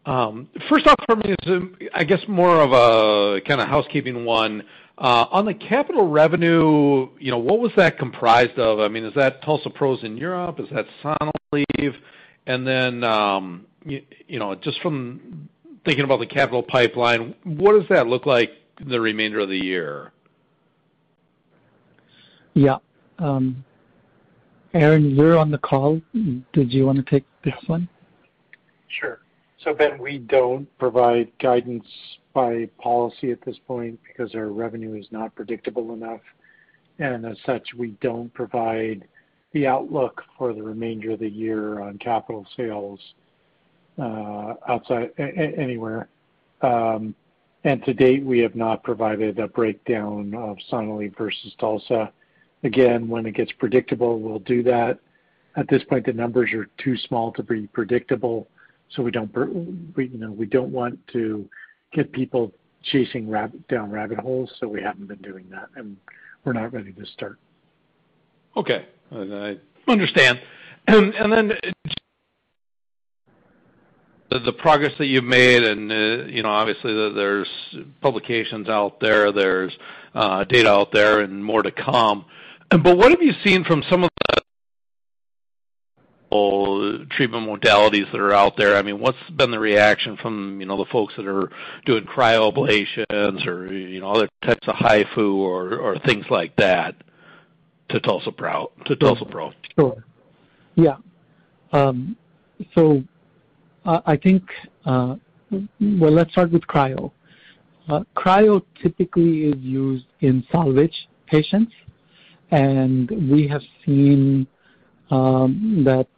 Um, 0.06 0.48
first 0.68 0.86
off 0.86 0.96
for 1.06 1.16
me 1.16 1.30
is, 1.30 1.48
um, 1.48 1.76
I 1.92 2.04
guess, 2.04 2.20
more 2.28 2.60
of 2.60 2.72
a 2.72 3.40
kind 3.40 3.60
of 3.60 3.68
housekeeping 3.68 4.24
one. 4.24 4.62
Uh, 4.98 5.26
on 5.30 5.44
the 5.44 5.52
capital 5.52 6.08
revenue, 6.08 7.08
you 7.18 7.30
know, 7.30 7.38
what 7.38 7.58
was 7.58 7.72
that 7.76 7.98
comprised 7.98 8.58
of? 8.58 8.78
I 8.78 8.88
mean, 8.88 9.04
is 9.04 9.12
that 9.14 9.42
TULSA-PROs 9.42 10.04
in 10.04 10.16
Europe? 10.16 10.58
Is 10.60 10.68
that 10.72 10.86
Sonalleve? 11.02 11.96
And 12.46 12.66
then, 12.66 13.04
um, 13.04 13.66
you 13.84 14.38
know, 14.38 14.54
just 14.54 14.80
from 14.80 15.48
thinking 15.84 16.04
about 16.04 16.20
the 16.20 16.26
capital 16.26 16.62
pipeline, 16.62 17.34
what 17.44 17.72
does 17.72 17.88
that 17.90 18.06
look 18.06 18.24
like 18.24 18.52
the 18.86 19.00
remainder 19.00 19.40
of 19.40 19.48
the 19.48 19.58
year? 19.58 20.12
Yeah. 22.54 22.78
Aaron, 23.18 23.64
you're 24.72 25.36
on 25.36 25.50
the 25.50 25.58
call. 25.58 26.00
Did 26.52 26.72
you 26.72 26.86
want 26.86 27.04
to 27.04 27.10
take 27.10 27.24
this 27.44 27.54
one? 27.66 27.88
Sure. 28.88 29.20
So 29.66 29.74
Ben, 29.74 29.98
we 29.98 30.18
don't 30.18 30.68
provide 30.78 31.32
guidance 31.40 31.86
by 32.32 32.68
policy 32.78 33.32
at 33.32 33.40
this 33.44 33.56
point 33.66 33.98
because 34.06 34.32
our 34.36 34.50
revenue 34.50 34.94
is 34.94 35.06
not 35.10 35.34
predictable 35.34 35.92
enough. 35.92 36.20
and 37.00 37.26
As 37.26 37.36
such, 37.44 37.74
we 37.76 37.88
don't 38.00 38.32
provide 38.32 39.08
the 39.52 39.66
outlook 39.66 40.22
for 40.38 40.52
the 40.52 40.62
remainder 40.62 41.10
of 41.10 41.18
the 41.18 41.28
year 41.28 41.80
on 41.80 41.98
capital 41.98 42.46
sales 42.56 43.00
outside 43.98 45.10
anywhere. 45.18 46.08
Um, 46.62 47.16
and 47.64 47.82
To 47.86 47.92
date, 47.92 48.24
we 48.24 48.38
have 48.38 48.54
not 48.54 48.84
provided 48.84 49.40
a 49.40 49.48
breakdown 49.48 50.32
of 50.34 50.58
Sonalleve 50.70 51.18
versus 51.18 51.52
TULSA. 51.58 52.12
Again, 52.62 53.08
when 53.08 53.26
it 53.26 53.34
gets 53.34 53.50
predictable, 53.50 54.20
we'll 54.20 54.38
do 54.38 54.62
that. 54.62 55.00
At 55.56 55.66
this 55.68 55.82
point, 55.82 56.06
the 56.06 56.12
numbers 56.12 56.52
are 56.52 56.68
too 56.78 56.96
small 56.96 57.32
to 57.32 57.42
be 57.42 57.66
predictable, 57.66 58.46
so 58.90 59.02
we 59.02 59.10
don't 59.10 59.32
you 59.34 60.18
know, 60.18 60.30
we 60.30 60.46
don't 60.46 60.70
want 60.70 60.98
to 61.08 61.48
get 61.92 62.12
people 62.12 62.52
chasing 62.82 63.30
down 63.68 63.90
rabbit 63.90 64.18
holes, 64.18 64.50
so 64.58 64.68
we 64.68 64.80
haven't 64.82 65.06
been 65.06 65.18
doing 65.18 65.46
that, 65.50 65.68
and 65.76 65.96
we're 66.44 66.52
not 66.52 66.72
ready 66.72 66.92
to 66.92 67.06
start. 67.06 67.38
Okay. 68.56 68.86
I 69.12 69.58
understand. 69.88 70.40
And, 70.86 71.14
and 71.18 71.32
then 71.32 71.52
the 74.30 74.52
progress 74.52 74.92
that 74.98 75.06
you've 75.06 75.24
made, 75.24 75.64
and 75.64 75.90
uh, 75.90 76.26
you 76.26 76.42
know, 76.42 76.48
obviously 76.48 76.92
there's 77.14 77.48
publications 78.00 78.68
out 78.68 79.00
there, 79.00 79.32
there's 79.32 79.72
uh, 80.14 80.44
data 80.44 80.70
out 80.70 80.92
there 80.92 81.20
and 81.20 81.44
more 81.44 81.62
to 81.62 81.70
come. 81.70 82.24
But 82.70 82.96
what 82.96 83.10
have 83.10 83.22
you 83.22 83.32
seen 83.44 83.64
from 83.64 83.82
some 83.88 84.02
of 84.02 84.10
the 84.15 84.15
treatment 86.30 87.48
modalities 87.48 88.10
that 88.12 88.20
are 88.20 88.32
out 88.32 88.56
there? 88.56 88.76
I 88.76 88.82
mean, 88.82 88.98
what's 88.98 89.18
been 89.36 89.50
the 89.50 89.58
reaction 89.58 90.16
from 90.16 90.60
you 90.60 90.66
know, 90.66 90.76
the 90.76 90.90
folks 90.90 91.14
that 91.16 91.26
are 91.26 91.50
doing 91.84 92.04
cryoablations 92.04 93.46
or 93.46 93.72
you 93.72 94.00
know, 94.00 94.10
other 94.10 94.28
types 94.42 94.66
of 94.68 94.74
HIFU 94.76 95.34
or 95.34 95.98
things 96.04 96.26
like 96.30 96.54
that 96.56 96.96
to 97.90 98.00
TULSA-PRO? 98.00 99.52
Sure. 99.78 100.04
Yeah. 100.74 100.96
Um, 101.72 102.16
so 102.74 103.02
I 103.84 104.16
think, 104.16 104.42
uh, 104.84 105.16
well, 105.50 106.10
let's 106.10 106.32
start 106.32 106.50
with 106.50 106.62
cryo. 106.62 107.12
Uh, 107.88 108.02
cryo 108.16 108.62
typically 108.82 109.44
is 109.44 109.58
used 109.60 110.06
in 110.20 110.44
salvage 110.50 111.08
patients, 111.26 111.72
and 112.50 113.08
we 113.30 113.46
have 113.46 113.62
seen 113.84 114.46
um, 115.10 115.82
that 115.84 116.08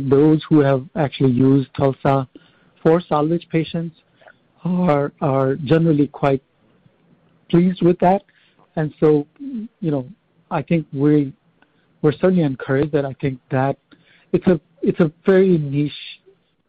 those 0.00 0.44
who 0.48 0.60
have 0.60 0.84
actually 0.94 1.32
used 1.32 1.72
TULSA 1.74 2.28
for 2.82 3.00
salvage 3.00 3.46
patients 3.50 3.96
are 4.64 5.12
are 5.20 5.56
generally 5.56 6.08
quite 6.08 6.42
pleased 7.50 7.82
with 7.82 7.98
that. 8.00 8.22
And 8.76 8.94
so, 9.00 9.26
you 9.38 9.90
know, 9.90 10.08
I 10.50 10.62
think 10.62 10.86
we, 10.92 11.32
we're 12.02 12.12
certainly 12.12 12.42
encouraged 12.42 12.92
that 12.92 13.04
I 13.04 13.14
think 13.20 13.40
that 13.50 13.78
it's 14.32 14.46
a 14.46 14.60
it's 14.82 15.00
a 15.00 15.10
very 15.24 15.58
niche 15.58 15.92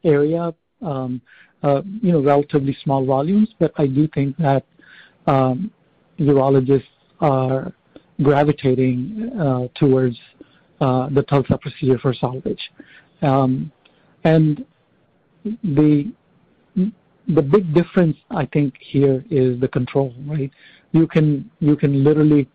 area, 0.04 0.54
um, 0.82 1.22
uh, 1.64 1.82
you 2.02 2.12
know, 2.12 2.22
relatively 2.22 2.76
small 2.84 3.06
volumes, 3.06 3.50
but 3.60 3.72
I 3.78 3.88
do 3.88 4.08
think 4.08 4.38
that 4.38 4.66
urologists 5.28 6.84
are 7.20 7.74
gravitating 8.24 9.70
towards 9.76 10.18
the 10.80 11.26
TULSA 11.30 11.60
procedure 11.60 12.00
for 12.00 12.14
salvage. 12.14 12.72
Um, 13.22 13.72
the 15.64 16.12
the 17.30 17.42
big 17.42 17.74
difference, 17.74 18.18
I 18.32 18.46
think, 18.46 18.76
here 18.80 19.24
is 19.30 19.60
the 19.60 19.68
control, 19.68 20.14
right? 20.26 20.52
You 20.92 21.08
can 21.08 21.50
you 21.60 21.76
can 21.76 22.04
literally 22.04 22.48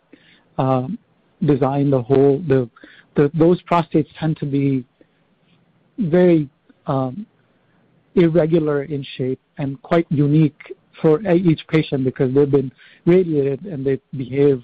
um, 0.58 0.98
design 1.44 1.90
the 1.90 2.00
whole 2.00 2.42
the, 2.46 2.68
the, 3.16 3.30
those 3.34 3.62
prostates 3.62 4.08
tend 4.18 4.36
to 4.38 4.46
be 4.46 4.84
very 5.98 6.48
um, 6.86 7.26
irregular 8.14 8.84
in 8.84 9.04
shape 9.16 9.40
and 9.58 9.80
quite 9.82 10.06
unique 10.10 10.74
for 11.00 11.20
each 11.30 11.66
patient 11.68 12.04
because 12.04 12.34
they've 12.34 12.50
been 12.50 12.72
radiated, 13.06 13.64
and 13.64 13.84
they 13.84 14.00
behave 14.16 14.62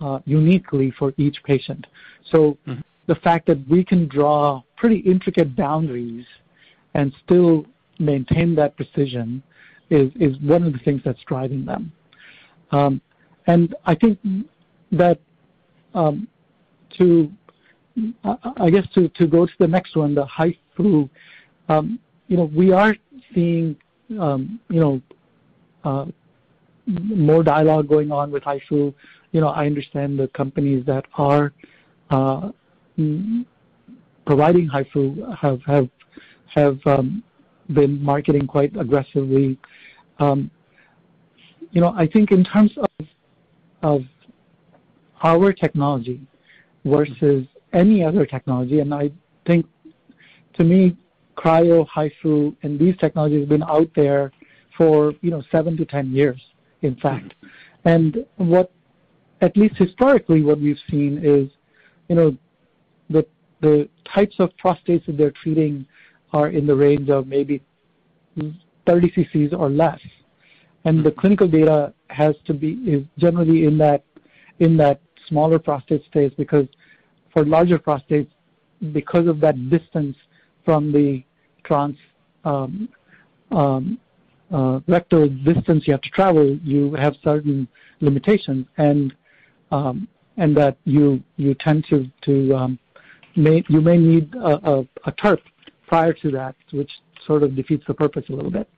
uh, 0.00 0.18
uniquely 0.24 0.92
for 0.98 1.12
each 1.16 1.36
patient. 1.44 1.86
Mm-hmm. 2.32 2.80
The 3.06 3.14
fact 3.16 3.46
that 3.46 3.68
we 3.68 3.84
can 3.84 4.08
draw 4.08 4.62
pretty 4.76 4.98
intricate 4.98 5.54
boundaries 5.54 6.24
and 6.94 7.12
still 7.24 7.66
maintain 7.98 8.54
that 8.56 8.76
precision 8.76 9.42
is 9.90 10.10
is 10.18 10.38
one 10.40 10.62
of 10.62 10.72
the 10.72 10.78
things 10.80 11.02
that's 11.04 11.22
driving 11.24 11.64
them. 11.64 11.92
Um, 12.70 13.00
and 13.46 13.74
I 13.84 13.94
think 13.94 14.18
that, 14.92 15.20
um, 15.94 16.26
to, 16.98 17.30
I 18.56 18.70
guess 18.70 18.86
to 18.94 19.08
to 19.10 19.26
go 19.26 19.46
to 19.46 19.52
the 19.58 19.68
next 19.68 19.96
one, 19.96 20.14
the 20.14 20.24
high 20.24 20.56
flu, 20.76 21.08
you 21.68 22.36
know, 22.36 22.50
we 22.54 22.72
are 22.72 22.96
seeing 23.34 23.76
you 24.08 24.58
know, 24.70 25.02
uh, 25.84 26.06
more 26.86 27.42
dialogue 27.42 27.88
going 27.88 28.10
on 28.12 28.30
with 28.30 28.42
HIFU. 28.42 28.94
You 29.32 29.40
know, 29.40 29.48
I 29.48 29.66
understand 29.66 30.18
the 30.18 30.28
companies 30.28 30.84
that 30.86 31.06
are 31.14 31.52
providing 34.26 34.68
HIFU 34.68 35.36
have 35.36 35.60
have 35.62 35.88
have 36.46 36.78
been 37.72 38.02
marketing 38.02 38.46
quite 38.46 38.76
aggressively. 38.76 39.58
Um, 40.18 40.50
you 41.72 41.80
know, 41.80 41.92
I 41.96 42.06
think 42.06 42.30
in 42.30 42.44
terms 42.44 42.72
of 42.76 43.06
of 43.82 44.02
our 45.22 45.52
technology 45.52 46.20
versus 46.84 47.46
any 47.72 48.04
other 48.04 48.26
technology, 48.26 48.80
and 48.80 48.94
I 48.94 49.10
think 49.46 49.66
to 50.54 50.64
me, 50.64 50.96
cryo, 51.36 51.86
HIFU, 51.88 52.56
and 52.62 52.78
these 52.78 52.96
technologies 52.98 53.40
have 53.40 53.48
been 53.48 53.64
out 53.64 53.90
there 53.96 54.32
for 54.76 55.14
you 55.20 55.30
know 55.30 55.42
seven 55.50 55.76
to 55.76 55.84
ten 55.84 56.12
years, 56.12 56.40
in 56.82 56.96
fact. 56.96 57.34
And 57.84 58.24
what, 58.36 58.72
at 59.40 59.56
least 59.56 59.76
historically, 59.76 60.42
what 60.42 60.58
we've 60.58 60.78
seen 60.90 61.20
is 61.22 61.50
the 63.10 63.26
the 63.60 63.88
types 64.04 64.36
of 64.38 64.50
prostates 64.62 65.06
that 65.06 65.16
they're 65.16 65.30
treating 65.30 65.86
are 66.32 66.48
in 66.48 66.66
the 66.66 66.74
range 66.74 67.08
of 67.08 67.26
maybe 67.26 67.62
30 68.86 69.10
cc's 69.10 69.54
or 69.54 69.70
less. 69.70 70.00
And 70.84 71.04
the 71.04 71.10
hmm. 71.10 71.20
clinical 71.20 71.48
data 71.48 71.94
has 72.08 72.34
to 72.46 72.54
be 72.54 72.72
is 72.86 73.04
generally 73.18 73.64
in 73.64 73.78
that 73.78 74.04
in 74.60 74.76
that 74.76 75.00
smaller 75.28 75.58
prostate 75.58 76.04
space 76.04 76.32
because 76.36 76.66
for 77.32 77.44
larger 77.44 77.78
prostates, 77.78 78.28
because 78.92 79.26
of 79.26 79.40
that 79.40 79.70
distance 79.70 80.16
from 80.64 80.92
the 80.92 81.24
trans 81.64 81.96
um, 82.44 82.88
um, 83.50 83.98
uh, 84.52 84.80
rectal 84.86 85.28
distance 85.28 85.86
you 85.86 85.92
have 85.92 86.02
to 86.02 86.10
travel, 86.10 86.56
you 86.62 86.94
have 86.94 87.16
certain 87.24 87.66
limitations, 88.00 88.66
and 88.76 89.14
um, 89.72 90.06
and 90.36 90.56
that 90.56 90.76
you 90.84 91.22
may 93.36 93.64
you 93.68 93.80
may 93.80 93.96
need 93.96 94.34
a 94.34 95.12
TURP 95.12 95.40
prior 95.86 96.12
to 96.12 96.30
that, 96.32 96.54
which 96.72 96.90
sort 97.26 97.42
of 97.42 97.54
defeats 97.54 97.84
the 97.86 97.94
purpose 97.94 98.24
a 98.28 98.32
little 98.32 98.50
bit. 98.50 98.68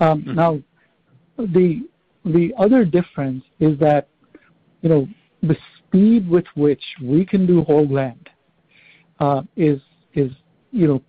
Um, 0.00 0.22
hmm. 0.22 0.34
Now, 0.34 0.60
the 1.36 1.82
the 2.24 2.52
other 2.58 2.84
difference 2.84 3.44
is 3.60 3.78
that 3.78 4.08
you 4.82 4.88
know 4.88 5.08
the 5.42 5.56
speed 5.78 6.28
with 6.28 6.44
which 6.54 6.82
we 7.02 7.24
can 7.24 7.46
do 7.46 7.62
whole 7.62 7.86
gland 7.86 8.28
uh, 9.20 9.42
is 9.56 9.80
is 10.14 10.30
you 10.70 10.86
know 10.86 11.02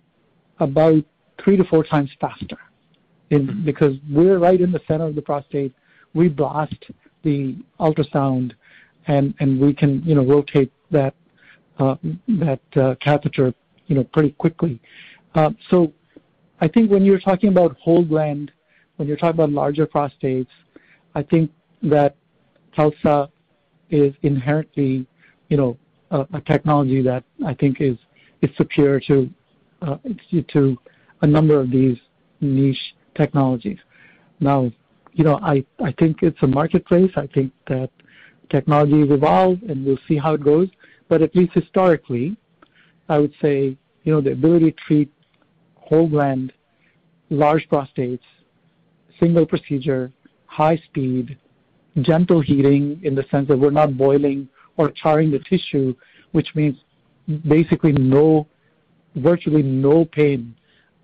about 0.58 1.04
three 1.42 1.56
to 1.56 1.64
four 1.64 1.84
times 1.84 2.10
faster. 2.20 2.58
Hmm. 3.30 3.64
Because 3.64 3.94
we're 4.10 4.38
right 4.38 4.60
in 4.60 4.72
the 4.72 4.80
center 4.88 5.06
of 5.06 5.14
the 5.14 5.22
prostate, 5.22 5.74
we 6.14 6.28
blast 6.28 6.84
the 7.22 7.56
ultrasound, 7.78 8.52
and 9.06 9.34
and 9.40 9.60
we 9.60 9.72
can 9.72 10.02
you 10.04 10.14
know 10.14 10.24
rotate 10.24 10.72
that 10.90 11.14
Uh, 11.80 11.96
uh, 12.76 12.94
catheter 13.00 13.54
pretty 14.12 14.32
quickly. 14.32 14.78
Uh, 15.34 15.50
so 15.70 15.92
I 16.60 16.68
think 16.68 16.90
when 16.90 17.06
you're 17.06 17.18
talking 17.18 17.48
about 17.48 17.74
whole 17.78 18.04
gland, 18.04 18.52
when 18.96 19.08
you're 19.08 19.16
talking 19.16 19.40
about 19.40 19.50
larger 19.50 19.86
prostates, 19.86 20.52
I 21.14 21.22
think 21.22 21.50
that 21.82 22.16
TULSA 22.76 23.30
is 23.88 24.12
inherently 24.22 25.06
a 25.50 26.40
technology 26.46 27.00
that 27.00 27.24
I 27.46 27.54
think 27.54 27.80
is 27.80 27.96
superior 28.58 29.00
to 29.00 29.30
a 31.22 31.26
number 31.26 31.58
of 31.58 31.70
these 31.70 31.96
niche 32.42 32.94
technologies. 33.14 33.78
Now, 34.38 34.70
I 35.18 35.64
think 35.98 36.22
it's 36.22 36.42
a 36.42 36.46
marketplace. 36.46 37.10
I 37.16 37.26
think 37.28 37.52
that 37.68 37.90
technologies 38.50 39.10
evolve, 39.10 39.62
and 39.68 39.86
we'll 39.86 39.98
see 40.06 40.18
how 40.18 40.34
it 40.34 40.44
goes. 40.44 40.68
But 41.10 41.22
at 41.22 41.34
least 41.34 41.52
historically, 41.52 42.36
I 43.08 43.18
would 43.18 43.34
say, 43.42 43.76
you 44.04 44.12
know, 44.12 44.20
the 44.20 44.30
ability 44.30 44.70
to 44.70 44.76
treat 44.86 45.12
whole 45.74 46.08
gland, 46.08 46.52
large 47.30 47.68
prostates, 47.68 48.22
single 49.18 49.44
procedure, 49.44 50.12
high 50.46 50.76
speed, 50.76 51.36
gentle 52.00 52.40
heating 52.40 53.00
in 53.02 53.16
the 53.16 53.24
sense 53.28 53.48
that 53.48 53.58
we're 53.58 53.72
not 53.72 53.98
boiling 53.98 54.48
or 54.76 54.92
charring 54.92 55.32
the 55.32 55.40
tissue, 55.40 55.94
which 56.30 56.54
means 56.54 56.76
basically 57.48 57.92
no, 57.92 58.46
virtually 59.16 59.64
no 59.64 60.04
pain 60.04 60.54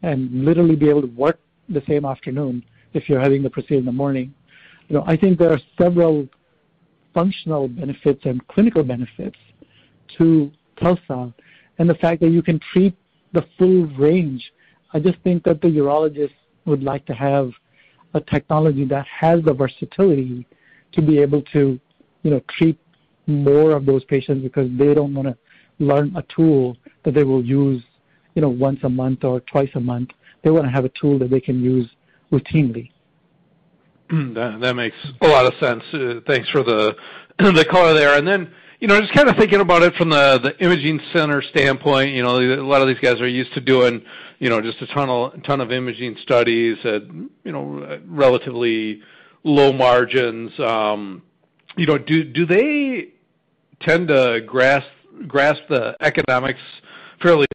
and 0.02 0.44
literally 0.44 0.76
be 0.76 0.88
able 0.88 1.02
to 1.02 1.08
work 1.08 1.40
the 1.68 1.82
same 1.88 2.04
afternoon 2.04 2.64
if 2.94 3.08
you're 3.08 3.20
having 3.20 3.42
the 3.42 3.50
procedure 3.50 3.80
in 3.80 3.84
the 3.84 3.92
morning. 3.92 4.32
You 4.86 4.94
know, 4.94 5.04
I 5.04 5.16
think 5.16 5.36
there 5.36 5.50
are 5.50 5.60
several 5.76 6.28
functional 7.12 7.66
benefits 7.66 8.24
and 8.24 8.46
clinical 8.46 8.84
benefits 8.84 9.36
to 10.18 10.50
TULSA, 10.80 11.32
and 11.78 11.88
the 11.88 11.94
fact 11.94 12.20
that 12.20 12.30
you 12.30 12.42
can 12.42 12.60
treat 12.72 12.94
the 13.32 13.44
full 13.58 13.86
range. 13.98 14.52
I 14.92 15.00
just 15.00 15.18
think 15.22 15.44
that 15.44 15.60
the 15.60 15.68
urologist 15.68 16.32
would 16.64 16.82
like 16.82 17.04
to 17.06 17.14
have 17.14 17.50
a 18.14 18.20
technology 18.20 18.84
that 18.86 19.06
has 19.06 19.42
the 19.44 19.52
versatility 19.52 20.46
to 20.92 21.02
be 21.02 21.18
able 21.18 21.42
to, 21.52 21.78
you 22.22 22.30
know, 22.30 22.40
treat 22.56 22.78
more 23.26 23.72
of 23.72 23.84
those 23.84 24.04
patients 24.04 24.42
because 24.42 24.68
they 24.78 24.94
don't 24.94 25.14
want 25.14 25.28
to 25.28 25.36
learn 25.78 26.16
a 26.16 26.22
tool 26.34 26.76
that 27.04 27.14
they 27.14 27.24
will 27.24 27.44
use, 27.44 27.82
you 28.34 28.42
know, 28.42 28.48
once 28.48 28.80
a 28.84 28.88
month 28.88 29.24
or 29.24 29.40
twice 29.40 29.70
a 29.74 29.80
month. 29.80 30.10
They 30.42 30.50
want 30.50 30.64
to 30.64 30.70
have 30.70 30.84
a 30.84 30.92
tool 31.00 31.18
that 31.18 31.30
they 31.30 31.40
can 31.40 31.62
use 31.62 31.88
routinely. 32.32 32.90
That, 34.08 34.58
that 34.60 34.76
makes 34.76 34.96
a 35.20 35.26
lot 35.26 35.46
of 35.46 35.54
sense. 35.58 35.82
Uh, 35.92 36.20
thanks 36.26 36.48
for 36.50 36.62
the 36.62 36.94
the 37.38 37.66
color 37.68 37.92
there. 37.92 38.16
And 38.16 38.26
then, 38.26 38.52
you 38.80 38.88
know, 38.88 39.00
just 39.00 39.12
kind 39.14 39.28
of 39.28 39.36
thinking 39.36 39.60
about 39.60 39.82
it 39.82 39.94
from 39.94 40.10
the 40.10 40.38
the 40.42 40.64
imaging 40.64 41.00
center 41.12 41.42
standpoint. 41.42 42.12
You 42.12 42.22
know, 42.22 42.38
a 42.38 42.62
lot 42.62 42.82
of 42.82 42.88
these 42.88 42.98
guys 43.00 43.20
are 43.20 43.28
used 43.28 43.52
to 43.54 43.60
doing, 43.60 44.02
you 44.38 44.48
know, 44.50 44.60
just 44.60 44.80
a 44.82 44.86
ton 44.88 45.08
of 45.08 45.42
ton 45.44 45.60
of 45.60 45.72
imaging 45.72 46.16
studies 46.22 46.76
at, 46.84 47.02
you 47.44 47.52
know, 47.52 47.98
relatively 48.06 49.00
low 49.44 49.72
margins. 49.72 50.58
Um, 50.60 51.22
you 51.76 51.86
know, 51.86 51.98
do 51.98 52.24
do 52.24 52.46
they 52.46 53.08
tend 53.80 54.08
to 54.08 54.40
grasp 54.46 54.86
grasp 55.26 55.62
the 55.68 55.96
economics 56.00 56.60
fairly 57.22 57.46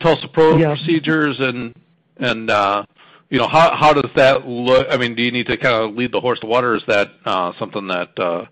TULSA-PRO 0.00 0.58
Yeah. 0.58 0.74
procedures 0.74 1.36
and 1.40 1.74
and 2.18 2.50
uh, 2.50 2.84
you 3.30 3.38
know 3.38 3.48
how 3.48 3.74
how 3.74 3.92
does 3.92 4.10
that 4.16 4.46
look? 4.46 4.86
I 4.90 4.96
mean, 4.96 5.14
do 5.14 5.22
you 5.22 5.32
need 5.32 5.46
to 5.46 5.56
kind 5.56 5.74
of 5.74 5.94
lead 5.96 6.12
the 6.12 6.20
horse 6.20 6.38
to 6.40 6.46
water? 6.46 6.72
Or 6.72 6.76
is 6.76 6.82
that 6.86 7.08
uh, 7.24 7.52
something 7.58 7.88
that 7.88 8.18
uh, 8.18 8.44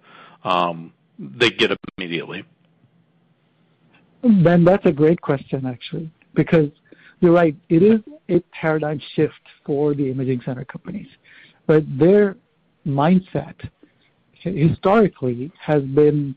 um, 0.44 0.92
they 1.18 1.50
get 1.50 1.70
it 1.70 1.78
immediately? 1.96 2.44
Ben, 4.22 4.64
that's 4.64 4.84
a 4.86 4.92
great 4.92 5.20
question, 5.20 5.66
actually, 5.66 6.10
because 6.34 6.70
you're 7.20 7.32
right. 7.32 7.56
It 7.68 7.82
is 7.82 8.00
a 8.28 8.40
paradigm 8.52 9.00
shift 9.14 9.34
for 9.64 9.94
the 9.94 10.10
imaging 10.10 10.40
center 10.44 10.64
companies, 10.64 11.08
but 11.66 11.84
their 11.98 12.36
mindset 12.86 13.54
historically 14.42 15.52
has 15.60 15.82
been, 15.82 16.34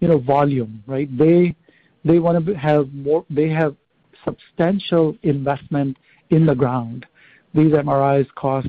you 0.00 0.08
know, 0.08 0.18
volume, 0.18 0.82
right? 0.86 1.08
They 1.16 1.56
they 2.04 2.18
want 2.18 2.44
to 2.44 2.54
have 2.54 2.92
more. 2.92 3.24
They 3.30 3.48
have 3.48 3.76
substantial 4.24 5.16
investment 5.22 5.96
in 6.30 6.46
the 6.46 6.54
ground. 6.54 7.06
These 7.54 7.72
MRIs 7.72 8.26
cost, 8.34 8.68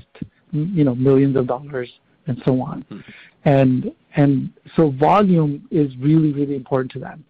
you 0.51 0.83
know, 0.83 0.95
millions 0.95 1.35
of 1.35 1.47
dollars 1.47 1.89
and 2.27 2.41
so 2.45 2.61
on, 2.61 2.81
hmm. 2.81 2.99
and 3.45 3.91
and 4.15 4.49
so 4.75 4.91
volume 4.91 5.67
is 5.71 5.95
really 5.97 6.33
really 6.33 6.55
important 6.55 6.91
to 6.91 6.99
them, 6.99 7.23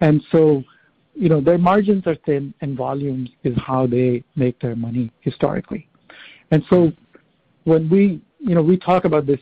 and 0.00 0.22
so 0.30 0.64
you 1.14 1.28
know, 1.28 1.40
their 1.40 1.58
margins 1.58 2.06
are 2.06 2.14
thin 2.26 2.54
and 2.60 2.76
volumes 2.76 3.30
is 3.44 3.56
how 3.58 3.86
they 3.86 4.24
make 4.34 4.58
their 4.60 4.76
money 4.76 5.10
historically. 5.20 5.88
And 6.50 6.64
so 6.70 6.92
when 7.64 7.88
we, 7.88 8.20
you 8.38 8.54
know, 8.54 8.62
we 8.62 8.76
talk 8.76 9.04
about 9.04 9.26
this 9.26 9.40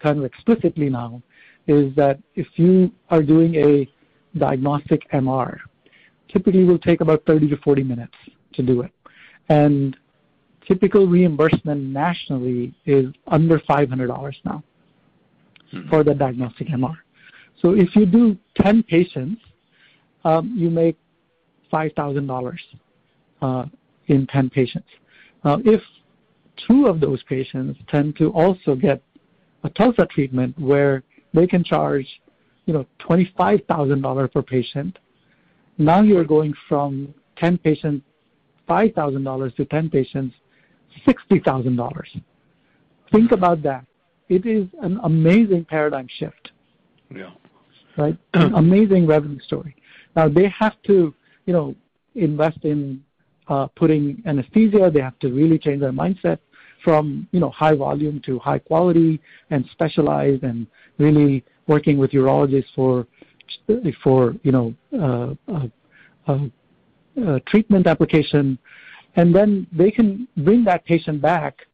kind 0.00 0.18
of 0.18 0.24
explicitly 0.24 0.88
now, 0.88 1.22
is 1.66 1.94
that 1.96 2.18
if 2.34 2.46
you 2.56 2.90
are 3.10 3.22
doing 3.22 3.54
a 3.56 3.88
diagnostic 4.38 5.08
MR, 5.12 5.58
typically 6.28 6.64
will 6.64 6.78
take 6.78 7.00
about 7.00 7.24
30 7.26 7.48
to 7.48 7.56
40 7.58 7.82
minutes 7.82 8.14
to 8.54 8.62
do 8.62 8.82
it. 8.82 8.92
And 9.48 9.96
typical 10.70 11.06
reimbursement 11.06 11.82
nationally 11.82 12.72
is 12.86 13.06
under 13.26 13.58
$500 13.58 14.34
now 14.44 14.62
for 15.88 16.04
the 16.04 16.14
diagnostic 16.14 16.68
MR. 16.68 16.94
So 17.60 17.74
if 17.74 17.96
you 17.96 18.06
do 18.06 18.36
10 18.62 18.84
patients, 18.84 19.40
um, 20.24 20.54
you 20.56 20.70
make 20.70 20.96
$5,000 21.72 22.58
uh, 23.42 23.64
in 24.06 24.26
10 24.28 24.50
patients. 24.50 24.86
Now, 25.44 25.60
if 25.64 25.80
two 26.68 26.86
of 26.86 27.00
those 27.00 27.22
patients 27.24 27.78
tend 27.88 28.16
to 28.16 28.30
also 28.30 28.76
get 28.76 29.02
a 29.64 29.70
TULSA 29.70 30.08
treatment 30.10 30.56
where 30.58 31.02
they 31.34 31.46
can 31.48 31.64
charge, 31.64 32.06
you 32.66 32.74
know, 32.74 32.86
$25,000 33.00 34.32
per 34.32 34.42
patient, 34.42 34.98
now 35.78 36.02
you're 36.02 36.24
going 36.24 36.54
from 36.68 37.12
10 37.38 37.58
patients, 37.58 38.04
$5,000 38.68 39.56
to 39.56 39.64
10 39.64 39.90
patients, 39.90 40.34
$60,000. 41.06 42.22
Think 43.12 43.32
about 43.32 43.62
that. 43.62 43.84
It 44.28 44.46
is 44.46 44.68
an 44.82 45.00
amazing 45.02 45.64
paradigm 45.64 46.06
shift. 46.18 46.52
Yeah. 47.14 47.30
Right? 47.96 48.16
An 48.34 48.54
amazing 48.64 49.06
revenue 49.06 49.40
story. 49.40 49.74
Now 50.14 50.28
they 50.28 50.48
have 50.48 50.74
to, 50.86 51.14
you 51.46 51.52
know, 51.52 51.74
invest 52.14 52.58
in 52.64 53.02
uh, 53.48 53.66
putting 53.74 54.22
anesthesia. 54.26 54.90
They 54.92 55.00
have 55.00 55.18
to 55.20 55.28
really 55.28 55.58
change 55.58 55.80
their 55.80 55.92
mindset 55.92 56.38
from, 56.84 57.28
you 57.32 57.40
know, 57.40 57.50
high 57.50 57.74
volume 57.74 58.20
to 58.26 58.38
high 58.38 58.58
quality 58.58 59.20
and 59.50 59.64
specialized 59.72 60.44
and 60.44 60.66
really 60.98 61.44
working 61.66 61.98
with 61.98 62.12
urologists 62.12 62.72
for, 62.74 63.06
for 64.02 64.34
you 64.42 64.52
know, 64.52 64.74
uh, 64.98 65.34
uh, 65.52 65.66
uh, 66.28 66.38
uh, 67.26 67.38
treatment 67.46 67.86
application. 67.86 68.58
And 69.16 69.34
then 69.34 69.66
they 69.72 69.90
can 69.90 70.28
bring 70.38 70.64
that 70.64 70.84
patient 70.84 71.20
back 71.20 71.66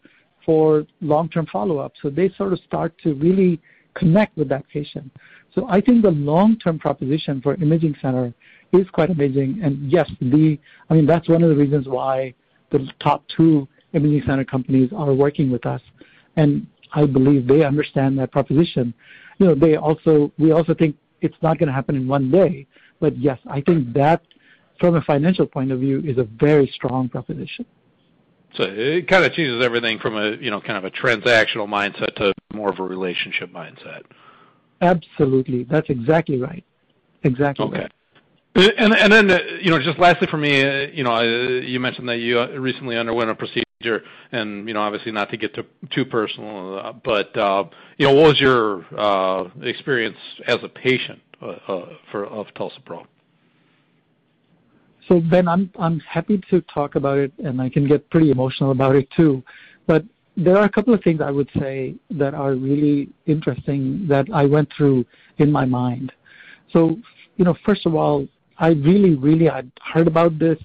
for 0.44 0.86
long-term 1.00 1.46
follow-up. 1.52 1.92
So 2.00 2.08
they 2.08 2.30
sort 2.36 2.52
of 2.52 2.60
start 2.60 2.94
to 3.02 3.14
really 3.14 3.60
connect 3.94 4.36
with 4.36 4.48
that 4.48 4.66
patient. 4.68 5.10
So 5.54 5.66
I 5.68 5.80
think 5.80 6.02
the 6.02 6.10
long-term 6.10 6.78
proposition 6.78 7.40
for 7.40 7.54
imaging 7.54 7.96
center 8.00 8.32
is 8.72 8.86
quite 8.90 9.10
amazing. 9.10 9.60
And 9.62 9.90
yes, 9.90 10.10
the 10.20 10.58
I 10.90 10.94
mean 10.94 11.06
that's 11.06 11.28
one 11.28 11.42
of 11.42 11.48
the 11.48 11.56
reasons 11.56 11.88
why 11.88 12.34
the 12.70 12.88
top 13.00 13.24
two 13.34 13.66
imaging 13.94 14.22
center 14.26 14.44
companies 14.44 14.90
are 14.94 15.12
working 15.14 15.50
with 15.50 15.64
us. 15.66 15.80
And 16.36 16.66
I 16.92 17.06
believe 17.06 17.46
they 17.46 17.64
understand 17.64 18.18
that 18.18 18.32
proposition. 18.32 18.92
You 19.38 19.46
know, 19.46 19.54
they 19.54 19.76
also 19.76 20.30
we 20.38 20.52
also 20.52 20.74
think 20.74 20.96
it's 21.22 21.36
not 21.42 21.58
going 21.58 21.68
to 21.68 21.72
happen 21.72 21.96
in 21.96 22.06
one 22.06 22.30
day. 22.30 22.66
But 23.00 23.16
yes, 23.18 23.38
I 23.48 23.60
think 23.62 23.92
that 23.94 24.22
from 24.78 24.96
a 24.96 25.02
financial 25.02 25.46
point 25.46 25.72
of 25.72 25.80
view 25.80 26.02
is 26.04 26.18
a 26.18 26.24
very 26.24 26.70
strong 26.74 27.08
proposition. 27.08 27.64
So 28.56 28.64
it 28.64 29.08
kind 29.08 29.24
of 29.24 29.32
changes 29.32 29.62
everything 29.64 29.98
from 29.98 30.16
a 30.16 30.36
you 30.36 30.50
know 30.50 30.60
kind 30.60 30.78
of 30.78 30.84
a 30.84 30.90
transactional 30.90 31.68
mindset 31.68 32.14
to 32.16 32.32
more 32.52 32.70
of 32.70 32.78
a 32.78 32.82
relationship 32.82 33.52
mindset. 33.52 34.02
Absolutely, 34.80 35.64
that's 35.64 35.90
exactly 35.90 36.38
right. 36.38 36.64
Exactly. 37.22 37.66
Okay. 37.66 37.78
Right. 37.80 37.92
And 38.78 38.94
and 38.94 39.12
then 39.12 39.30
uh, 39.30 39.38
you 39.60 39.70
know 39.70 39.78
just 39.78 39.98
lastly 39.98 40.28
for 40.30 40.38
me, 40.38 40.62
uh, 40.62 40.86
you 40.92 41.04
know, 41.04 41.16
uh, 41.16 41.22
you 41.22 41.78
mentioned 41.78 42.08
that 42.08 42.18
you 42.18 42.40
recently 42.58 42.96
underwent 42.96 43.28
a 43.28 43.34
procedure, 43.34 44.02
and 44.32 44.66
you 44.66 44.72
know 44.72 44.80
obviously 44.80 45.12
not 45.12 45.28
to 45.30 45.36
get 45.36 45.54
to, 45.56 45.66
too 45.90 46.06
personal, 46.06 46.98
but 47.04 47.36
uh, 47.36 47.64
you 47.98 48.06
know 48.06 48.14
what 48.14 48.28
was 48.28 48.40
your 48.40 48.86
uh, 48.98 49.48
experience 49.62 50.16
as 50.46 50.56
a 50.62 50.68
patient 50.68 51.20
uh, 51.42 51.82
for 52.10 52.24
of 52.24 52.46
TULSA-PRO? 52.54 53.06
So 55.08 55.20
Ben, 55.20 55.46
I'm 55.46 55.70
I'm 55.78 56.00
happy 56.00 56.40
to 56.50 56.60
talk 56.62 56.96
about 56.96 57.18
it, 57.18 57.32
and 57.38 57.60
I 57.60 57.68
can 57.68 57.86
get 57.86 58.08
pretty 58.10 58.30
emotional 58.30 58.72
about 58.72 58.96
it 58.96 59.08
too. 59.12 59.42
But 59.86 60.04
there 60.36 60.56
are 60.58 60.64
a 60.64 60.68
couple 60.68 60.92
of 60.92 61.02
things 61.02 61.20
I 61.20 61.30
would 61.30 61.48
say 61.58 61.94
that 62.10 62.34
are 62.34 62.54
really 62.54 63.08
interesting 63.26 64.06
that 64.08 64.26
I 64.32 64.44
went 64.44 64.68
through 64.76 65.06
in 65.38 65.50
my 65.50 65.64
mind. 65.64 66.12
So, 66.72 66.96
you 67.36 67.44
know, 67.44 67.54
first 67.64 67.86
of 67.86 67.94
all, 67.94 68.26
I 68.58 68.68
really, 68.68 69.14
really 69.14 69.46
had 69.46 69.70
heard 69.82 70.06
about 70.06 70.38
this, 70.38 70.58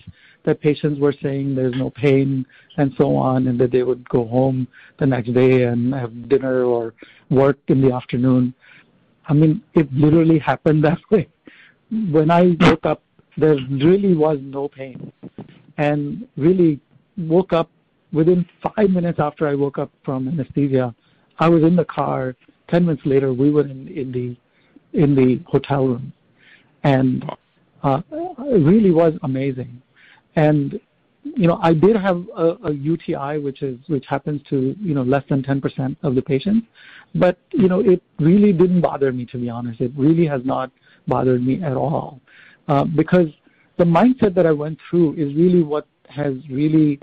that 0.44 0.60
patients 0.60 1.00
were 1.00 1.14
saying 1.22 1.56
there's 1.56 1.76
no 1.76 1.90
pain 1.90 2.46
and 2.78 2.94
so 2.98 3.16
on, 3.16 3.48
and 3.48 3.60
that 3.60 3.72
they 3.72 3.84
would 3.84 4.08
go 4.10 4.26
home 4.26 4.68
the 5.00 5.06
next 5.06 5.34
day 5.34 5.64
and 5.64 5.94
have 5.94 6.28
dinner 6.28 6.64
or 6.64 6.94
work 7.30 7.58
in 7.68 7.82
the 7.82 7.94
afternoon. 7.94 8.54
I 9.28 9.34
mean, 9.34 9.62
it 9.74 9.92
literally 9.94 10.40
happened 10.52 10.84
that 10.84 11.00
way. 11.10 11.30
When 12.10 12.32
I 12.32 12.58
woke 12.60 12.86
up, 12.86 13.04
there 13.38 13.56
really 13.70 14.14
was 14.16 14.38
no 14.42 14.68
pain. 14.68 15.12
And 15.78 16.28
really 16.38 16.80
woke 17.18 17.54
up 17.54 17.70
within 18.14 18.46
five 18.62 18.90
minutes 18.90 19.20
after 19.20 19.48
I 19.48 19.56
woke 19.56 19.78
up 19.78 19.92
from 20.04 20.28
anesthesia. 20.28 20.94
I 21.40 21.50
was 21.50 21.64
in 21.64 21.76
the 21.76 21.86
car. 21.86 22.36
Ten 22.70 22.86
minutes 22.86 23.04
later, 23.06 23.34
we 23.34 23.50
were 23.50 23.68
in, 23.68 23.88
in 23.88 24.12
the 24.12 24.38
in 24.94 25.16
the 25.16 25.42
hotel 25.48 25.88
room, 25.88 26.14
and 26.84 27.24
uh, 27.84 28.02
it 28.12 28.66
really 28.66 28.92
was 28.92 29.14
amazing. 29.24 29.82
And 30.36 30.80
you 31.24 31.48
know, 31.48 31.60
I 31.62 31.74
did 31.74 31.96
have 31.96 32.24
a, 32.36 32.58
a 32.64 32.72
UTI, 32.72 33.40
which 33.40 33.62
is 33.62 33.80
which 33.88 34.06
happens 34.08 34.42
to 34.50 34.76
you 34.80 34.94
know 34.94 35.04
less 35.04 35.24
than 35.30 35.44
10% 35.44 35.96
of 36.04 36.16
the 36.16 36.22
patients, 36.22 36.68
but 37.16 37.38
you 37.52 37.68
know, 37.68 37.80
it 37.80 38.02
really 38.20 38.54
didn't 38.54 38.82
bother 38.82 39.12
me 39.12 39.26
to 39.28 39.38
be 39.38 39.50
honest. 39.50 39.82
It 39.82 39.92
really 39.96 40.26
has 40.28 40.42
not 40.46 40.72
bothered 41.08 41.46
me 41.46 41.62
at 41.64 41.74
all, 41.74 42.20
uh, 42.72 42.86
because 42.86 43.28
the 43.78 43.84
mindset 43.84 44.34
that 44.34 44.46
I 44.46 44.54
went 44.54 44.80
through 44.90 45.14
is 45.16 45.36
really 45.36 45.62
what 45.62 45.86
has 46.08 46.36
really 46.50 47.02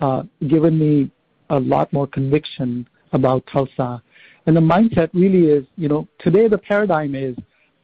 uh, 0.00 0.22
given 0.48 0.78
me 0.78 1.10
a 1.50 1.60
lot 1.60 1.92
more 1.92 2.06
conviction 2.06 2.88
about 3.12 3.44
TULSA. 3.52 4.00
And 4.46 4.56
the 4.56 4.62
mindset 4.62 5.10
really 5.12 5.50
is, 5.50 5.66
you 5.76 5.88
know, 5.88 6.08
today 6.20 6.48
the 6.48 6.56
paradigm 6.56 7.14
is, 7.14 7.36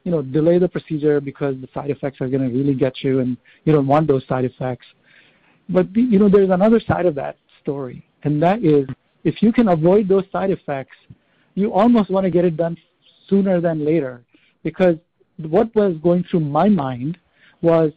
you 0.05 0.13
know, 0.13 0.23
delay 0.23 0.59
the 0.59 0.69
procedure 0.69 1.21
because 1.21 1.57
the 1.61 1.69
side 1.75 1.91
effects 1.91 2.23
are 2.23 2.29
going 2.29 2.49
to 2.49 2.57
really 2.57 2.75
get 2.75 3.05
you 3.05 3.21
and 3.21 3.37
you 3.65 3.73
don't 3.75 3.87
want 3.87 4.07
those 4.09 4.27
side 4.27 4.47
effects. 4.47 4.87
But, 5.69 5.95
you 5.95 6.19
know, 6.19 6.31
there's 6.31 6.49
another 6.51 6.81
side 6.81 7.05
of 7.05 7.15
that 7.17 7.37
story, 7.61 8.07
and 8.23 8.43
that 8.43 8.65
is 8.65 8.87
if 9.25 9.43
you 9.43 9.53
can 9.53 9.69
avoid 9.69 10.09
those 10.09 10.25
side 10.33 10.51
effects, 10.51 10.97
you 11.55 11.75
almost 11.75 12.09
want 12.09 12.25
to 12.25 12.31
get 12.31 12.47
it 12.47 12.57
done 12.57 12.79
sooner 13.29 13.61
than 13.61 13.85
later 13.85 14.23
because 14.63 14.97
what 15.37 15.75
was 15.75 15.97
going 16.03 16.25
through 16.31 16.41
my 16.41 16.69
mind 16.69 17.19
was, 17.71 17.93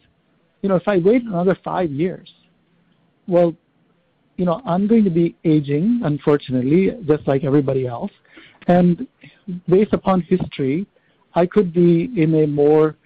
you 0.62 0.68
know, 0.68 0.76
if 0.82 0.86
I 0.86 0.98
wait 0.98 1.22
another 1.22 1.56
five 1.64 1.90
years, 1.90 2.28
well, 3.26 3.54
you 4.36 4.44
know, 4.44 4.60
I'm 4.66 4.86
going 4.86 5.04
to 5.04 5.10
be 5.22 5.36
aging, 5.44 6.00
unfortunately, 6.02 6.82
just 7.06 7.26
like 7.28 7.44
everybody 7.44 7.86
else. 7.86 8.10
And 8.66 9.06
based 9.68 9.92
upon 9.92 10.22
history, 10.22 10.86
I 11.34 11.46
could 11.46 11.72
be 11.72 12.10
in 12.16 12.34
a 12.42 12.46
more, 12.46 12.96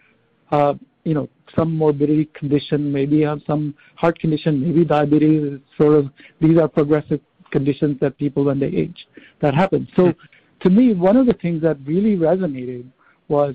uh, 0.50 0.74
you 1.04 1.14
know, 1.14 1.28
some 1.56 1.76
morbidity 1.76 2.26
condition, 2.40 2.90
maybe 2.90 3.22
have 3.22 3.40
some 3.46 3.74
heart 3.96 4.18
condition, 4.18 4.60
maybe 4.60 4.84
diabetes. 4.84 5.60
Sort 5.78 5.94
of 5.94 6.10
these 6.40 6.58
are 6.58 6.68
progressive 6.68 7.20
conditions 7.50 7.98
that 8.00 8.16
people 8.18 8.44
when 8.44 8.58
they 8.58 8.72
age 8.84 9.06
that 9.42 9.54
happen. 9.54 9.86
So, 9.96 10.14
to 10.60 10.70
me, 10.70 10.94
one 10.94 11.16
of 11.16 11.26
the 11.26 11.34
things 11.34 11.62
that 11.62 11.76
really 11.84 12.16
resonated 12.16 12.86
was, 13.28 13.54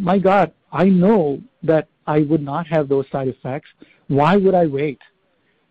my 0.00 0.18
God, 0.18 0.52
I 0.72 0.84
know 0.84 1.40
that 1.62 1.88
I 2.06 2.20
would 2.20 2.42
not 2.42 2.66
have 2.66 2.88
those 2.88 3.06
side 3.10 3.28
effects. 3.28 3.68
Why 4.08 4.36
would 4.36 4.54
I 4.54 4.66
wait? 4.66 5.00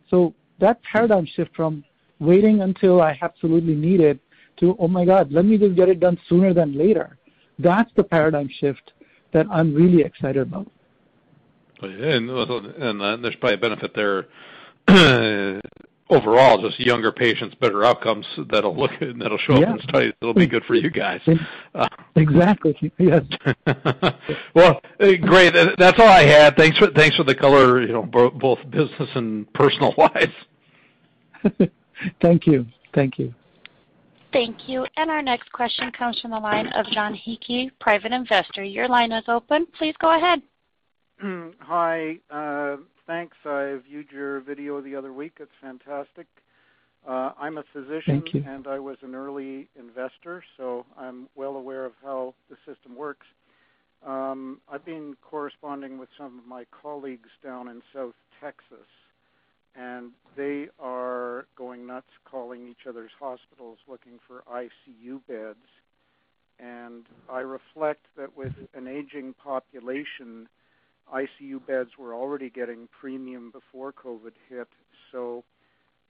So 0.09 0.33
that 0.59 0.81
paradigm 0.83 1.25
shift 1.25 1.55
from 1.55 1.83
waiting 2.19 2.61
until 2.61 3.01
I 3.01 3.17
absolutely 3.21 3.75
need 3.75 3.99
it 3.99 4.19
to, 4.57 4.75
oh 4.79 4.87
my 4.87 5.05
God, 5.05 5.31
let 5.31 5.45
me 5.45 5.57
just 5.57 5.75
get 5.75 5.89
it 5.89 5.99
done 5.99 6.17
sooner 6.29 6.53
than 6.53 6.77
later. 6.77 7.17
That's 7.59 7.91
the 7.95 8.03
paradigm 8.03 8.49
shift 8.59 8.93
that 9.33 9.47
I'm 9.51 9.73
really 9.73 10.03
excited 10.03 10.41
about. 10.41 10.67
And, 11.81 12.29
and 12.29 13.01
uh, 13.01 13.17
there's 13.17 13.35
probably 13.37 13.55
a 13.55 13.57
benefit 13.57 13.95
there 13.95 14.27
overall, 16.11 16.61
just 16.61 16.79
younger 16.79 17.11
patients, 17.11 17.55
better 17.59 17.83
outcomes 17.83 18.25
that'll 18.51 18.75
look 18.75 18.91
that'll 18.99 19.37
show 19.39 19.55
up 19.55 19.79
in 19.79 19.79
studies. 19.87 20.13
that'll 20.21 20.33
be 20.33 20.45
good 20.45 20.63
for 20.65 20.75
you 20.75 20.89
guys. 20.89 21.21
Exactly. 22.15 22.91
Yes. 22.97 23.23
well, 24.55 24.81
great. 24.99 25.53
That's 25.77 25.99
all 25.99 26.07
I 26.07 26.23
had. 26.23 26.55
Thanks 26.57 26.77
for 26.77 26.87
thanks 26.91 27.15
for 27.15 27.23
the 27.23 27.35
color. 27.35 27.81
You 27.81 27.93
know, 27.93 28.03
both 28.03 28.59
business 28.69 29.09
and 29.15 29.51
personal 29.53 29.93
wise. 29.97 30.27
Thank 32.21 32.47
you. 32.47 32.65
Thank 32.93 33.17
you. 33.17 33.33
Thank 34.33 34.69
you. 34.69 34.85
And 34.95 35.11
Our 35.11 35.21
next 35.21 35.51
question 35.51 35.91
comes 35.91 36.19
from 36.19 36.31
the 36.31 36.39
line 36.39 36.67
of 36.67 36.85
John 36.87 37.13
Hickey, 37.13 37.69
private 37.79 38.13
investor. 38.13 38.63
Your 38.63 38.87
line 38.87 39.11
is 39.11 39.25
open. 39.27 39.67
Please 39.77 39.93
go 39.99 40.15
ahead. 40.15 40.41
Hi. 41.59 42.17
Uh, 42.29 42.77
thanks. 43.07 43.35
I 43.45 43.77
viewed 43.87 44.11
your 44.11 44.39
video 44.41 44.81
the 44.81 44.95
other 44.95 45.13
week. 45.13 45.33
It's 45.39 45.51
fantastic. 45.61 46.27
Uh, 47.07 47.31
I'm 47.39 47.57
a 47.57 47.63
physician 47.73 48.23
and 48.45 48.67
I 48.67 48.79
was 48.79 48.97
an 49.01 49.15
early 49.15 49.67
investor, 49.77 50.43
so 50.57 50.85
I'm 50.97 51.27
well 51.35 51.55
aware 51.55 51.85
of 51.85 51.93
how 52.03 52.35
the 52.49 52.55
system 52.65 52.95
works. 52.95 53.25
Um, 54.05 54.61
I've 54.71 54.85
been 54.85 55.15
corresponding 55.21 55.97
with 55.97 56.09
some 56.17 56.39
of 56.39 56.45
my 56.45 56.65
colleagues 56.81 57.29
down 57.43 57.67
in 57.67 57.81
South 57.93 58.13
Texas, 58.39 58.87
and 59.75 60.11
they 60.35 60.67
are 60.79 61.45
going 61.55 61.87
nuts 61.87 62.07
calling 62.29 62.67
each 62.67 62.87
other's 62.87 63.11
hospitals 63.19 63.77
looking 63.87 64.19
for 64.27 64.43
ICU 64.51 65.21
beds. 65.27 65.65
And 66.59 67.05
I 67.31 67.39
reflect 67.39 68.05
that 68.17 68.37
with 68.37 68.53
an 68.75 68.87
aging 68.87 69.33
population, 69.43 70.47
ICU 71.13 71.65
beds 71.65 71.91
were 71.97 72.13
already 72.13 72.49
getting 72.49 72.87
premium 72.99 73.51
before 73.51 73.91
COVID 73.91 74.33
hit. 74.49 74.67
So 75.11 75.43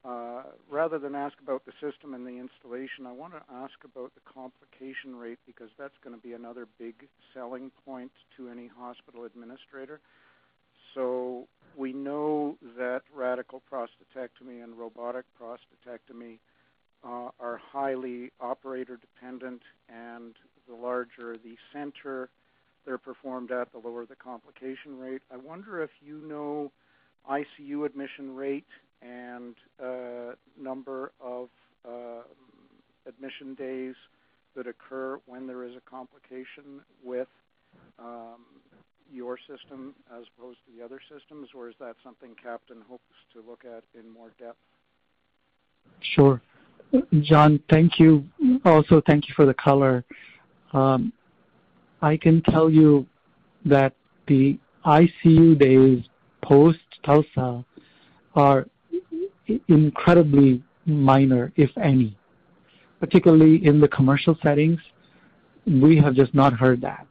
uh, 0.03 0.43
rather 0.69 0.99
than 0.99 1.15
ask 1.15 1.35
about 1.41 1.63
the 1.65 1.73
system 1.73 2.13
and 2.13 2.25
the 2.25 2.37
installation, 2.37 3.05
I 3.05 3.11
want 3.11 3.33
to 3.33 3.41
ask 3.53 3.73
about 3.83 4.11
the 4.15 4.21
complication 4.31 5.15
rate 5.15 5.39
because 5.45 5.69
that's 5.77 5.93
going 6.03 6.15
to 6.15 6.21
be 6.21 6.33
another 6.33 6.67
big 6.79 6.95
selling 7.33 7.71
point 7.85 8.11
to 8.37 8.49
any 8.49 8.67
hospital 8.67 9.25
administrator. 9.25 9.99
So 10.95 11.47
we 11.77 11.93
know 11.93 12.57
that 12.77 13.01
radical 13.15 13.61
prostatectomy 13.71 14.63
and 14.63 14.77
robotic 14.77 15.25
prostatectomy 15.39 16.39
uh, 17.03 17.29
are 17.39 17.59
highly 17.71 18.31
operator 18.39 18.97
dependent, 18.97 19.61
and 19.89 20.35
the 20.67 20.75
larger 20.75 21.37
the 21.37 21.55
center 21.73 22.29
they're 22.85 22.97
performed 22.97 23.51
at, 23.51 23.71
the 23.71 23.79
lower 23.79 24.05
the 24.05 24.15
complication 24.15 24.97
rate. 24.97 25.21
I 25.31 25.37
wonder 25.37 25.81
if 25.81 25.89
you 26.01 26.21
know 26.25 26.71
ICU 27.29 27.85
admission 27.85 28.35
rate 28.35 28.65
and 29.01 29.55
uh, 29.83 30.33
number 30.59 31.11
of 31.19 31.49
uh, 31.87 32.23
admission 33.07 33.55
days 33.55 33.95
that 34.55 34.67
occur 34.67 35.19
when 35.25 35.47
there 35.47 35.63
is 35.63 35.73
a 35.75 35.89
complication 35.89 36.81
with 37.03 37.27
um, 37.99 38.45
your 39.11 39.37
system 39.37 39.93
as 40.15 40.23
opposed 40.35 40.57
to 40.65 40.77
the 40.77 40.83
other 40.83 40.99
systems, 41.11 41.49
or 41.55 41.69
is 41.69 41.75
that 41.79 41.95
something 42.03 42.35
Captain 42.41 42.77
hopes 42.89 43.03
to 43.33 43.43
look 43.47 43.63
at 43.65 43.83
in 43.97 44.09
more 44.09 44.31
depth? 44.39 44.57
Sure. 46.15 46.41
John, 47.21 47.61
thank 47.69 47.99
you. 47.99 48.25
Also, 48.65 49.01
thank 49.07 49.27
you 49.27 49.33
for 49.35 49.45
the 49.45 49.53
color. 49.53 50.03
Um, 50.73 51.13
I 52.01 52.17
can 52.17 52.41
tell 52.41 52.69
you 52.69 53.05
that 53.65 53.93
the 54.27 54.57
ICU 54.85 55.59
days 55.59 56.03
post 56.43 56.79
TULSA 57.03 57.63
are 58.35 58.67
incredibly 59.67 60.63
minor, 60.85 61.51
if 61.55 61.69
any. 61.77 62.17
Particularly 62.99 63.65
in 63.65 63.79
the 63.79 63.87
commercial 63.87 64.37
settings, 64.41 64.79
we 65.65 65.97
have 65.97 66.15
just 66.15 66.33
not 66.33 66.53
heard 66.53 66.81
that. 66.81 67.07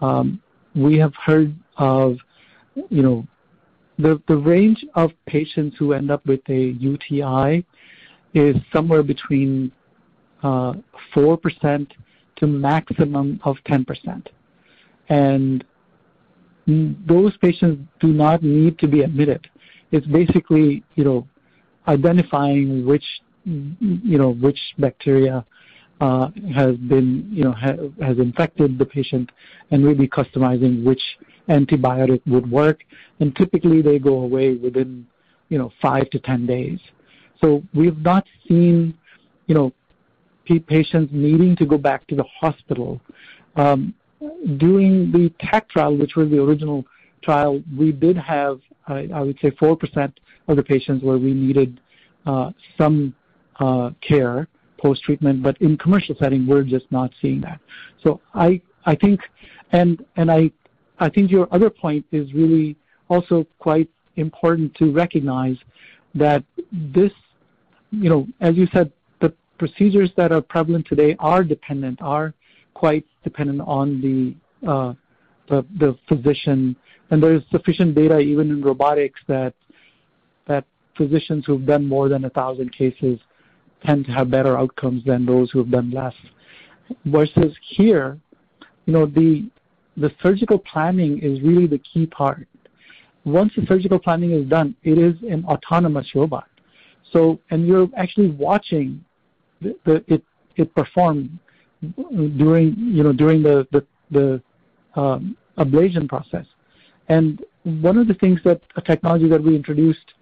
Um, 0.00 0.40
we 0.74 0.98
have 0.98 1.14
heard 1.14 1.54
of, 1.78 2.16
you 2.90 3.02
know, 3.02 3.26
the, 3.98 4.20
the 4.28 4.36
range 4.36 4.84
of 4.94 5.10
patients 5.26 5.76
who 5.78 5.94
end 5.94 6.10
up 6.10 6.24
with 6.26 6.40
a 6.48 6.74
UTI 6.78 7.64
is 8.34 8.56
somewhere 8.72 9.02
between 9.02 9.72
uh, 10.42 10.74
4% 11.14 11.88
to 12.36 12.46
maximum 12.46 13.40
of 13.44 13.56
10%. 13.66 14.26
And 15.08 15.64
those 16.66 17.36
patients 17.38 17.86
do 18.00 18.08
not 18.08 18.42
need 18.42 18.78
to 18.80 18.88
be 18.88 19.02
admitted. 19.02 19.48
It's 19.92 20.06
basically, 20.06 20.82
you 20.94 21.04
know, 21.04 21.28
identifying 21.86 22.84
which, 22.84 23.04
you 23.44 24.18
know, 24.18 24.30
which 24.30 24.58
bacteria 24.78 25.44
uh, 26.00 26.28
has 26.54 26.76
been, 26.76 27.28
you 27.30 27.44
know, 27.44 27.52
ha- 27.52 28.04
has 28.04 28.18
infected 28.18 28.78
the 28.78 28.84
patient 28.84 29.30
and 29.70 29.84
really 29.84 30.08
customizing 30.08 30.84
which 30.84 31.00
antibiotic 31.48 32.20
would 32.26 32.50
work. 32.50 32.82
And 33.20 33.34
typically 33.36 33.80
they 33.80 33.98
go 33.98 34.22
away 34.22 34.54
within, 34.54 35.06
you 35.48 35.58
know, 35.58 35.72
five 35.80 36.10
to 36.10 36.18
10 36.18 36.46
days. 36.46 36.80
So 37.42 37.62
we've 37.74 37.98
not 37.98 38.26
seen, 38.48 38.98
you 39.46 39.54
know, 39.54 39.72
patients 40.66 41.10
needing 41.12 41.56
to 41.56 41.66
go 41.66 41.78
back 41.78 42.06
to 42.08 42.14
the 42.14 42.24
hospital. 42.40 43.00
Um, 43.56 43.94
during 44.56 45.12
the 45.12 45.32
TACT 45.40 45.70
trial, 45.70 45.96
which 45.96 46.16
was 46.16 46.30
the 46.30 46.42
original 46.42 46.84
trial, 47.22 47.62
we 47.76 47.92
did 47.92 48.16
have, 48.16 48.60
I, 48.86 49.20
would 49.20 49.38
say, 49.40 49.50
4% 49.50 50.12
of 50.48 50.56
the 50.56 50.62
patients 50.62 51.02
where 51.02 51.18
we 51.18 51.34
needed 51.34 51.80
uh, 52.24 52.50
some 52.78 53.14
uh, 53.60 53.90
care 54.06 54.48
post-treatment, 54.78 55.42
but 55.42 55.60
in 55.60 55.76
commercial 55.78 56.14
setting, 56.18 56.46
we're 56.46 56.62
just 56.62 56.90
not 56.90 57.10
seeing 57.20 57.40
that. 57.40 57.60
So 58.02 58.20
I, 58.34 58.60
I 58.84 58.94
think, 58.94 59.20
and, 59.72 60.04
and 60.16 60.30
I, 60.30 60.50
I 60.98 61.08
think 61.08 61.30
your 61.30 61.48
other 61.52 61.70
point 61.70 62.04
is 62.12 62.32
really 62.32 62.76
also 63.08 63.46
quite 63.58 63.88
important 64.16 64.74
to 64.76 64.92
recognize 64.92 65.56
that 66.14 66.44
this, 66.72 67.12
you 67.90 68.08
know, 68.08 68.26
as 68.40 68.56
you 68.56 68.66
said, 68.72 68.92
procedures 69.58 70.10
that 70.16 70.32
are 70.32 70.40
prevalent 70.40 70.86
today 70.86 71.16
are 71.18 71.42
dependent, 71.44 72.00
are 72.02 72.34
quite 72.74 73.06
dependent 73.24 73.60
on 73.62 74.00
the, 74.00 74.68
uh, 74.68 74.92
the, 75.48 75.64
the 75.78 75.96
physician. 76.08 76.76
And 77.10 77.22
there 77.22 77.34
is 77.34 77.42
sufficient 77.50 77.94
data 77.94 78.18
even 78.18 78.50
in 78.50 78.62
robotics 78.62 79.20
that 79.28 79.54
that 80.48 80.64
physicians 80.96 81.44
who've 81.44 81.66
done 81.66 81.86
more 81.86 82.08
than 82.08 82.24
a 82.24 82.30
thousand 82.30 82.72
cases 82.72 83.18
tend 83.84 84.06
to 84.06 84.12
have 84.12 84.30
better 84.30 84.56
outcomes 84.56 85.04
than 85.04 85.26
those 85.26 85.50
who 85.50 85.58
have 85.58 85.70
done 85.70 85.90
less. 85.90 86.14
Versus 87.04 87.54
here, 87.76 88.18
you 88.86 88.92
know, 88.92 89.06
the 89.06 89.50
the 89.96 90.10
surgical 90.22 90.58
planning 90.58 91.18
is 91.20 91.40
really 91.42 91.66
the 91.66 91.78
key 91.78 92.06
part. 92.06 92.46
once 93.24 93.52
the 93.56 93.66
surgical 93.66 93.98
planning 93.98 94.30
is 94.30 94.48
done, 94.48 94.76
it 94.84 94.98
is 94.98 95.14
an 95.28 95.44
autonomous 95.46 96.06
robot. 96.14 96.48
So, 97.12 97.40
and 97.50 97.66
you're 97.66 97.88
actually 97.96 98.30
watching 98.30 99.04
it 99.60 100.22
it 100.56 100.74
perform 100.74 101.38
during 102.36 102.74
you 102.76 103.02
know 103.02 103.12
during 103.12 103.42
the 103.42 103.66
the, 103.72 103.86
the 104.10 104.42
um, 105.00 105.36
ablation 105.58 106.08
process. 106.08 106.46
And 107.08 107.44
one 107.62 107.98
of 107.98 108.08
the 108.08 108.14
things 108.14 108.40
that 108.44 108.60
a 108.76 108.80
technology 108.82 109.28
that 109.28 109.42
we 109.42 109.54
introduced 109.54 110.14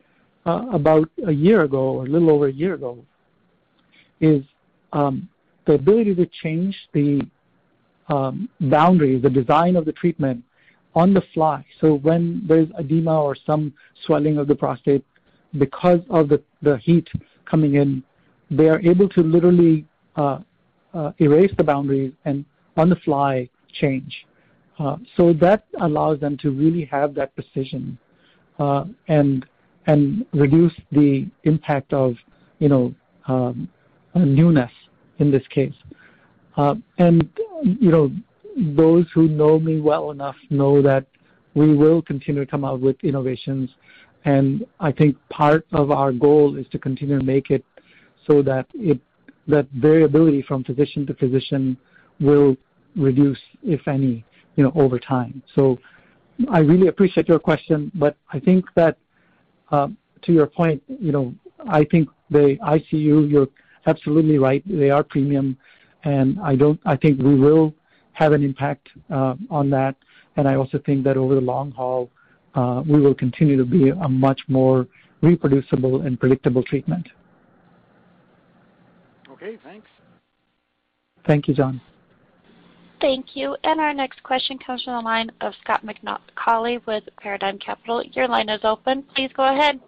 uh, 0.47 0.67
about 0.73 1.09
a 1.27 1.33
year 1.33 1.63
ago, 1.63 1.79
or 1.79 2.05
a 2.05 2.09
little 2.09 2.31
over 2.31 2.49
a 2.49 2.53
year 2.53 2.75
ago, 2.75 2.99
is 4.21 4.43
um, 4.93 5.29
the 5.67 5.75
ability 5.75 6.15
to 6.15 6.27
change 6.43 6.77
the 6.93 7.23
um, 8.09 8.49
boundaries, 8.61 9.23
the 9.23 9.31
design 9.31 9.77
of 9.77 9.85
the 9.85 9.93
treatment 9.93 10.45
on 10.95 11.15
the 11.15 11.23
fly. 11.33 11.65
So 11.81 11.95
when 11.95 12.43
there's 12.47 12.69
edema 12.79 13.21
or 13.21 13.35
some 13.35 13.73
swelling 14.05 14.39
of 14.39 14.47
the 14.47 14.55
prostate 14.55 15.05
because 15.59 16.01
of 16.11 16.29
the, 16.29 16.43
the 16.63 16.77
heat 16.79 17.09
coming 17.47 17.77
in, 17.77 18.03
they 18.51 18.69
are 18.69 18.81
able 18.81 19.09
to 19.11 19.23
literally 19.23 19.85
uh, 20.17 20.39
uh, 20.93 21.13
erase 21.19 21.51
the 21.57 21.65
boundaries 21.65 22.13
and 22.25 22.45
on 22.77 22.89
the 22.89 22.97
fly 22.97 23.49
change. 23.73 24.27
Uh, 24.79 24.97
so 25.17 25.33
that 25.33 25.65
allows 25.81 26.19
them 26.21 26.37
to 26.37 26.51
really 26.51 26.85
have 26.85 27.15
that 27.15 27.35
precision 27.35 27.97
uh, 28.59 28.85
and 29.09 29.47
and 29.87 30.25
reduce 30.33 30.73
the 30.93 31.27
impact 31.45 31.93
of 31.93 32.15
you 32.59 32.69
know 32.69 32.95
um, 33.29 33.69
newness 34.15 34.71
in 35.19 35.31
this 35.31 35.47
case. 35.49 35.75
Uh, 36.57 36.75
and 36.99 37.29
you 37.63 37.91
know 37.91 38.11
those 38.57 39.07
who 39.15 39.29
know 39.29 39.59
me 39.59 39.81
well 39.81 40.11
enough 40.11 40.37
know 40.51 40.81
that 40.83 41.07
we 41.55 41.75
will 41.75 42.03
continue 42.03 42.45
to 42.45 42.51
come 42.51 42.65
out 42.65 42.81
with 42.81 42.97
innovations. 43.03 43.71
And 44.25 44.67
I 44.81 44.91
think 44.91 45.17
part 45.29 45.67
of 45.73 45.91
our 45.91 46.11
goal 46.13 46.57
is 46.57 46.67
to 46.73 46.79
continue 46.79 47.19
to 47.19 47.25
make 47.25 47.51
it 47.51 47.65
so 48.27 48.43
that 48.43 48.67
it 48.75 49.01
that 49.47 49.67
variability 49.73 50.43
from 50.43 50.65
physician 50.65 51.07
to 51.07 51.15
physician 51.15 51.77
will 52.21 52.57
reduce, 52.97 53.39
if 53.63 53.87
any, 53.87 54.25
you 54.57 54.65
know, 54.65 54.73
over 54.75 54.99
time. 54.99 55.43
So 55.55 55.79
I 56.49 56.61
really 56.61 56.89
appreciate 56.89 57.29
your 57.29 57.39
question, 57.39 57.93
but 57.95 58.17
I 58.33 58.41
think 58.41 58.65
that 58.75 58.97
uh, 59.71 59.89
to 60.23 60.33
your 60.33 60.47
point, 60.47 60.83
you 60.89 61.13
know, 61.13 61.35
I 61.69 61.85
think 61.85 62.09
the 62.31 62.57
ICU, 62.63 63.31
you're 63.31 63.49
absolutely 63.87 64.39
right. 64.39 64.63
They 64.67 64.91
are 64.91 65.03
premium, 65.03 65.57
and 66.05 66.39
I 66.41 66.57
don't. 66.57 66.81
I 66.85 66.97
think 66.97 67.21
we 67.21 67.35
will 67.35 67.75
have 68.13 68.33
an 68.33 68.43
impact 68.43 68.89
uh, 69.11 69.35
on 69.51 69.71
that. 69.71 69.97
And 70.37 70.49
I 70.49 70.57
also 70.57 70.79
think 70.85 71.05
that 71.05 71.17
over 71.17 71.35
the 71.35 71.41
long 71.41 71.71
haul, 71.71 72.11
uh, 72.55 72.83
we 72.87 73.01
will 73.01 73.15
continue 73.15 73.57
to 73.57 73.65
be 73.65 73.91
a 73.91 74.09
much 74.09 74.41
more 74.49 74.87
reproducible 75.21 76.03
and 76.03 76.19
predictable 76.19 76.63
treatment. 76.63 77.07
Okay, 79.45 79.59
thanks. 79.63 79.87
Thank 81.27 81.49
you, 81.49 81.55
John. 81.55 81.81
Thank 83.01 83.37
you. 83.37 83.57
And 83.63 83.79
Our 83.79 83.93
next 83.93 84.23
question 84.23 84.59
comes 84.59 84.83
from 84.83 84.95
the 84.95 85.01
line 85.01 85.31
of 85.43 85.53
Scott 85.63 85.85
McAuley 85.85 86.85
with 86.87 87.05
Paradigm 87.21 87.59
Capital. 87.59 88.03
Your 88.13 88.27
line 88.27 88.49
is 88.49 88.61
open. 88.65 89.05
Please 89.15 89.31
go 89.37 89.45
ahead. 89.45 89.81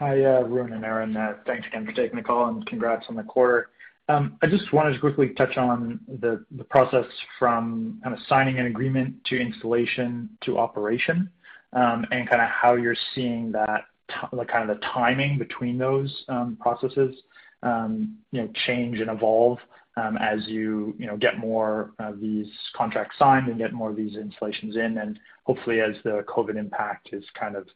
Hi, 0.00 0.24
uh, 0.24 0.42
Arun 0.42 0.72
and 0.72 0.84
Aaron. 0.84 1.16
Thanks 1.46 1.68
again 1.68 1.86
for 1.86 1.92
taking 1.92 2.16
the 2.16 2.22
call, 2.22 2.48
and 2.48 2.66
congrats 2.66 3.06
on 3.08 3.14
the 3.14 3.22
quarter. 3.22 3.68
Um, 4.08 4.38
I 4.42 4.48
just 4.48 4.72
wanted 4.72 4.94
to 4.94 4.98
quickly 4.98 5.28
touch 5.34 5.56
on 5.56 6.00
the 6.08 6.44
process 6.70 7.04
from 7.38 8.00
kind 8.02 8.14
of 8.14 8.20
signing 8.28 8.58
an 8.58 8.66
agreement 8.66 9.24
to 9.26 9.38
installation 9.38 10.30
to 10.44 10.58
operation, 10.58 11.30
um, 11.74 12.04
and 12.10 12.28
kind 12.28 12.42
of 12.42 12.48
how 12.48 12.74
you're 12.74 12.96
seeing 13.14 13.52
that, 13.52 13.84
kind 14.08 14.68
of 14.68 14.80
the 14.80 14.86
timing 14.86 15.38
between 15.38 15.78
those 15.78 16.24
um, 16.28 16.56
processes 16.60 17.14
Um, 17.62 18.18
change 18.66 19.00
and 19.00 19.10
evolve 19.10 19.58
um, 19.96 20.16
as 20.18 20.46
you 20.46 20.94
get 21.18 21.38
more 21.38 21.90
of 21.98 22.20
these 22.20 22.46
contracts 22.76 23.18
signed 23.18 23.48
and 23.48 23.58
get 23.58 23.72
more 23.72 23.90
of 23.90 23.96
these 23.96 24.14
installations 24.16 24.76
in, 24.76 24.98
and 24.98 25.18
hopefully 25.44 25.80
as 25.80 25.96
the 26.04 26.24
COVID 26.28 26.56
impact 26.56 27.08
is 27.12 27.24
kind 27.38 27.56
of 27.56 27.66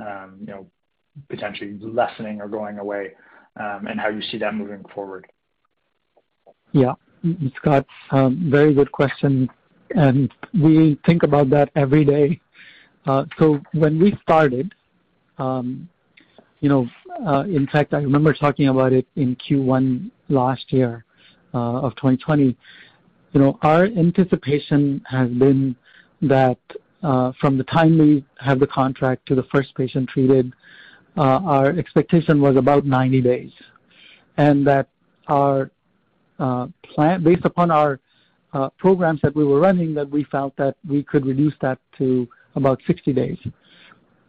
um, 0.00 0.48
potentially 1.28 1.78
lessening 1.80 2.40
or 2.40 2.48
going 2.48 2.78
away, 2.78 3.12
and 3.56 4.00
how 4.00 4.08
you 4.08 4.22
see 4.22 4.38
that 4.38 4.54
moving 4.54 4.84
forward. 4.92 5.26
Yeah. 6.72 6.94
Scott, 7.56 7.86
um, 8.10 8.50
very 8.50 8.74
good 8.74 8.90
question, 8.92 9.48
and 9.94 10.32
we 10.54 10.98
think 11.06 11.22
about 11.22 11.50
that 11.50 11.70
every 11.76 12.04
day. 12.04 12.40
Uh, 13.06 13.24
so 13.38 13.60
when 13.72 13.98
we 13.98 14.16
started, 14.22 14.72
uh, 17.26 17.44
in 17.44 17.66
fact, 17.66 17.94
I 17.94 17.98
remember 17.98 18.32
talking 18.32 18.68
about 18.68 18.92
it 18.92 19.06
in 19.16 19.36
Q1 19.36 20.10
last 20.28 20.72
year 20.72 21.04
uh, 21.54 21.80
of 21.80 21.94
2020. 21.96 22.56
You 23.32 23.40
know, 23.40 23.58
our 23.62 23.84
anticipation 23.84 25.02
has 25.08 25.28
been 25.30 25.76
that 26.22 26.58
from 27.00 27.58
the 27.58 27.64
time 27.64 27.98
we 27.98 28.24
have 28.38 28.58
the 28.58 28.66
contract 28.66 29.26
to 29.26 29.34
the 29.34 29.44
first 29.44 29.74
patient 29.74 30.08
treated, 30.08 30.52
our 31.16 31.70
expectation 31.70 32.40
was 32.40 32.56
about 32.56 32.86
90 32.86 33.20
days, 33.20 33.52
and 34.36 34.66
that 34.66 34.88
our 35.28 35.70
uh, 36.38 36.68
plan 36.84 37.22
based 37.22 37.44
upon 37.44 37.70
our 37.70 38.00
uh, 38.52 38.68
programs 38.78 39.20
that 39.22 39.34
we 39.34 39.44
were 39.44 39.60
running 39.60 39.92
that 39.94 40.08
we 40.08 40.24
felt 40.24 40.56
that 40.56 40.76
we 40.88 41.02
could 41.02 41.26
reduce 41.26 41.54
that 41.60 41.78
to 41.98 42.28
about 42.54 42.80
60 42.86 43.12
days. 43.12 43.38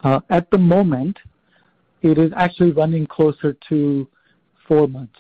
Uh, 0.04 0.20
at 0.30 0.50
the 0.52 0.58
moment, 0.58 1.18
it 2.02 2.18
is 2.18 2.32
actually 2.36 2.72
running 2.72 3.06
closer 3.08 3.54
to 3.70 4.08
four 4.68 4.88
months. 4.88 5.20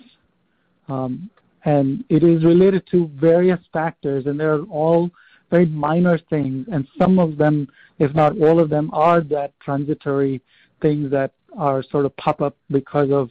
Um, 0.87 1.29
and 1.65 2.03
it 2.09 2.23
is 2.23 2.43
related 2.43 2.87
to 2.91 3.11
various 3.19 3.59
factors, 3.73 4.25
and 4.25 4.39
they're 4.39 4.61
all 4.63 5.11
very 5.49 5.65
minor 5.65 6.17
things, 6.29 6.67
and 6.71 6.87
some 6.97 7.19
of 7.19 7.37
them, 7.37 7.67
if 7.97 8.13
not 8.13 8.39
all 8.39 8.59
of 8.59 8.69
them, 8.69 8.89
are 8.93 9.21
that 9.21 9.59
transitory 9.59 10.41
things 10.81 11.11
that 11.11 11.31
are 11.57 11.83
sort 11.83 12.05
of 12.05 12.15
pop 12.17 12.41
up 12.41 12.55
because 12.69 13.11
of 13.11 13.29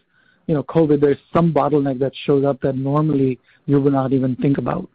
you 0.48 0.54
know, 0.54 0.62
COVID, 0.64 1.00
there's 1.00 1.18
some 1.32 1.52
bottleneck 1.52 1.98
that 2.00 2.12
shows 2.24 2.44
up 2.44 2.60
that 2.62 2.74
normally 2.74 3.38
you 3.66 3.80
would 3.80 3.92
not 3.92 4.12
even 4.12 4.34
think 4.36 4.58
about. 4.58 4.88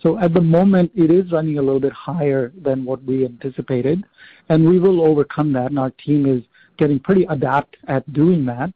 So 0.00 0.18
at 0.18 0.32
the 0.32 0.40
moment, 0.40 0.92
it 0.94 1.10
is 1.10 1.30
running 1.32 1.58
a 1.58 1.62
little 1.62 1.80
bit 1.80 1.92
higher 1.92 2.52
than 2.62 2.84
what 2.84 3.04
we 3.04 3.24
anticipated, 3.24 4.04
and 4.48 4.66
we 4.66 4.78
will 4.78 5.02
overcome 5.02 5.52
that, 5.52 5.66
and 5.66 5.78
our 5.78 5.90
team 5.90 6.26
is 6.26 6.42
getting 6.82 6.98
pretty 6.98 7.24
adept 7.36 7.76
at 7.86 8.02
doing 8.12 8.44
that. 8.44 8.70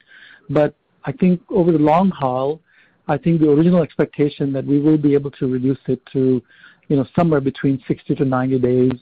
But 0.48 0.74
I 1.04 1.12
think 1.12 1.40
over 1.50 1.72
the 1.72 1.84
long 1.92 2.10
haul, 2.10 2.60
I 3.08 3.16
think 3.18 3.40
the 3.40 3.50
original 3.50 3.82
expectation 3.82 4.52
that 4.52 4.64
we 4.64 4.78
will 4.80 4.98
be 5.08 5.14
able 5.14 5.32
to 5.32 5.44
reduce 5.48 5.82
it 5.88 6.00
to, 6.12 6.40
you 6.88 6.96
know, 6.96 7.04
somewhere 7.16 7.40
between 7.40 7.82
60 7.88 8.14
to 8.14 8.24
90 8.24 8.58
days, 8.60 8.98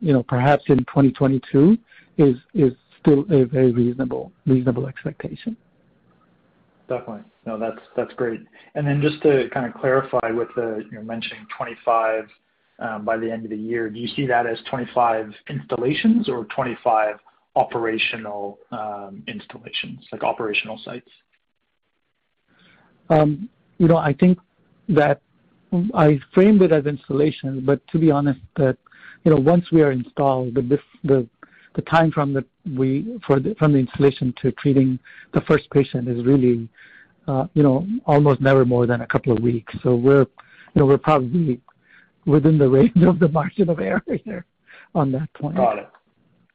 you 0.00 0.12
know, 0.12 0.22
perhaps 0.22 0.64
in 0.68 0.78
2022, 0.78 1.78
is 2.18 2.36
is 2.52 2.72
still 3.00 3.20
a 3.30 3.44
very 3.44 3.72
reasonable 3.72 4.30
reasonable 4.46 4.86
expectation. 4.86 5.56
Definitely. 6.88 7.24
No, 7.46 7.58
that's 7.58 7.82
that's 7.96 8.12
great. 8.14 8.40
And 8.74 8.86
then 8.86 9.00
just 9.00 9.22
to 9.22 9.48
kind 9.54 9.64
of 9.66 9.72
clarify 9.80 10.30
with 10.30 10.48
the, 10.56 10.84
you 10.90 10.98
know, 10.98 11.04
mentioning 11.14 11.46
25 11.56 12.28
um, 12.80 13.04
by 13.04 13.16
the 13.16 13.30
end 13.30 13.44
of 13.44 13.50
the 13.50 13.62
year, 13.70 13.88
do 13.88 13.98
you 13.98 14.08
see 14.08 14.26
that 14.26 14.46
as 14.46 14.58
25 14.70 15.32
installations 15.48 16.28
or 16.28 16.44
25 16.56 17.16
operational 17.54 18.58
um, 18.70 19.22
installations, 19.26 20.06
like 20.10 20.22
operational 20.22 20.80
sites? 20.84 21.10
Um, 23.10 23.48
you 23.78 23.88
know, 23.88 23.96
I 23.96 24.12
think 24.12 24.38
that 24.88 25.20
I 25.94 26.20
framed 26.32 26.62
it 26.62 26.72
as 26.72 26.86
installations, 26.86 27.64
but 27.64 27.86
to 27.88 27.98
be 27.98 28.10
honest, 28.10 28.40
that, 28.56 28.76
you 29.24 29.30
know, 29.30 29.40
once 29.40 29.70
we 29.70 29.82
are 29.82 29.92
installed, 29.92 30.54
the 30.54 31.28
the 31.74 31.82
time 31.82 32.10
from 32.10 32.34
the 32.34 32.44
we 32.76 33.18
for 33.26 33.40
the, 33.40 33.54
from 33.58 33.72
the 33.72 33.78
installation 33.78 34.34
to 34.42 34.52
treating 34.52 34.98
the 35.32 35.40
first 35.42 35.70
patient 35.70 36.08
is 36.08 36.24
really, 36.24 36.68
uh, 37.26 37.46
you 37.54 37.62
know, 37.62 37.86
almost 38.06 38.40
never 38.40 38.64
more 38.64 38.86
than 38.86 39.00
a 39.00 39.06
couple 39.06 39.34
of 39.34 39.42
weeks. 39.42 39.74
So 39.82 39.94
we're, 39.94 40.20
you 40.20 40.76
know, 40.76 40.86
we're 40.86 40.98
probably 40.98 41.60
within 42.26 42.58
the 42.58 42.68
range 42.78 43.02
of 43.02 43.18
the 43.18 43.28
margin 43.28 43.68
of 43.70 43.80
error 43.80 44.02
here 44.24 44.44
on 44.94 45.12
that 45.12 45.32
point. 45.34 45.56
Got 45.56 45.78
it. 45.78 45.90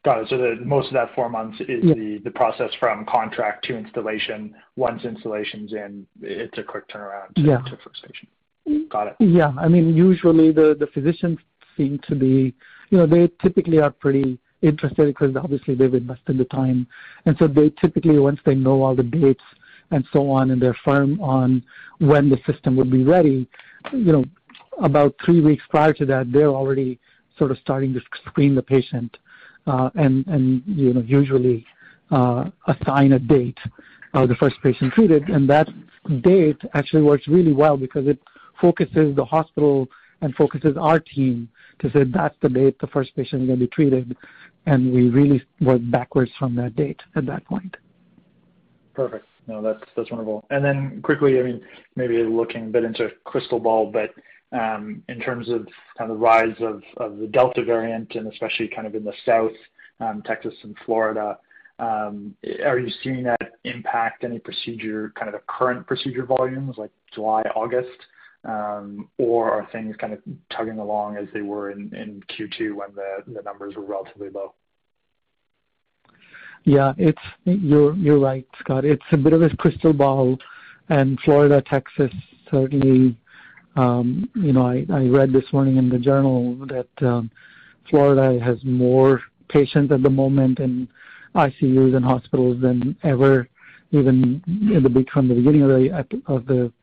Got 0.08 0.22
it. 0.22 0.30
So 0.30 0.38
the 0.38 0.56
most 0.64 0.88
of 0.88 0.94
that 0.94 1.14
four 1.14 1.28
months 1.28 1.60
is 1.60 1.84
yeah. 1.84 1.94
the 1.94 2.22
the 2.24 2.32
process 2.32 2.72
from 2.80 3.06
contract 3.06 3.66
to 3.66 3.78
installation. 3.78 4.56
Once 4.78 5.04
installation's 5.04 5.74
in, 5.74 6.08
it's 6.22 6.58
a 6.58 6.64
quick 6.64 6.88
turnaround 6.88 7.36
to, 7.36 7.42
yeah. 7.42 7.58
to 7.58 7.78
first 7.84 8.02
patient. 8.04 8.30
Mm. 8.70 8.90
Got 8.90 9.08
it. 9.08 9.16
Yeah. 9.20 9.52
I 9.60 9.68
mean, 9.68 9.94
usually 9.94 10.54
the 10.54 10.78
the 10.80 10.88
physicians 10.94 11.40
seem 11.76 12.00
to 12.08 12.16
be, 12.16 12.56
you 12.90 12.98
know, 12.98 13.06
they 13.06 13.30
typically 13.42 13.80
are 13.80 13.92
pretty 13.92 14.40
interested 14.62 15.08
because 15.08 15.36
obviously 15.36 15.76
they've 15.76 15.94
invested 15.94 16.38
the 16.38 16.46
time. 16.46 16.88
And 17.26 17.36
so 17.38 17.48
they 17.48 17.70
typically, 17.72 18.18
once 18.18 18.40
they 18.46 18.56
know 18.56 18.84
all 18.84 18.96
the 18.96 19.04
dates 19.04 19.44
and 19.92 20.06
so 20.14 20.32
on, 20.32 20.52
and 20.52 20.62
they're 20.62 20.78
firm 20.86 21.20
on 21.20 21.62
when 22.00 22.30
the 22.30 22.40
system 22.50 22.78
would 22.78 22.90
be 22.90 23.04
ready, 23.04 23.46
you 23.92 24.12
know, 24.14 24.24
about 24.82 25.16
three 25.26 25.42
weeks 25.42 25.64
prior 25.70 25.92
to 25.92 26.06
that, 26.06 26.32
they're 26.32 26.48
already 26.48 26.98
sort 27.38 27.52
of 27.52 27.58
starting 27.58 27.94
to 27.94 28.00
screen 28.30 28.56
the 28.56 28.64
patient 28.64 29.18
and 29.96 30.26
and 30.28 30.64
you 30.66 30.94
know 30.94 31.02
usually 31.02 31.66
uh, 32.12 32.46
assign 32.68 33.14
a 33.14 33.20
date 33.20 33.58
of 34.14 34.30
the 34.30 34.36
first 34.36 34.56
patient 34.64 34.94
treated, 34.94 35.30
and 35.30 35.50
that 35.50 35.68
date 36.22 36.58
actually 36.74 37.02
works 37.02 37.28
really 37.28 37.54
well 37.54 37.78
because 37.78 38.08
it 38.08 38.20
focuses 38.60 39.16
the 39.16 39.26
hospital 39.26 39.88
and 40.22 40.34
focuses 40.36 40.76
our 40.78 41.00
team 41.00 41.48
to 41.80 41.92
say 41.92 42.04
that's 42.04 42.36
the 42.42 42.50
date 42.50 42.80
the 42.80 42.88
first 42.88 43.16
patient 43.16 43.44
is 43.44 43.48
going 43.48 43.60
to 43.60 43.66
be 43.66 43.70
treated, 43.70 44.16
and 44.66 44.92
we 44.92 45.10
really 45.10 45.44
work 45.62 45.82
backwards 45.92 46.32
from 46.40 46.56
that 46.56 46.76
date 46.76 47.00
at 47.16 47.26
that 47.26 47.46
point. 47.46 47.76
Perfect. 48.94 49.26
No, 49.48 49.62
that's 49.62 49.84
that's 49.96 50.12
wonderful. 50.12 50.46
And 50.50 50.64
then 50.64 51.02
quickly, 51.04 51.40
I 51.40 51.44
mean, 51.44 51.62
maybe 51.96 52.22
looking 52.24 52.64
a 52.64 52.70
bit 52.70 52.84
into 52.84 53.10
crystal 53.24 53.60
ball, 53.60 53.92
but 53.92 54.10
in 54.52 55.20
terms 55.24 55.50
of 55.50 55.68
kind 55.98 56.10
of 56.12 56.18
the 56.18 56.24
rise 56.24 56.56
of, 56.62 56.82
the 57.20 57.28
Delta 57.28 57.64
variant, 57.64 58.16
and 58.16 58.32
especially 58.32 58.68
kind 58.68 58.88
of 58.88 58.96
in 58.96 59.04
the 59.04 59.14
South, 59.26 59.52
um, 60.00 60.22
Texas 60.26 60.54
and 60.64 60.76
Florida, 60.86 61.38
um, 61.80 62.36
are 62.66 62.80
you 62.80 62.92
seeing 63.04 63.24
that 63.24 63.54
impact 63.64 64.24
any 64.24 64.40
procedure, 64.40 65.14
kind 65.16 65.28
of 65.28 65.34
the 65.34 65.46
current 65.48 65.86
procedure 65.86 66.26
volumes, 66.26 66.76
like 66.78 66.92
July, 67.14 67.44
August? 67.56 68.00
Um, 68.46 69.10
or 69.18 69.52
are 69.52 69.68
things 69.72 69.96
kind 69.98 70.14
of 70.14 70.20
tugging 70.56 70.80
along 70.80 71.18
as 71.18 71.28
they 71.34 71.42
were 71.42 71.72
in 71.72 71.90
Q2 72.30 72.76
when 72.76 72.90
the 72.96 73.42
numbers 73.42 73.76
were 73.76 73.84
relatively 73.84 74.30
low? 74.30 74.54
Yeah, 76.64 76.94
you're 77.46 78.20
right, 78.20 78.46
Scott. 78.60 78.86
It's 78.86 79.04
a 79.12 79.18
bit 79.18 79.34
of 79.34 79.42
a 79.42 79.50
crystal 79.58 79.94
ball, 79.94 80.38
and 80.90 81.20
Florida, 81.22 81.62
Texas, 81.62 82.12
certainly, 82.52 83.18
um, 83.78 84.28
you 84.34 84.54
know, 84.54 84.66
I 84.66 85.06
read 85.06 85.32
this 85.32 85.46
morning 85.54 85.78
in 85.78 85.88
the 85.88 86.00
journal 86.00 86.56
that 86.66 87.08
um, 87.08 87.30
Florida 87.90 88.44
has 88.44 88.58
more 88.64 89.22
patients 89.50 89.92
at 89.92 90.02
the 90.02 90.10
moment 90.10 90.60
in 90.60 90.88
ICUs 91.36 91.96
and 91.96 92.04
hospitals 92.04 92.60
than 92.60 92.98
ever, 93.04 93.48
even 93.92 94.42
from 95.14 95.28
the 95.28 95.36
beginning 95.36 95.62
of 95.62 95.70
the 95.70 96.22
of 96.26 96.46
the 96.48 96.74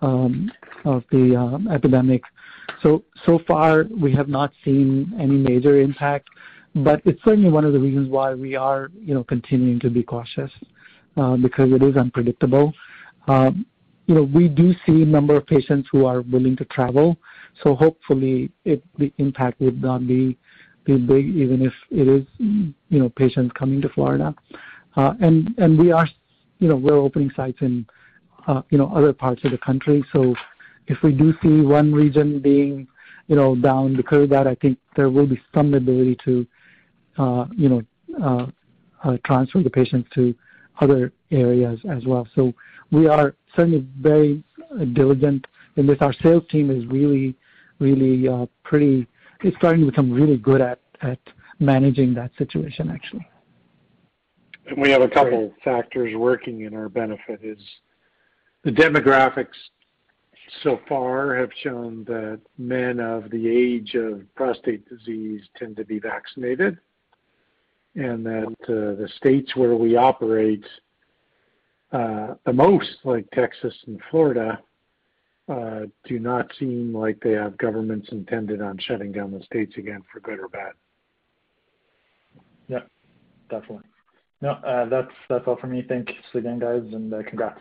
um, 0.00 0.50
of 0.84 1.04
the 1.12 1.36
um, 1.36 1.68
epidemic. 1.68 2.22
So 2.82 3.04
so 3.24 3.38
far, 3.46 3.84
we 3.84 4.12
have 4.12 4.28
not 4.28 4.52
seen 4.64 5.14
any 5.20 5.36
major 5.36 5.80
impact, 5.80 6.28
but 6.74 7.00
it's 7.04 7.22
certainly 7.24 7.50
one 7.50 7.64
of 7.64 7.72
the 7.72 7.78
reasons 7.78 8.08
why 8.08 8.34
we 8.34 8.56
are 8.56 8.90
you 8.98 9.14
know 9.14 9.22
continuing 9.22 9.78
to 9.78 9.90
be 9.90 10.02
cautious, 10.02 10.50
uh, 11.16 11.36
because 11.36 11.70
it 11.72 11.84
is 11.84 11.96
unpredictable. 11.96 12.72
Um, 13.28 13.64
we 14.08 14.48
do 14.48 14.74
see 14.84 15.02
a 15.02 15.06
number 15.06 15.36
of 15.36 15.46
patients 15.46 15.88
who 15.90 16.04
are 16.06 16.22
willing 16.22 16.56
to 16.56 16.64
travel, 16.66 17.16
so 17.62 17.74
hopefully 17.74 18.50
the 18.64 19.12
impact 19.18 19.60
would 19.60 19.80
not 19.80 20.06
be 20.06 20.36
big, 20.84 21.28
even 21.28 21.62
if 21.62 21.72
it 21.90 22.08
is 22.08 22.26
you 22.38 22.74
know, 22.90 23.08
patients 23.10 23.52
coming 23.56 23.80
to 23.80 23.88
Florida. 23.90 24.34
Uh, 24.96 25.14
and 25.20 25.54
and 25.58 25.78
we're 25.78 26.06
you 26.58 26.68
know, 26.68 26.76
we're 26.76 26.98
opening 26.98 27.30
sites 27.34 27.58
in 27.60 27.86
uh, 28.46 28.62
you 28.70 28.78
know, 28.78 28.92
other 28.94 29.12
parts 29.12 29.44
of 29.44 29.52
the 29.52 29.58
country. 29.58 30.04
So 30.12 30.34
if 30.88 30.98
we 31.02 31.12
do 31.12 31.32
see 31.42 31.60
one 31.60 31.92
region 31.92 32.40
being, 32.40 32.88
you 33.28 33.36
know, 33.36 33.54
down 33.54 33.96
because 33.96 34.24
of 34.24 34.30
that, 34.30 34.46
I 34.46 34.56
think 34.56 34.78
there 34.96 35.10
will 35.10 35.26
be 35.26 35.40
some 35.54 35.74
ability 35.74 36.18
to, 36.24 36.46
uh, 37.18 37.46
you 37.56 37.68
know, 37.68 38.52
transfer 39.24 39.62
the 39.62 39.70
patients 39.70 40.08
to 40.14 40.34
other 40.80 41.12
areas 41.30 41.78
as 41.88 42.04
well. 42.04 42.26
So 42.34 42.52
we 42.90 43.06
are 43.06 43.34
certainly 43.56 43.86
very 43.98 44.42
diligent 44.92 45.46
in 45.76 45.86
this. 45.86 45.98
Our 46.00 46.12
sales 46.12 46.44
team 46.50 46.70
is 46.70 46.86
really, 46.86 47.34
really 47.78 48.28
pretty. 48.64 49.06
It's 49.42 49.56
starting 49.56 49.80
to 49.80 49.86
become 49.86 50.10
really 50.10 50.36
good 50.36 50.60
at 50.60 50.78
at 51.02 51.18
managing 51.58 52.14
that 52.14 52.30
situation, 52.38 52.90
actually. 52.90 53.26
And 54.66 54.80
we 54.80 54.90
have 54.90 55.02
a 55.02 55.08
couple 55.08 55.52
factors 55.64 56.14
working 56.16 56.62
in 56.62 56.74
our 56.74 56.88
benefit. 56.88 57.40
Is 57.42 57.58
the 58.64 58.70
demographics 58.70 59.56
so 60.62 60.80
far 60.88 61.34
have 61.34 61.50
shown 61.62 62.04
that 62.04 62.40
men 62.58 63.00
of 63.00 63.30
the 63.30 63.48
age 63.48 63.94
of 63.94 64.22
prostate 64.34 64.88
disease 64.88 65.42
tend 65.56 65.76
to 65.76 65.84
be 65.84 65.98
vaccinated, 65.98 66.78
and 67.94 68.24
that 68.24 68.56
uh, 68.64 69.00
the 69.00 69.08
states 69.16 69.56
where 69.56 69.74
we 69.74 69.96
operate 69.96 70.64
uh, 71.92 72.34
the 72.46 72.52
most, 72.52 72.96
like 73.04 73.28
Texas 73.32 73.74
and 73.86 74.00
Florida, 74.10 74.58
uh, 75.48 75.80
do 76.04 76.18
not 76.18 76.50
seem 76.58 76.94
like 76.96 77.20
they 77.20 77.32
have 77.32 77.58
governments 77.58 78.08
intended 78.12 78.62
on 78.62 78.78
shutting 78.78 79.12
down 79.12 79.30
the 79.30 79.42
states 79.44 79.74
again 79.76 80.02
for 80.12 80.20
good 80.20 80.38
or 80.38 80.48
bad. 80.48 80.72
Yeah, 82.68 82.80
definitely. 83.50 83.84
No, 84.40 84.52
uh, 84.52 84.88
that's 84.88 85.12
that's 85.28 85.44
all 85.46 85.56
for 85.56 85.66
me. 85.66 85.84
Thanks 85.88 86.12
again, 86.34 86.58
guys, 86.58 86.82
and 86.92 87.12
uh, 87.12 87.22
congrats. 87.28 87.60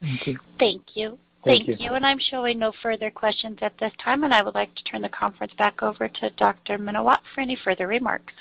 Thank 0.00 0.26
you. 0.26 0.38
Thank 0.58 0.82
you. 0.94 1.18
Thank 1.44 1.68
you. 1.68 1.92
And 1.92 2.04
I'm 2.04 2.18
showing 2.30 2.58
no 2.58 2.72
further 2.82 3.10
questions 3.10 3.58
at 3.62 3.72
this 3.78 3.92
time, 4.02 4.24
and 4.24 4.34
I 4.34 4.42
would 4.42 4.54
like 4.54 4.74
to 4.74 4.84
turn 4.84 5.02
the 5.02 5.08
conference 5.08 5.52
back 5.56 5.82
over 5.82 6.08
to 6.08 6.30
Dr. 6.30 6.78
Menawat 6.78 7.18
for 7.34 7.40
any 7.40 7.56
further 7.64 7.86
remarks. 7.86 8.32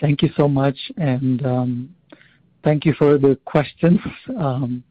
Thank 0.00 0.22
you 0.22 0.30
so 0.36 0.48
much, 0.48 0.78
and 0.96 1.44
um, 1.44 1.94
thank 2.64 2.84
you 2.84 2.94
for 2.94 3.18
the 3.18 3.38
questions. 3.44 3.98
Um, 4.38 4.82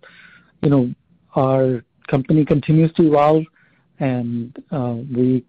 you 0.61 0.69
know, 0.69 0.93
our 1.35 1.83
company 2.07 2.45
continues 2.45 2.93
to 2.93 3.07
evolve, 3.07 3.43
and 3.99 4.55
uh, 4.71 4.97
we 5.15 5.43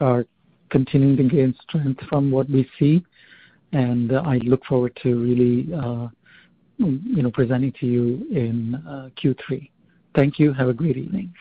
are 0.00 0.24
continuing 0.70 1.16
to 1.16 1.24
gain 1.24 1.54
strength 1.62 2.00
from 2.08 2.30
what 2.30 2.48
we 2.48 2.68
see, 2.78 3.04
and 3.72 4.12
I 4.16 4.36
look 4.38 4.64
forward 4.66 4.96
to 5.02 5.20
really 5.20 5.68
uh, 5.74 6.08
you 6.78 7.22
know, 7.22 7.30
presenting 7.30 7.72
to 7.80 7.86
you 7.86 8.26
in 8.30 8.74
uh, 8.86 9.08
Q3. 9.22 9.70
Thank 10.14 10.38
you. 10.38 10.52
Have 10.52 10.68
a 10.68 10.74
great 10.74 10.96
evening. 10.96 11.32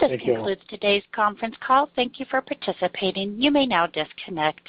This 0.00 0.20
concludes 0.20 0.60
today's 0.68 1.02
conference 1.12 1.56
call. 1.66 1.88
Thank 1.96 2.20
you 2.20 2.26
for 2.28 2.40
participating. 2.42 3.40
You 3.40 3.50
may 3.50 3.66
now 3.66 3.86
disconnect. 3.86 4.68